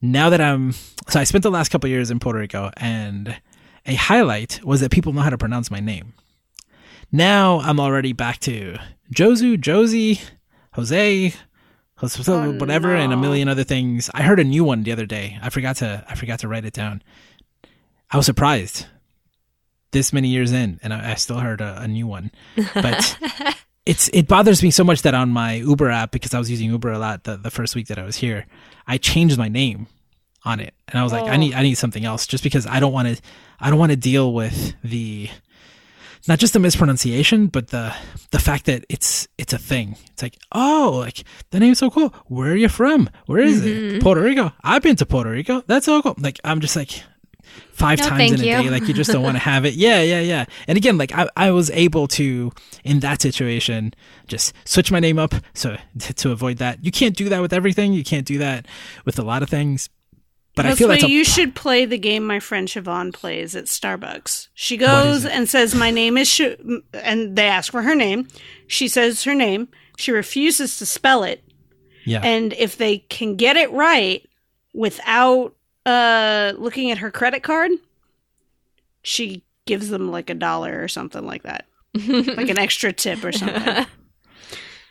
now 0.00 0.30
that 0.30 0.40
I'm 0.40 0.72
so 1.08 1.20
I 1.20 1.24
spent 1.24 1.42
the 1.42 1.50
last 1.50 1.70
couple 1.70 1.88
years 1.88 2.10
in 2.10 2.18
Puerto 2.18 2.38
Rico, 2.38 2.70
and 2.76 3.36
a 3.86 3.94
highlight 3.94 4.60
was 4.64 4.80
that 4.80 4.90
people 4.90 5.12
know 5.12 5.20
how 5.20 5.30
to 5.30 5.38
pronounce 5.38 5.70
my 5.70 5.80
name. 5.80 6.14
Now 7.12 7.60
I'm 7.60 7.78
already 7.78 8.12
back 8.12 8.40
to 8.40 8.76
Josu, 9.14 9.60
Josie, 9.60 10.20
Jose, 10.72 11.34
oh, 12.02 12.52
whatever, 12.58 12.88
no. 12.88 13.00
and 13.02 13.12
a 13.12 13.16
million 13.16 13.48
other 13.48 13.64
things. 13.64 14.10
I 14.14 14.22
heard 14.22 14.40
a 14.40 14.44
new 14.44 14.64
one 14.64 14.82
the 14.82 14.92
other 14.92 15.06
day. 15.06 15.38
I 15.42 15.50
forgot 15.50 15.76
to 15.76 16.04
I 16.08 16.14
forgot 16.14 16.40
to 16.40 16.48
write 16.48 16.64
it 16.64 16.72
down. 16.74 17.02
I 18.10 18.16
was 18.16 18.26
surprised 18.26 18.86
this 19.92 20.12
many 20.12 20.28
years 20.28 20.52
in, 20.52 20.78
and 20.82 20.92
I, 20.92 21.12
I 21.12 21.14
still 21.14 21.38
heard 21.38 21.60
a, 21.60 21.82
a, 21.82 21.88
new 21.88 22.06
one. 22.06 22.30
But 22.74 23.18
it's 23.86 24.08
it 24.12 24.28
bothers 24.28 24.62
me 24.62 24.70
so 24.70 24.84
much 24.84 25.02
that 25.02 25.14
on 25.14 25.30
my 25.30 25.54
Uber 25.54 25.90
app, 25.90 26.10
because 26.10 26.34
I 26.34 26.38
was 26.38 26.50
using 26.50 26.70
Uber 26.70 26.92
a 26.92 26.98
lot 26.98 27.24
the, 27.24 27.36
the 27.36 27.50
first 27.50 27.74
week 27.74 27.88
that 27.88 27.98
I 27.98 28.04
was 28.04 28.16
here, 28.16 28.46
I 28.86 28.98
changed 28.98 29.38
my 29.38 29.48
name 29.48 29.86
on 30.44 30.60
it, 30.60 30.74
and 30.88 30.98
I 30.98 31.02
was 31.02 31.12
like, 31.12 31.24
I 31.24 31.36
need 31.36 31.54
I 31.54 31.62
need 31.62 31.76
something 31.76 32.04
else, 32.04 32.26
just 32.26 32.44
because 32.44 32.66
I 32.66 32.80
don't 32.80 32.92
want 32.92 33.08
to 33.08 33.22
I 33.58 33.70
don't 33.70 33.78
want 33.78 33.92
to 33.92 33.96
deal 33.96 34.32
with 34.32 34.74
the 34.82 35.30
not 36.26 36.38
just 36.38 36.54
the 36.54 36.58
mispronunciation, 36.58 37.48
but 37.48 37.68
the 37.68 37.94
the 38.30 38.38
fact 38.38 38.66
that 38.66 38.84
it's 38.88 39.28
it's 39.38 39.52
a 39.52 39.58
thing. 39.58 39.96
It's 40.12 40.22
like, 40.22 40.36
oh, 40.52 40.98
like 41.00 41.24
the 41.50 41.60
name's 41.60 41.78
so 41.78 41.90
cool. 41.90 42.14
Where 42.26 42.52
are 42.52 42.56
you 42.56 42.68
from? 42.68 43.10
Where 43.26 43.40
is 43.40 43.60
mm-hmm. 43.62 43.96
it? 43.96 44.02
Puerto 44.02 44.20
Rico. 44.20 44.52
I've 44.62 44.82
been 44.82 44.96
to 44.96 45.06
Puerto 45.06 45.30
Rico. 45.30 45.62
That's 45.66 45.86
so 45.86 46.00
cool. 46.02 46.14
Like 46.18 46.40
I'm 46.42 46.60
just 46.60 46.76
like, 46.76 47.02
five 47.72 47.98
no, 47.98 48.08
times 48.08 48.32
in 48.32 48.40
a 48.40 48.44
you. 48.44 48.62
day. 48.62 48.70
Like 48.70 48.88
you 48.88 48.94
just 48.94 49.10
don't 49.10 49.22
want 49.22 49.36
to 49.36 49.42
have 49.42 49.64
it. 49.64 49.74
Yeah, 49.84 50.00
yeah, 50.02 50.20
yeah. 50.20 50.44
And 50.68 50.78
again, 50.78 50.96
like 50.96 51.12
I, 51.12 51.28
I 51.36 51.50
was 51.50 51.68
able 51.70 52.06
to 52.08 52.52
in 52.84 53.00
that 53.00 53.20
situation 53.20 53.92
just 54.28 54.54
switch 54.64 54.90
my 54.90 55.00
name 55.00 55.18
up 55.18 55.34
so 55.52 55.76
to 55.98 56.30
avoid 56.30 56.58
that. 56.58 56.84
You 56.84 56.90
can't 56.90 57.16
do 57.16 57.28
that 57.28 57.40
with 57.42 57.52
everything. 57.52 57.92
You 57.92 58.04
can't 58.04 58.26
do 58.26 58.38
that 58.38 58.66
with 59.04 59.18
a 59.18 59.22
lot 59.22 59.42
of 59.42 59.50
things. 59.50 59.90
But 60.56 60.62
that's 60.62 60.76
I 60.76 60.78
feel 60.78 60.88
like 60.88 61.02
a- 61.02 61.10
you 61.10 61.24
should 61.24 61.54
play 61.54 61.84
the 61.84 61.98
game 61.98 62.24
my 62.24 62.38
friend 62.38 62.68
Siobhan 62.68 63.12
plays 63.12 63.56
at 63.56 63.64
Starbucks. 63.64 64.48
She 64.54 64.76
goes 64.76 65.26
and 65.26 65.48
says, 65.48 65.74
"My 65.74 65.90
name 65.90 66.16
is," 66.16 66.28
Sh-, 66.28 66.56
and 66.92 67.34
they 67.36 67.48
ask 67.48 67.72
for 67.72 67.82
her 67.82 67.94
name. 67.94 68.28
She 68.68 68.86
says 68.86 69.24
her 69.24 69.34
name. 69.34 69.68
She 69.96 70.12
refuses 70.12 70.78
to 70.78 70.86
spell 70.86 71.24
it. 71.24 71.42
Yeah. 72.04 72.20
And 72.22 72.52
if 72.52 72.76
they 72.76 72.98
can 72.98 73.34
get 73.36 73.56
it 73.56 73.70
right 73.72 74.24
without 74.72 75.54
uh 75.86 76.52
looking 76.56 76.90
at 76.90 76.98
her 76.98 77.10
credit 77.10 77.42
card 77.42 77.70
she 79.04 79.44
gives 79.66 79.88
them 79.88 80.10
like 80.10 80.30
a 80.30 80.34
dollar 80.34 80.82
or 80.82 80.88
something 80.88 81.24
like 81.24 81.44
that. 81.44 81.66
Like 81.94 82.48
an 82.48 82.58
extra 82.58 82.92
tip 82.92 83.22
or 83.24 83.30
something. 83.30 83.86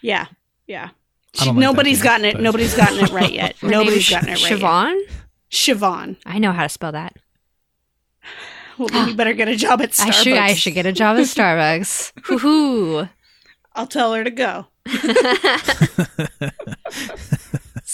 Yeah. 0.01 0.25
Yeah. 0.67 0.89
She, 1.33 1.45
like 1.45 1.55
nobody's 1.55 1.99
game, 1.99 2.03
gotten 2.03 2.25
it. 2.25 2.33
but... 2.33 2.41
nobody's 2.41 2.75
gotten 2.75 2.99
it 2.99 3.09
right 3.11 3.31
yet. 3.31 3.55
Nobody's 3.63 4.09
gotten 4.09 4.27
it 4.27 4.43
right 4.43 4.59
Siobhan 4.59 4.99
yet. 4.99 5.09
Siobhan? 5.49 6.17
I 6.25 6.39
know 6.39 6.51
how 6.51 6.63
to 6.63 6.69
spell 6.69 6.91
that. 6.91 7.15
Well 8.75 8.87
then 8.87 9.09
you 9.09 9.15
better 9.15 9.33
get 9.33 9.47
a 9.47 9.55
job 9.55 9.81
at 9.83 9.91
Starbucks 9.91 10.07
I 10.07 10.11
should 10.11 10.33
I 10.33 10.53
should 10.55 10.73
get 10.73 10.87
a 10.87 10.91
job 10.91 11.17
at 11.17 11.25
Starbucks. 11.25 12.39
Hoo 12.39 13.07
I'll 13.73 13.85
tell 13.85 14.13
her 14.15 14.23
to 14.23 14.31
go 14.31 14.65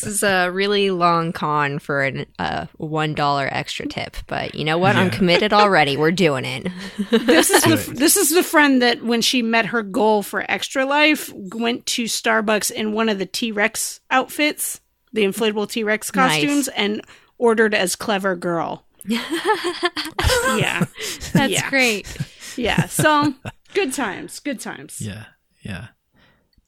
this 0.02 0.16
is 0.16 0.24
a 0.24 0.50
really 0.52 0.92
long 0.92 1.34
con 1.34 1.80
for 1.80 2.06
a 2.06 2.26
uh, 2.40 2.66
one 2.78 3.14
dollar 3.14 3.48
extra 3.52 3.88
tip, 3.88 4.18
but 4.28 4.56
you 4.56 4.64
know 4.64 4.78
what? 4.78 4.96
Yeah. 4.96 5.02
I'm 5.02 5.10
committed 5.10 5.54
already. 5.54 5.98
We're 5.98 6.12
doing 6.12 6.46
it. 6.46 6.68
this 7.12 7.50
is 7.50 7.64
the, 7.64 7.94
this 7.94 8.18
is 8.18 8.30
the 8.30 8.44
friend 8.44 8.82
that 8.82 9.04
when 9.04 9.22
she 9.22 9.42
met 9.42 9.68
her 9.68 9.84
goal 9.84 10.24
for 10.24 10.46
extra 10.50 10.86
life, 10.86 11.32
went 11.34 11.86
to 11.88 12.06
Starbucks 12.06 12.72
in 12.72 12.94
one 12.94 13.10
of 13.10 13.20
the 13.20 13.26
T 13.26 13.52
Rex 13.52 14.00
outfits, 14.10 14.80
the 15.12 15.24
inflatable 15.24 15.70
T 15.70 15.84
Rex 15.84 16.12
costumes, 16.12 16.68
nice. 16.68 16.76
and 16.76 17.02
ordered 17.38 17.74
as 17.74 17.96
clever 17.96 18.36
girl. 18.36 18.86
yeah, 19.06 20.86
that's 21.34 21.52
yeah. 21.52 21.70
great. 21.70 22.18
Yeah, 22.56 22.86
so 22.88 23.34
good 23.74 23.94
times, 23.94 24.40
good 24.40 24.60
times. 24.60 25.02
Yeah, 25.02 25.26
yeah. 25.62 25.88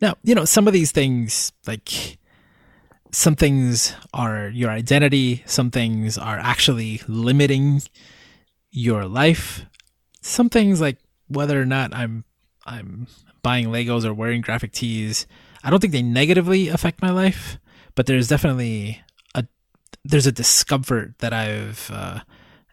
Now 0.02 0.16
you 0.24 0.36
know 0.36 0.46
some 0.46 0.68
of 0.68 0.74
these 0.74 0.92
things 0.92 1.52
like 1.68 2.18
some 3.12 3.36
things 3.36 3.94
are 4.14 4.50
your 4.50 4.70
identity, 4.70 5.44
some 5.46 5.72
things 5.72 6.18
are 6.18 6.40
actually 6.40 7.02
limiting 7.08 7.82
your 8.72 9.06
life. 9.06 9.66
Some 10.22 10.50
things 10.50 10.80
like 10.80 10.98
whether 11.28 11.62
or 11.62 11.66
not 11.66 11.94
I'm 11.94 12.24
I'm 12.66 13.08
buying 13.44 13.68
Legos 13.68 14.06
or 14.06 14.14
wearing 14.14 14.42
graphic 14.42 14.72
tees, 14.72 15.28
I 15.64 15.70
don't 15.70 15.80
think 15.80 15.94
they 15.94 16.02
negatively 16.02 16.68
affect 16.68 17.02
my 17.02 17.12
life, 17.12 17.60
but 17.96 18.06
there's 18.06 18.28
definitely 18.28 19.02
a 19.36 19.46
there's 20.04 20.28
a 20.28 20.32
discomfort 20.32 21.20
that 21.20 21.34
I've 21.34 21.90
uh, 21.94 22.20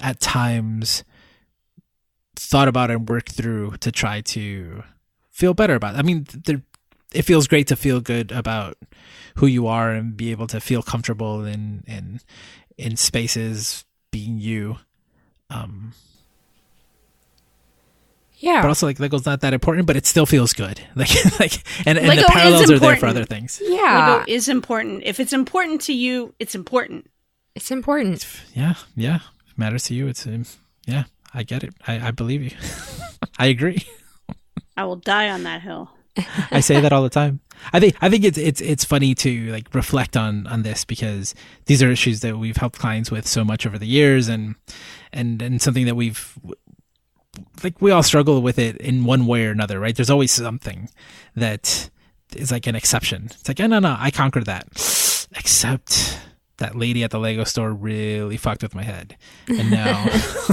at 0.00 0.20
times 0.20 1.04
thought 2.36 2.68
about 2.68 2.90
and 2.90 3.08
worked 3.08 3.32
through 3.32 3.76
to 3.78 3.90
try 3.90 4.20
to 4.20 4.84
feel 5.30 5.54
better 5.54 5.74
about. 5.74 5.94
It. 5.94 5.98
I 5.98 6.02
mean, 6.02 6.26
there 6.44 6.62
it 7.12 7.22
feels 7.22 7.46
great 7.46 7.68
to 7.68 7.76
feel 7.76 8.00
good 8.00 8.32
about 8.32 8.76
who 9.36 9.46
you 9.46 9.66
are 9.66 9.92
and 9.92 10.16
be 10.16 10.30
able 10.30 10.46
to 10.48 10.60
feel 10.60 10.82
comfortable 10.82 11.44
in 11.44 11.84
in 11.86 12.20
in 12.76 12.96
spaces 12.96 13.84
being 14.10 14.38
you. 14.38 14.78
Um, 15.50 15.94
yeah. 18.38 18.62
But 18.62 18.68
also 18.68 18.86
like 18.86 19.00
Lego's 19.00 19.26
not 19.26 19.40
that 19.40 19.52
important, 19.52 19.86
but 19.86 19.96
it 19.96 20.06
still 20.06 20.26
feels 20.26 20.52
good. 20.52 20.80
Like 20.94 21.10
like 21.40 21.86
and, 21.86 21.98
and 21.98 22.18
the 22.18 22.24
parallels 22.28 22.70
are 22.70 22.78
there 22.78 22.96
for 22.96 23.06
other 23.06 23.24
things. 23.24 23.60
Yeah. 23.64 24.18
Lego 24.18 24.24
is 24.28 24.48
important. 24.48 25.02
If 25.04 25.20
it's 25.20 25.32
important 25.32 25.80
to 25.82 25.92
you, 25.92 26.34
it's 26.38 26.54
important. 26.54 27.10
It's 27.54 27.70
important. 27.70 28.26
Yeah, 28.54 28.74
yeah. 28.94 29.16
If 29.16 29.52
it 29.52 29.58
matters 29.58 29.84
to 29.84 29.94
you, 29.94 30.06
it's 30.08 30.26
um, 30.26 30.44
yeah, 30.86 31.04
I 31.34 31.42
get 31.42 31.64
it. 31.64 31.74
I, 31.86 32.08
I 32.08 32.10
believe 32.10 32.42
you. 32.42 32.50
I 33.38 33.46
agree. 33.46 33.84
I 34.76 34.84
will 34.84 34.96
die 34.96 35.30
on 35.30 35.42
that 35.42 35.62
hill. 35.62 35.90
I 36.50 36.60
say 36.60 36.80
that 36.80 36.92
all 36.92 37.02
the 37.02 37.10
time. 37.10 37.40
I 37.72 37.80
think 37.80 37.96
I 38.00 38.08
think 38.08 38.24
it's 38.24 38.38
it's 38.38 38.60
it's 38.60 38.84
funny 38.84 39.14
to 39.16 39.50
like 39.52 39.74
reflect 39.74 40.16
on 40.16 40.46
on 40.46 40.62
this 40.62 40.84
because 40.84 41.34
these 41.66 41.82
are 41.82 41.90
issues 41.90 42.20
that 42.20 42.38
we've 42.38 42.56
helped 42.56 42.78
clients 42.78 43.10
with 43.10 43.26
so 43.26 43.44
much 43.44 43.66
over 43.66 43.78
the 43.78 43.86
years 43.86 44.28
and 44.28 44.54
and 45.12 45.42
and 45.42 45.60
something 45.60 45.86
that 45.86 45.96
we've 45.96 46.38
like 47.62 47.80
we 47.80 47.90
all 47.90 48.02
struggle 48.02 48.42
with 48.42 48.58
it 48.58 48.76
in 48.76 49.04
one 49.04 49.26
way 49.26 49.46
or 49.46 49.50
another, 49.50 49.80
right? 49.80 49.94
There's 49.94 50.10
always 50.10 50.30
something 50.30 50.88
that 51.34 51.90
is 52.36 52.52
like 52.52 52.66
an 52.66 52.74
exception. 52.74 53.24
It's 53.26 53.48
like, 53.48 53.60
oh, 53.60 53.66
no, 53.66 53.78
no, 53.78 53.96
I 53.98 54.10
conquered 54.10 54.46
that. 54.46 54.66
Except 55.36 56.18
that 56.58 56.74
lady 56.74 57.04
at 57.04 57.10
the 57.10 57.18
Lego 57.18 57.44
store 57.44 57.72
really 57.72 58.36
fucked 58.36 58.62
with 58.62 58.74
my 58.74 58.82
head. 58.82 59.16
And 59.46 59.70
now 59.70 60.06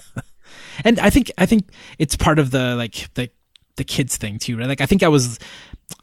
And 0.84 0.98
I 0.98 1.10
think 1.10 1.30
I 1.38 1.46
think 1.46 1.70
it's 1.98 2.16
part 2.16 2.38
of 2.38 2.50
the 2.50 2.74
like 2.76 3.12
the 3.14 3.30
the 3.76 3.84
kids 3.84 4.16
thing 4.16 4.38
too, 4.38 4.58
right? 4.58 4.68
Like 4.68 4.80
I 4.80 4.86
think 4.86 5.02
I 5.02 5.08
was, 5.08 5.38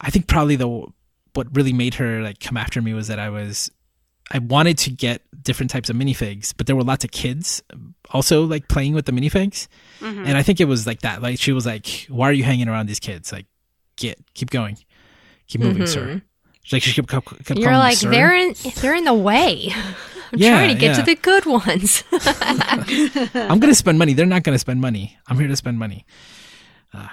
I 0.00 0.10
think 0.10 0.26
probably 0.26 0.56
the 0.56 0.86
what 1.34 1.46
really 1.54 1.72
made 1.72 1.94
her 1.94 2.22
like 2.22 2.40
come 2.40 2.56
after 2.56 2.82
me 2.82 2.94
was 2.94 3.08
that 3.08 3.18
I 3.18 3.30
was, 3.30 3.70
I 4.32 4.38
wanted 4.38 4.78
to 4.78 4.90
get 4.90 5.22
different 5.42 5.70
types 5.70 5.90
of 5.90 5.96
minifigs, 5.96 6.52
but 6.56 6.66
there 6.66 6.76
were 6.76 6.84
lots 6.84 7.04
of 7.04 7.10
kids 7.10 7.62
also 8.10 8.44
like 8.44 8.68
playing 8.68 8.94
with 8.94 9.06
the 9.06 9.12
minifigs, 9.12 9.68
mm-hmm. 10.00 10.24
and 10.24 10.36
I 10.36 10.42
think 10.42 10.60
it 10.60 10.66
was 10.66 10.86
like 10.86 11.00
that. 11.00 11.22
Like 11.22 11.38
she 11.38 11.52
was 11.52 11.66
like, 11.66 12.06
"Why 12.08 12.28
are 12.28 12.32
you 12.32 12.44
hanging 12.44 12.68
around 12.68 12.86
these 12.86 13.00
kids? 13.00 13.32
Like, 13.32 13.46
get 13.96 14.18
keep 14.34 14.50
going, 14.50 14.78
keep 15.46 15.60
moving, 15.60 15.82
mm-hmm. 15.82 15.86
sir." 15.86 16.22
like 16.72 16.82
she 16.82 16.92
kept, 16.92 17.08
kept, 17.08 17.44
kept 17.44 17.58
You're 17.58 17.72
like 17.72 17.98
they're 17.98 18.34
in 18.34 18.54
they're 18.76 18.94
in 18.94 19.04
the 19.04 19.14
way. 19.14 19.72
I'm 20.32 20.38
yeah, 20.38 20.50
trying 20.50 20.74
to 20.74 20.80
get 20.80 20.96
yeah. 20.96 21.02
to 21.02 21.02
the 21.02 21.16
good 21.16 21.44
ones. 21.44 22.04
I'm 23.34 23.58
gonna 23.58 23.74
spend 23.74 23.98
money. 23.98 24.12
They're 24.12 24.26
not 24.26 24.44
gonna 24.44 24.60
spend 24.60 24.80
money. 24.80 25.18
I'm 25.26 25.38
here 25.38 25.48
to 25.48 25.56
spend 25.56 25.78
money. 25.78 26.06
Uh, 26.94 27.08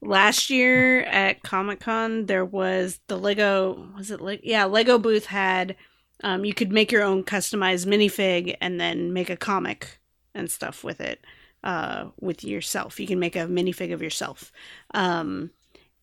last 0.00 0.50
year 0.50 1.02
at 1.02 1.42
Comic 1.42 1.80
Con 1.80 2.26
there 2.26 2.44
was 2.44 3.00
the 3.08 3.16
Lego 3.16 3.90
was 3.96 4.10
it 4.10 4.20
like 4.20 4.40
yeah 4.44 4.64
Lego 4.64 4.98
booth 4.98 5.26
had 5.26 5.76
um, 6.22 6.44
you 6.44 6.54
could 6.54 6.72
make 6.72 6.90
your 6.90 7.02
own 7.02 7.22
customized 7.24 7.86
minifig 7.86 8.56
and 8.60 8.80
then 8.80 9.12
make 9.12 9.30
a 9.30 9.36
comic 9.36 9.98
and 10.34 10.50
stuff 10.50 10.82
with 10.82 11.00
it 11.00 11.24
uh, 11.64 12.06
with 12.20 12.44
yourself. 12.44 12.98
You 12.98 13.06
can 13.06 13.18
make 13.18 13.36
a 13.36 13.46
minifig 13.46 13.92
of 13.92 14.02
yourself. 14.02 14.52
Um, 14.94 15.50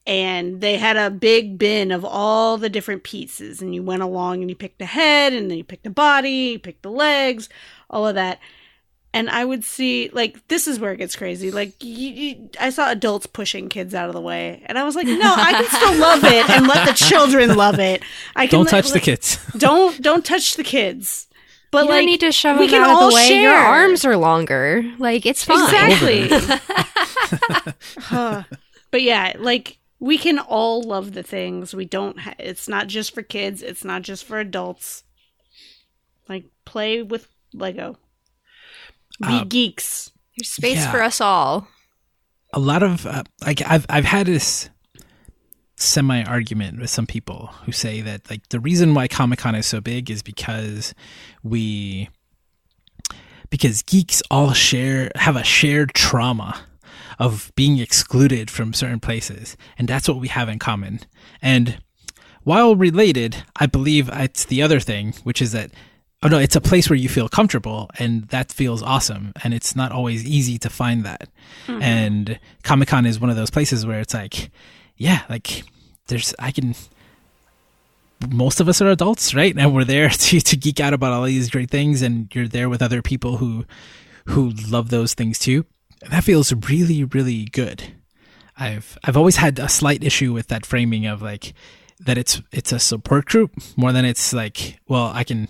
and 0.07 0.61
they 0.61 0.77
had 0.77 0.97
a 0.97 1.09
big 1.09 1.57
bin 1.57 1.91
of 1.91 2.05
all 2.05 2.57
the 2.57 2.69
different 2.69 3.03
pieces 3.03 3.61
and 3.61 3.73
you 3.73 3.81
went 3.81 4.03
along 4.03 4.41
and 4.41 4.49
you 4.49 4.55
picked 4.55 4.77
the 4.77 4.85
head 4.85 5.33
and 5.33 5.49
then 5.49 5.57
you 5.57 5.63
picked 5.63 5.83
the 5.83 5.89
body 5.89 6.29
you 6.29 6.59
picked 6.59 6.83
the 6.83 6.91
legs 6.91 7.49
all 7.89 8.05
of 8.05 8.13
that 8.13 8.39
and 9.15 9.29
i 9.31 9.43
would 9.43 9.63
see 9.63 10.09
like 10.13 10.47
this 10.49 10.67
is 10.67 10.79
where 10.79 10.91
it 10.91 10.97
gets 10.97 11.15
crazy 11.15 11.49
like 11.49 11.73
you, 11.83 12.09
you, 12.09 12.49
i 12.59 12.69
saw 12.69 12.91
adults 12.91 13.25
pushing 13.25 13.69
kids 13.69 13.95
out 13.95 14.07
of 14.09 14.13
the 14.13 14.21
way 14.21 14.61
and 14.67 14.77
i 14.77 14.83
was 14.83 14.95
like 14.95 15.07
no 15.07 15.33
i 15.35 15.51
can 15.53 15.65
still 15.67 15.95
love 15.99 16.23
it 16.23 16.49
and 16.49 16.67
let 16.67 16.87
the 16.87 16.93
children 16.93 17.55
love 17.55 17.79
it 17.79 18.03
i 18.35 18.45
can 18.45 18.59
Don't 18.59 18.65
let- 18.71 18.83
touch 18.83 18.91
the 18.91 18.99
kids. 18.99 19.39
don't 19.57 19.99
don't 20.01 20.23
touch 20.25 20.55
the 20.55 20.63
kids 20.63 21.27
but 21.71 21.85
you 21.85 21.89
like 21.89 21.97
don't 22.01 22.05
need 22.05 22.19
to 22.21 22.31
shove 22.31 22.59
we 22.59 22.67
them 22.67 22.81
can 22.81 22.89
out 22.89 22.95
all 22.95 23.03
of 23.05 23.09
the 23.11 23.15
way. 23.15 23.41
Your 23.41 23.53
arms 23.53 24.05
are 24.05 24.15
longer. 24.15 24.83
Like 24.97 25.25
it's 25.25 25.43
fine. 25.43 25.61
Exactly. 25.63 26.29
Huh. 27.99 28.43
but 28.91 29.01
yeah, 29.01 29.33
like 29.37 29.77
we 29.99 30.17
can 30.17 30.39
all 30.39 30.83
love 30.83 31.13
the 31.13 31.23
things. 31.23 31.73
We 31.75 31.83
don't. 31.83 32.17
Ha- 32.19 32.35
it's 32.39 32.69
not 32.69 32.87
just 32.87 33.13
for 33.13 33.23
kids. 33.23 33.61
It's 33.61 33.83
not 33.83 34.03
just 34.03 34.23
for 34.23 34.39
adults. 34.39 35.03
Like 36.29 36.45
play 36.63 37.01
with 37.01 37.27
Lego. 37.53 37.97
Be 39.21 39.27
Uh, 39.27 39.43
geeks. 39.45 40.11
There's 40.37 40.49
space 40.51 40.77
Yeah. 40.77 40.91
for 40.91 41.01
us 41.01 41.21
all. 41.21 41.67
a 42.53 42.59
lot 42.59 42.83
of 42.83 43.05
uh, 43.05 43.23
like 43.45 43.61
I've 43.61 43.85
I've 43.89 44.05
had 44.05 44.27
this 44.27 44.69
semi 45.77 46.23
argument 46.23 46.79
with 46.79 46.89
some 46.89 47.05
people 47.05 47.47
who 47.65 47.71
say 47.73 47.99
that 48.01 48.29
like 48.29 48.47
the 48.49 48.61
reason 48.61 48.93
why 48.93 49.07
Comic 49.09 49.39
Con 49.39 49.55
is 49.55 49.65
so 49.67 49.81
big 49.81 50.09
is 50.09 50.23
because 50.23 50.93
we 51.43 52.07
because 53.49 53.81
geeks 53.83 54.23
all 54.31 54.53
share 54.53 55.11
have 55.15 55.35
a 55.35 55.43
shared 55.43 55.93
trauma 55.93 56.61
of 57.19 57.51
being 57.55 57.77
excluded 57.79 58.49
from 58.49 58.73
certain 58.73 58.99
places 58.99 59.55
and 59.77 59.87
that's 59.87 60.07
what 60.07 60.17
we 60.19 60.27
have 60.29 60.49
in 60.49 60.59
common 60.59 60.99
and 61.41 61.77
while 62.43 62.75
related 62.75 63.43
i 63.57 63.65
believe 63.65 64.09
it's 64.13 64.45
the 64.45 64.61
other 64.61 64.79
thing 64.79 65.13
which 65.23 65.41
is 65.41 65.51
that 65.51 65.71
oh 66.25 66.27
no 66.27 66.39
it's 66.39 66.55
a 66.55 66.61
place 66.61 66.89
where 66.89 66.97
you 66.97 67.07
feel 67.07 67.29
comfortable 67.29 67.89
and 67.99 68.27
that 68.29 68.51
feels 68.51 68.81
awesome 68.81 69.31
and 69.43 69.53
it's 69.53 69.75
not 69.75 69.91
always 69.91 70.25
easy 70.25 70.57
to 70.57 70.69
find 70.69 71.05
that. 71.05 71.29
Mm-hmm. 71.67 71.81
And 71.81 72.39
comic-con 72.63 73.05
is 73.05 73.19
one 73.19 73.29
of 73.29 73.35
those 73.35 73.51
places 73.51 73.85
where 73.85 73.99
it's 73.99 74.13
like 74.13 74.49
yeah 74.97 75.21
like 75.29 75.63
there's 76.07 76.33
i 76.39 76.51
can 76.51 76.73
most 78.29 78.59
of 78.59 78.67
us 78.67 78.81
are 78.81 78.89
adults 78.89 79.35
right? 79.35 79.55
And 79.55 79.75
we're 79.75 79.83
there 79.83 80.09
to, 80.25 80.39
to 80.41 80.57
geek 80.57 80.79
out 80.79 80.93
about 80.93 81.13
all 81.13 81.23
these 81.23 81.49
great 81.49 81.69
things 81.69 82.01
and 82.01 82.33
you're 82.33 82.47
there 82.47 82.69
with 82.69 82.81
other 82.81 83.01
people 83.01 83.37
who 83.37 83.65
who 84.25 84.49
love 84.67 84.89
those 84.89 85.13
things 85.13 85.37
too. 85.37 85.65
And 86.01 86.11
that 86.11 86.23
feels 86.23 86.51
really 86.51 87.03
really 87.03 87.45
good. 87.45 87.93
I've 88.57 88.97
i've 89.03 89.17
always 89.17 89.35
had 89.35 89.59
a 89.59 89.69
slight 89.69 90.03
issue 90.03 90.33
with 90.33 90.47
that 90.47 90.65
framing 90.65 91.05
of 91.05 91.21
like 91.21 91.53
that 91.99 92.17
it's 92.17 92.41
it's 92.51 92.71
a 92.71 92.79
support 92.79 93.25
group 93.25 93.51
more 93.77 93.91
than 93.91 94.03
it's 94.05 94.33
like 94.33 94.79
well 94.87 95.11
i 95.13 95.23
can 95.23 95.47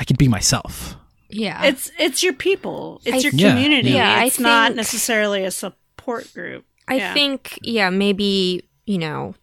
i 0.00 0.04
can 0.04 0.16
be 0.16 0.26
myself 0.28 0.96
Yeah. 1.32 1.62
It's 1.70 1.92
it's 1.96 2.24
your 2.24 2.32
people. 2.32 3.00
It's 3.04 3.18
I- 3.24 3.28
your 3.28 3.30
community. 3.30 3.90
yeah. 3.90 4.16
I 4.18 4.24
it's 4.24 4.40
not 4.40 4.74
necessarily 4.74 5.44
a 5.44 5.52
support 5.52 6.26
group. 6.34 6.64
I 6.88 6.94
Yeah. 6.96 7.14
think, 7.14 7.56
yeah, 7.62 7.88
maybe, 7.90 8.64
you 8.84 8.98
know, 8.98 9.36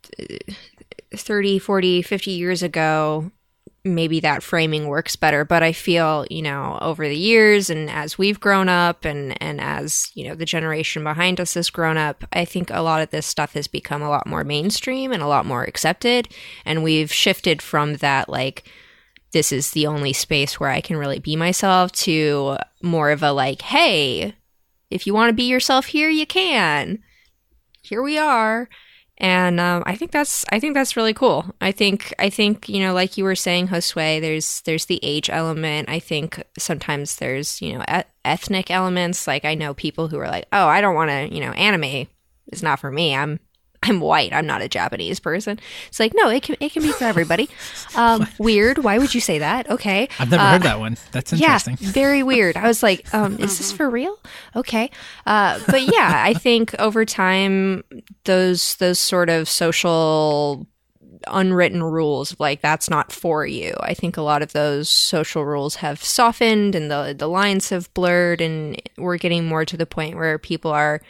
30, 1.16 1.60
40, 1.60 2.02
50 2.02 2.32
years 2.32 2.62
ago, 2.62 3.32
maybe 3.86 4.20
that 4.20 4.44
framing 4.44 4.88
works 4.88 5.16
better. 5.16 5.46
But 5.46 5.64
I 5.64 5.72
feel, 5.72 6.26
you 6.30 6.42
know, 6.42 6.78
over 6.82 7.08
the 7.08 7.16
years 7.18 7.70
and 7.70 7.90
as 7.90 8.18
we've 8.18 8.40
grown 8.40 8.68
up 8.68 9.06
and, 9.06 9.42
and 9.42 9.62
as, 9.62 10.12
you 10.14 10.28
know, 10.28 10.36
the 10.36 10.44
generation 10.46 11.04
behind 11.04 11.40
us 11.40 11.54
has 11.54 11.70
grown 11.70 11.96
up, 11.98 12.26
I 12.34 12.44
think 12.44 12.70
a 12.70 12.82
lot 12.82 13.02
of 13.02 13.12
this 13.12 13.26
stuff 13.26 13.54
has 13.54 13.68
become 13.70 14.02
a 14.02 14.10
lot 14.10 14.28
more 14.28 14.44
mainstream 14.44 15.14
and 15.14 15.24
a 15.24 15.28
lot 15.28 15.46
more 15.46 15.64
accepted. 15.64 16.28
And 16.66 16.84
we've 16.84 17.14
shifted 17.14 17.62
from 17.62 17.96
that, 17.98 18.28
like, 18.28 18.70
this 19.32 19.52
is 19.52 19.72
the 19.72 19.88
only 19.88 20.14
space 20.14 20.60
where 20.60 20.70
I 20.70 20.82
can 20.82 20.98
really 20.98 21.20
be 21.20 21.36
myself 21.36 21.92
to 21.94 22.58
more 22.82 23.12
of 23.12 23.24
a 23.24 23.32
like, 23.32 23.62
hey, 23.62 24.34
if 24.90 25.06
you 25.06 25.14
want 25.14 25.30
to 25.30 25.34
be 25.36 25.44
yourself 25.44 25.88
here, 25.88 26.10
you 26.10 26.26
can. 26.26 27.00
Here 27.82 28.02
we 28.02 28.18
are. 28.18 28.70
And 29.20 29.60
um, 29.60 29.82
i 29.88 29.96
think 29.96 30.12
that's 30.12 30.46
i 30.52 30.60
think 30.60 30.76
that's 30.76 30.96
really 30.96 31.14
cool. 31.14 31.46
I 31.60 31.72
think 31.72 32.14
i 32.20 32.30
think 32.30 32.70
you 32.70 32.80
know 32.82 32.94
like 32.94 33.18
you 33.18 33.24
were 33.24 33.36
saying 33.36 33.70
josue 33.70 34.22
there's 34.22 34.62
there's 34.62 34.86
the 34.86 35.00
age 35.02 35.30
element. 35.30 35.90
I 35.90 35.98
think 36.00 36.44
sometimes 36.60 37.16
there's 37.16 37.60
you 37.60 37.74
know 37.74 37.84
e- 37.92 38.04
ethnic 38.24 38.70
elements. 38.70 39.26
Like 39.26 39.44
i 39.44 39.56
know 39.56 39.74
people 39.74 40.08
who 40.08 40.20
are 40.20 40.28
like 40.28 40.46
oh 40.54 40.68
i 40.68 40.82
don't 40.82 40.94
want 40.94 41.10
to 41.10 41.34
you 41.34 41.42
know 41.42 41.52
anime 41.54 42.08
is 42.52 42.62
not 42.62 42.80
for 42.80 42.92
me. 42.92 43.16
I'm 43.16 43.40
i'm 43.84 44.00
white. 44.00 44.34
I'm 44.34 44.46
not 44.48 44.62
a 44.62 44.68
japanese 44.68 45.20
person. 45.20 45.60
It's 45.88 46.00
like 46.00 46.14
no 46.16 46.30
it 46.30 46.44
can 46.44 46.56
it 46.60 46.72
can 46.72 46.82
be 46.82 46.92
for 46.92 47.06
everybody. 47.06 47.48
Um 47.96 48.28
weird. 48.40 48.80
Why 48.80 48.98
would 48.98 49.14
you 49.14 49.22
say 49.22 49.40
that? 49.40 49.70
Okay. 49.70 50.10
I've 50.20 50.30
never 50.32 50.44
Uh, 50.44 50.52
heard 50.54 50.64
that 50.64 50.80
one. 50.80 50.98
That's 51.12 51.32
interesting. 51.34 51.78
yeah, 51.80 51.92
very 51.92 52.24
weird. 52.24 52.58
I 52.58 52.68
was 52.68 52.82
like, 52.84 53.12
um, 53.14 53.38
is 53.40 53.58
this 53.58 53.72
for 53.72 53.90
real? 53.90 54.18
Okay. 54.56 54.90
Uh, 55.26 55.60
but 55.68 55.82
yeah, 55.84 56.22
I 56.26 56.34
think 56.46 56.74
over 56.80 57.06
time 57.06 57.84
those 58.26 58.76
those 58.78 59.00
sort 59.00 59.30
of 59.30 59.48
social 59.48 60.66
unwritten 61.28 61.84
rules 61.84 62.32
of 62.32 62.40
like 62.40 62.62
that's 62.62 62.90
not 62.90 63.12
for 63.12 63.46
you. 63.46 63.74
I 63.82 63.94
think 63.94 64.18
a 64.18 64.22
lot 64.22 64.42
of 64.42 64.54
those 64.54 64.88
social 64.90 65.46
rules 65.46 65.76
have 65.76 66.02
softened 66.04 66.74
and 66.76 66.90
the 66.90 67.14
the 67.18 67.28
lines 67.28 67.70
have 67.70 67.94
blurred 67.94 68.40
and 68.42 68.82
we're 68.98 69.18
getting 69.18 69.46
more 69.46 69.66
to 69.66 69.78
the 69.78 69.86
point 69.86 70.16
where 70.16 70.38
people 70.40 70.72
are 70.72 71.02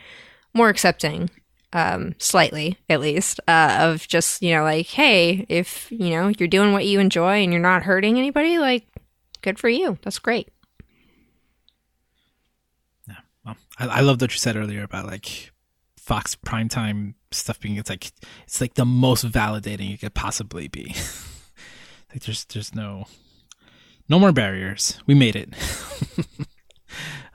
more 0.54 0.70
accepting 0.70 1.30
um 1.74 2.16
slightly 2.18 2.78
at 2.90 3.02
least 3.02 3.40
uh 3.48 3.78
of 3.82 4.08
just 4.08 4.42
you 4.42 4.56
know 4.56 4.64
like 4.64 4.88
hey 4.88 5.46
if 5.50 5.92
you 5.92 6.10
know 6.10 6.30
you're 6.38 6.48
doing 6.48 6.72
what 6.72 6.86
you 6.86 7.00
enjoy 7.00 7.44
and 7.44 7.52
you're 7.52 7.62
not 7.62 7.84
hurting 7.84 8.18
anybody 8.18 8.58
like 8.58 8.88
good 9.42 9.60
for 9.60 9.68
you 9.70 9.98
that's 10.02 10.20
great 10.20 10.50
Yeah. 13.08 13.16
Well, 13.46 13.58
I, 13.78 13.88
I 13.88 14.00
love 14.02 14.22
what 14.22 14.32
you 14.32 14.38
said 14.38 14.56
earlier 14.56 14.84
about 14.84 15.06
like 15.08 15.52
Fox 15.98 16.36
primetime 16.36 17.16
stuff 17.32 17.60
being 17.60 17.76
it's 17.76 17.90
like 17.90 18.12
it's 18.46 18.62
like 18.62 18.76
the 18.76 18.86
most 18.86 19.26
validating 19.26 19.94
it 19.94 20.00
could 20.00 20.14
possibly 20.14 20.70
be. 20.70 20.96
like 22.14 22.24
there's 22.24 22.46
there's 22.46 22.74
no 22.74 23.08
no 24.10 24.18
more 24.20 24.32
barriers. 24.32 25.02
We 25.06 25.16
made 25.16 25.36
it. 25.36 25.50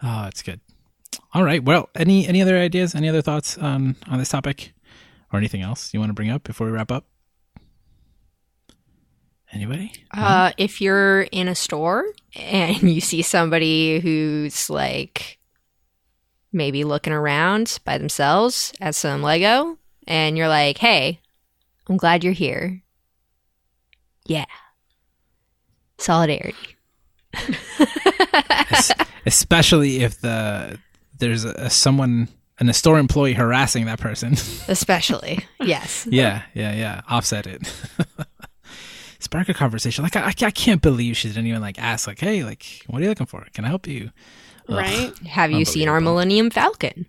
oh, 0.02 0.24
it's 0.28 0.42
good. 0.42 0.60
All 1.34 1.44
right. 1.44 1.62
Well, 1.62 1.88
any 1.94 2.26
any 2.26 2.42
other 2.42 2.56
ideas? 2.58 2.94
Any 2.94 3.08
other 3.08 3.22
thoughts 3.22 3.56
on 3.58 3.96
on 4.08 4.18
this 4.18 4.28
topic, 4.28 4.72
or 5.32 5.38
anything 5.38 5.62
else 5.62 5.92
you 5.92 6.00
want 6.00 6.10
to 6.10 6.14
bring 6.14 6.30
up 6.30 6.44
before 6.44 6.66
we 6.66 6.72
wrap 6.72 6.90
up? 6.92 7.06
Anybody? 9.52 9.92
Uh, 10.12 10.52
if 10.56 10.80
you're 10.80 11.22
in 11.22 11.46
a 11.48 11.54
store 11.54 12.06
and 12.34 12.82
you 12.94 13.00
see 13.00 13.20
somebody 13.22 14.00
who's 14.00 14.70
like 14.70 15.38
maybe 16.52 16.84
looking 16.84 17.12
around 17.12 17.78
by 17.84 17.98
themselves 17.98 18.72
at 18.80 18.94
some 18.94 19.22
Lego, 19.22 19.78
and 20.06 20.36
you're 20.36 20.48
like, 20.48 20.78
hey, 20.78 21.20
I'm 21.88 21.96
glad 21.96 22.24
you're 22.24 22.32
here. 22.32 22.82
Yeah. 24.26 24.44
Solidarity. 25.98 26.56
Es- 28.50 28.92
especially 29.26 30.02
if 30.02 30.20
the 30.20 30.78
there's 31.22 31.44
a, 31.44 31.70
someone 31.70 32.28
and 32.58 32.68
a 32.68 32.72
store 32.74 32.98
employee 32.98 33.32
harassing 33.32 33.86
that 33.86 34.00
person. 34.00 34.32
Especially. 34.68 35.46
yes. 35.60 36.06
yeah, 36.10 36.42
yeah, 36.52 36.74
yeah. 36.74 37.00
Offset 37.08 37.46
it. 37.46 37.72
Spark 39.20 39.48
a 39.48 39.54
conversation. 39.54 40.02
Like 40.02 40.16
I, 40.16 40.34
I 40.46 40.50
can't 40.50 40.82
believe 40.82 41.16
she 41.16 41.28
didn't 41.28 41.46
even 41.46 41.60
like 41.60 41.78
ask. 41.78 42.06
Like, 42.08 42.18
hey, 42.18 42.42
like, 42.42 42.66
what 42.88 42.98
are 42.98 43.04
you 43.04 43.08
looking 43.08 43.26
for? 43.26 43.46
Can 43.54 43.64
I 43.64 43.68
help 43.68 43.86
you? 43.86 44.10
Ugh, 44.68 44.76
Right? 44.76 45.16
Have 45.28 45.52
you 45.52 45.64
seen 45.64 45.88
our 45.88 46.00
Millennium 46.00 46.50
Falcon? 46.50 47.06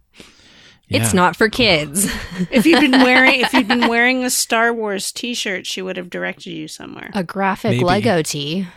It's 0.89 1.13
not 1.13 1.35
for 1.35 1.49
kids. 1.49 2.05
if 2.51 2.67
you'd 2.67 2.79
been 2.81 3.01
wearing 3.03 3.41
if 3.41 3.51
you'd 3.51 3.67
been 3.67 3.87
wearing 3.87 4.23
a 4.23 4.29
Star 4.29 4.71
Wars 4.71 5.11
T-shirt, 5.11 5.65
she 5.65 5.81
would 5.81 5.97
have 5.97 6.11
directed 6.11 6.51
you 6.51 6.67
somewhere. 6.67 7.09
a 7.15 7.23
graphic 7.23 7.71
Maybe. 7.71 7.83
Lego 7.83 8.21
tee. 8.21 8.67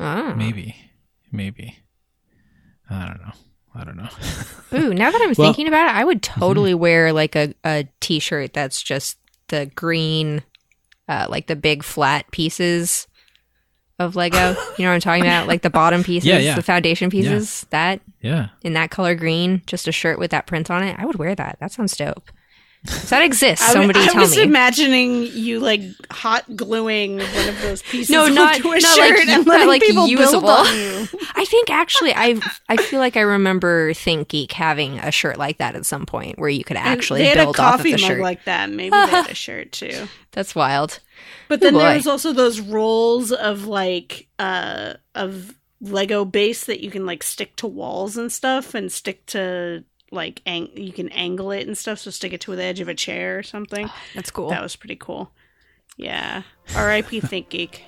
Oh. 0.00 0.34
Maybe, 0.34 0.74
maybe. 1.30 1.78
I 2.90 3.06
don't 3.06 3.20
know. 3.20 3.32
I 3.74 3.84
don't 3.84 3.96
know. 3.96 4.08
Ooh, 4.74 4.92
now 4.94 5.10
that 5.10 5.20
I'm 5.22 5.34
Well- 5.36 5.48
thinking 5.52 5.68
about 5.68 5.88
it, 5.88 5.96
I 5.96 6.04
would 6.04 6.22
totally 6.22 6.74
wear 6.74 7.12
like 7.12 7.34
a, 7.36 7.54
a 7.64 7.88
t-shirt 8.00 8.52
that's 8.52 8.82
just 8.82 9.18
the 9.48 9.70
green, 9.74 10.42
uh, 11.08 11.26
like 11.30 11.46
the 11.46 11.56
big 11.56 11.82
flat 11.82 12.30
pieces 12.30 13.06
of 13.98 14.16
Lego. 14.16 14.50
you 14.78 14.84
know 14.84 14.90
what 14.90 14.94
I'm 14.94 15.00
talking 15.00 15.22
about? 15.22 15.46
Like 15.52 15.62
the 15.62 15.70
bottom 15.70 16.02
pieces, 16.02 16.26
Yeah, 16.26 16.38
yeah. 16.38 16.54
the 16.54 16.62
foundation 16.62 17.08
pieces. 17.10 17.66
That 17.70 18.00
yeah, 18.20 18.48
in 18.62 18.72
that 18.74 18.90
color 18.90 19.14
green, 19.14 19.62
just 19.66 19.86
a 19.88 19.92
shirt 19.92 20.18
with 20.18 20.30
that 20.32 20.46
print 20.46 20.70
on 20.70 20.82
it. 20.82 20.96
I 20.98 21.04
would 21.06 21.16
wear 21.16 21.34
that. 21.34 21.58
That 21.60 21.72
sounds 21.72 21.96
dope. 21.96 22.30
Does 22.84 23.10
that 23.10 23.22
exist? 23.22 23.62
I- 23.62 23.72
Somebody 23.72 24.00
I, 24.00 24.06
tell 24.06 24.20
was 24.22 24.36
imagining 24.36 25.22
you 25.22 25.60
like 25.60 25.82
hot 26.10 26.56
gluing 26.56 27.18
one 27.18 27.48
of 27.48 27.62
those 27.62 27.80
pieces 27.82 28.10
No, 28.10 28.22
onto 28.24 28.34
not- 28.34 28.58
a 28.58 28.62
not 28.62 28.80
shirt 28.82 29.18
like- 29.20 29.28
and 29.28 29.46
letting 29.46 29.68
like 29.68 29.82
people 29.82 30.08
usable. 30.08 30.40
build 30.40 30.66
on 30.66 30.74
you. 30.76 31.08
I 31.36 31.44
think 31.44 31.70
actually, 31.70 32.12
I 32.14 32.40
I 32.68 32.76
feel 32.76 32.98
like 32.98 33.16
I 33.16 33.20
remember 33.20 33.94
Think 33.94 34.28
Geek 34.28 34.52
having 34.52 34.98
a 34.98 35.12
shirt 35.12 35.38
like 35.38 35.58
that 35.58 35.76
at 35.76 35.86
some 35.86 36.06
point 36.06 36.38
where 36.38 36.48
you 36.48 36.64
could 36.64 36.76
And 36.76 36.86
actually 36.88 37.22
they 37.22 37.34
build 37.34 37.58
off 37.60 37.76
of 37.76 37.82
the 37.84 37.96
shirt. 37.98 38.20
like 38.20 38.44
that. 38.46 38.68
Maybe 38.70 38.90
they 38.90 38.96
had 39.06 39.30
a 39.30 39.34
shirt 39.34 39.70
too. 39.72 40.08
That's 40.32 40.54
wild. 40.54 40.98
But 41.48 41.60
then 41.60 41.76
Oh, 41.76 41.78
there 41.78 41.94
was 41.94 42.06
also 42.08 42.32
those 42.32 42.60
rolls 42.60 43.30
of 43.30 43.66
like 43.66 44.26
uh 44.40 44.94
of 45.14 45.54
Lego 45.80 46.24
base 46.24 46.64
that 46.64 46.80
you 46.82 46.90
can 46.90 47.06
like 47.06 47.22
stick 47.22 47.54
to 47.56 47.66
walls 47.66 48.16
and 48.16 48.30
stuff 48.32 48.74
and 48.74 48.90
stick 48.90 49.24
to 49.26 49.84
like 50.12 50.42
ang- 50.46 50.70
you 50.74 50.92
can 50.92 51.08
angle 51.10 51.50
it 51.50 51.66
and 51.66 51.76
stuff 51.76 51.98
so 51.98 52.10
stick 52.10 52.32
it 52.32 52.40
to 52.42 52.54
the 52.54 52.62
edge 52.62 52.80
of 52.80 52.88
a 52.88 52.94
chair 52.94 53.38
or 53.38 53.42
something. 53.42 53.90
That's 54.14 54.30
cool. 54.30 54.50
That 54.50 54.62
was 54.62 54.76
pretty 54.76 54.96
cool. 54.96 55.32
Yeah. 55.96 56.42
R.I.P. 56.76 57.20
Think 57.20 57.48
Geek. 57.50 57.84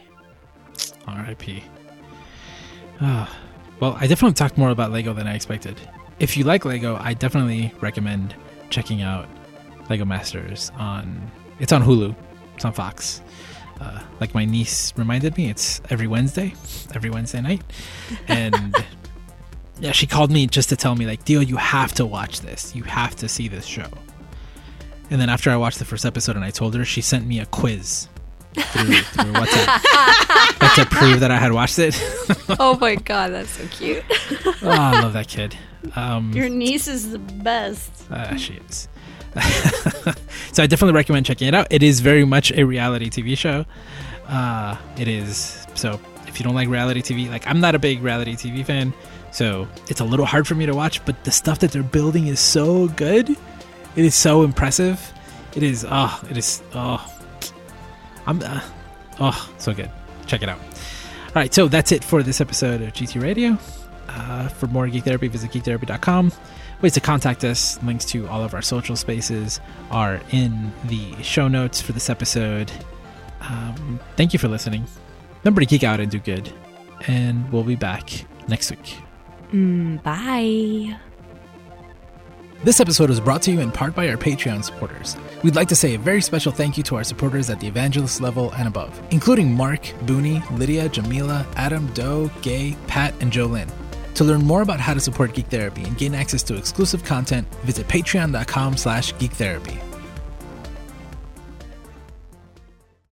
R.I.P. 1.06 1.62
Ah, 3.00 3.34
well, 3.80 3.96
I 4.00 4.06
definitely 4.06 4.34
talked 4.34 4.56
more 4.58 4.70
about 4.70 4.92
Lego 4.92 5.12
than 5.12 5.26
I 5.26 5.34
expected. 5.34 5.80
If 6.18 6.36
you 6.36 6.44
like 6.44 6.64
Lego, 6.64 6.96
I 7.00 7.14
definitely 7.14 7.72
recommend 7.80 8.34
checking 8.70 9.02
out 9.02 9.28
Lego 9.90 10.04
Masters 10.04 10.70
on. 10.76 11.30
It's 11.60 11.72
on 11.72 11.82
Hulu. 11.82 12.14
It's 12.54 12.64
on 12.64 12.72
Fox. 12.72 13.20
Uh, 13.80 14.00
like 14.20 14.34
my 14.34 14.44
niece 14.44 14.92
reminded 14.96 15.36
me, 15.36 15.50
it's 15.50 15.80
every 15.90 16.06
Wednesday, 16.06 16.54
every 16.94 17.10
Wednesday 17.10 17.40
night, 17.40 17.62
and 18.28 18.74
yeah, 19.80 19.92
she 19.92 20.06
called 20.06 20.30
me 20.30 20.46
just 20.46 20.68
to 20.68 20.76
tell 20.76 20.94
me 20.94 21.06
like, 21.06 21.24
Dio, 21.24 21.40
you 21.40 21.56
have 21.56 21.92
to 21.94 22.06
watch 22.06 22.40
this. 22.40 22.74
You 22.74 22.84
have 22.84 23.16
to 23.16 23.28
see 23.28 23.48
this 23.48 23.64
show. 23.64 23.88
And 25.10 25.20
then 25.20 25.28
after 25.28 25.50
I 25.50 25.56
watched 25.56 25.78
the 25.78 25.84
first 25.84 26.04
episode 26.04 26.36
and 26.36 26.44
I 26.44 26.50
told 26.50 26.74
her, 26.74 26.84
she 26.84 27.00
sent 27.00 27.26
me 27.26 27.40
a 27.40 27.46
quiz 27.46 28.08
through, 28.54 28.94
through 28.94 29.32
WhatsApp 29.32 30.60
like, 30.60 30.74
to 30.74 30.86
prove 30.86 31.20
that 31.20 31.30
I 31.30 31.36
had 31.36 31.52
watched 31.52 31.78
it. 31.78 31.94
oh 32.60 32.78
my 32.80 32.94
god, 32.94 33.32
that's 33.32 33.50
so 33.50 33.66
cute. 33.68 34.04
oh, 34.10 34.70
I 34.70 35.00
love 35.02 35.12
that 35.12 35.28
kid. 35.28 35.56
Um, 35.96 36.32
Your 36.32 36.48
niece 36.48 36.88
is 36.88 37.10
the 37.10 37.18
best. 37.18 38.10
uh, 38.10 38.36
she 38.36 38.54
is. 38.54 38.88
so 40.52 40.62
I 40.62 40.66
definitely 40.66 40.94
recommend 40.94 41.26
checking 41.26 41.48
it 41.48 41.54
out. 41.54 41.66
It 41.70 41.82
is 41.82 42.00
very 42.00 42.24
much 42.24 42.52
a 42.52 42.64
reality 42.64 43.10
TV 43.10 43.36
show. 43.36 43.66
Uh, 44.28 44.76
it 44.96 45.08
is. 45.08 45.66
So 45.74 46.00
if 46.26 46.38
you 46.38 46.44
don't 46.44 46.54
like 46.54 46.68
reality 46.68 47.02
TV, 47.02 47.28
like 47.28 47.46
I'm 47.46 47.60
not 47.60 47.74
a 47.74 47.78
big 47.78 48.02
reality 48.02 48.34
TV 48.34 48.64
fan, 48.64 48.94
so 49.34 49.66
it's 49.88 50.00
a 50.00 50.04
little 50.04 50.26
hard 50.26 50.46
for 50.46 50.54
me 50.54 50.64
to 50.64 50.74
watch. 50.74 51.04
But 51.04 51.24
the 51.24 51.32
stuff 51.32 51.58
that 51.58 51.72
they're 51.72 51.82
building 51.82 52.28
is 52.28 52.38
so 52.38 52.86
good. 52.88 53.28
It 53.30 54.04
is 54.04 54.14
so 54.14 54.44
impressive. 54.44 55.12
It 55.56 55.64
is. 55.64 55.84
Oh, 55.88 56.22
it 56.30 56.36
is. 56.36 56.62
Oh, 56.72 57.04
I'm. 58.26 58.40
Uh, 58.40 58.60
oh, 59.18 59.52
so 59.58 59.74
good. 59.74 59.90
Check 60.26 60.42
it 60.44 60.48
out. 60.48 60.58
All 60.58 61.34
right, 61.34 61.52
so 61.52 61.66
that's 61.66 61.90
it 61.90 62.04
for 62.04 62.22
this 62.22 62.40
episode 62.40 62.80
of 62.80 62.92
GT 62.92 63.20
Radio. 63.20 63.58
Uh, 64.08 64.46
for 64.48 64.68
more 64.68 64.86
Geek 64.86 65.02
Therapy, 65.02 65.26
visit 65.26 65.50
geektherapy.com. 65.50 66.30
Ways 66.80 66.94
to 66.94 67.00
contact 67.00 67.42
us, 67.42 67.82
links 67.82 68.04
to 68.06 68.28
all 68.28 68.44
of 68.44 68.54
our 68.54 68.62
social 68.62 68.94
spaces 68.94 69.60
are 69.90 70.20
in 70.30 70.72
the 70.84 71.20
show 71.22 71.48
notes 71.48 71.80
for 71.80 71.90
this 71.90 72.08
episode. 72.08 72.70
Um, 73.40 73.98
thank 74.16 74.32
you 74.32 74.38
for 74.38 74.46
listening. 74.46 74.86
Remember 75.42 75.60
to 75.60 75.66
geek 75.66 75.82
out 75.82 75.98
and 75.98 76.08
do 76.08 76.20
good. 76.20 76.52
And 77.08 77.50
we'll 77.52 77.64
be 77.64 77.74
back 77.74 78.10
next 78.46 78.70
week. 78.70 79.03
Mm, 79.54 80.02
bye. 80.02 80.98
This 82.64 82.80
episode 82.80 83.10
was 83.10 83.20
brought 83.20 83.42
to 83.42 83.52
you 83.52 83.60
in 83.60 83.70
part 83.70 83.94
by 83.94 84.08
our 84.08 84.16
Patreon 84.16 84.64
supporters. 84.64 85.16
We'd 85.42 85.54
like 85.54 85.68
to 85.68 85.76
say 85.76 85.94
a 85.94 85.98
very 85.98 86.22
special 86.22 86.50
thank 86.50 86.76
you 86.76 86.82
to 86.84 86.96
our 86.96 87.04
supporters 87.04 87.50
at 87.50 87.60
the 87.60 87.66
evangelist 87.68 88.20
level 88.20 88.52
and 88.52 88.66
above, 88.66 89.00
including 89.10 89.52
Mark, 89.52 89.82
Booney, 90.06 90.42
Lydia, 90.58 90.88
Jamila, 90.88 91.46
Adam, 91.56 91.86
Doe, 91.92 92.30
Gay, 92.40 92.74
Pat, 92.86 93.14
and 93.20 93.30
Jolynn. 93.30 93.70
To 94.14 94.24
learn 94.24 94.42
more 94.42 94.62
about 94.62 94.80
how 94.80 94.94
to 94.94 95.00
support 95.00 95.34
Geek 95.34 95.46
Therapy 95.48 95.84
and 95.84 95.98
gain 95.98 96.14
access 96.14 96.42
to 96.44 96.56
exclusive 96.56 97.04
content, 97.04 97.46
visit 97.64 97.86
patreon.com 97.86 98.76
slash 98.76 99.12
geektherapy. 99.14 99.83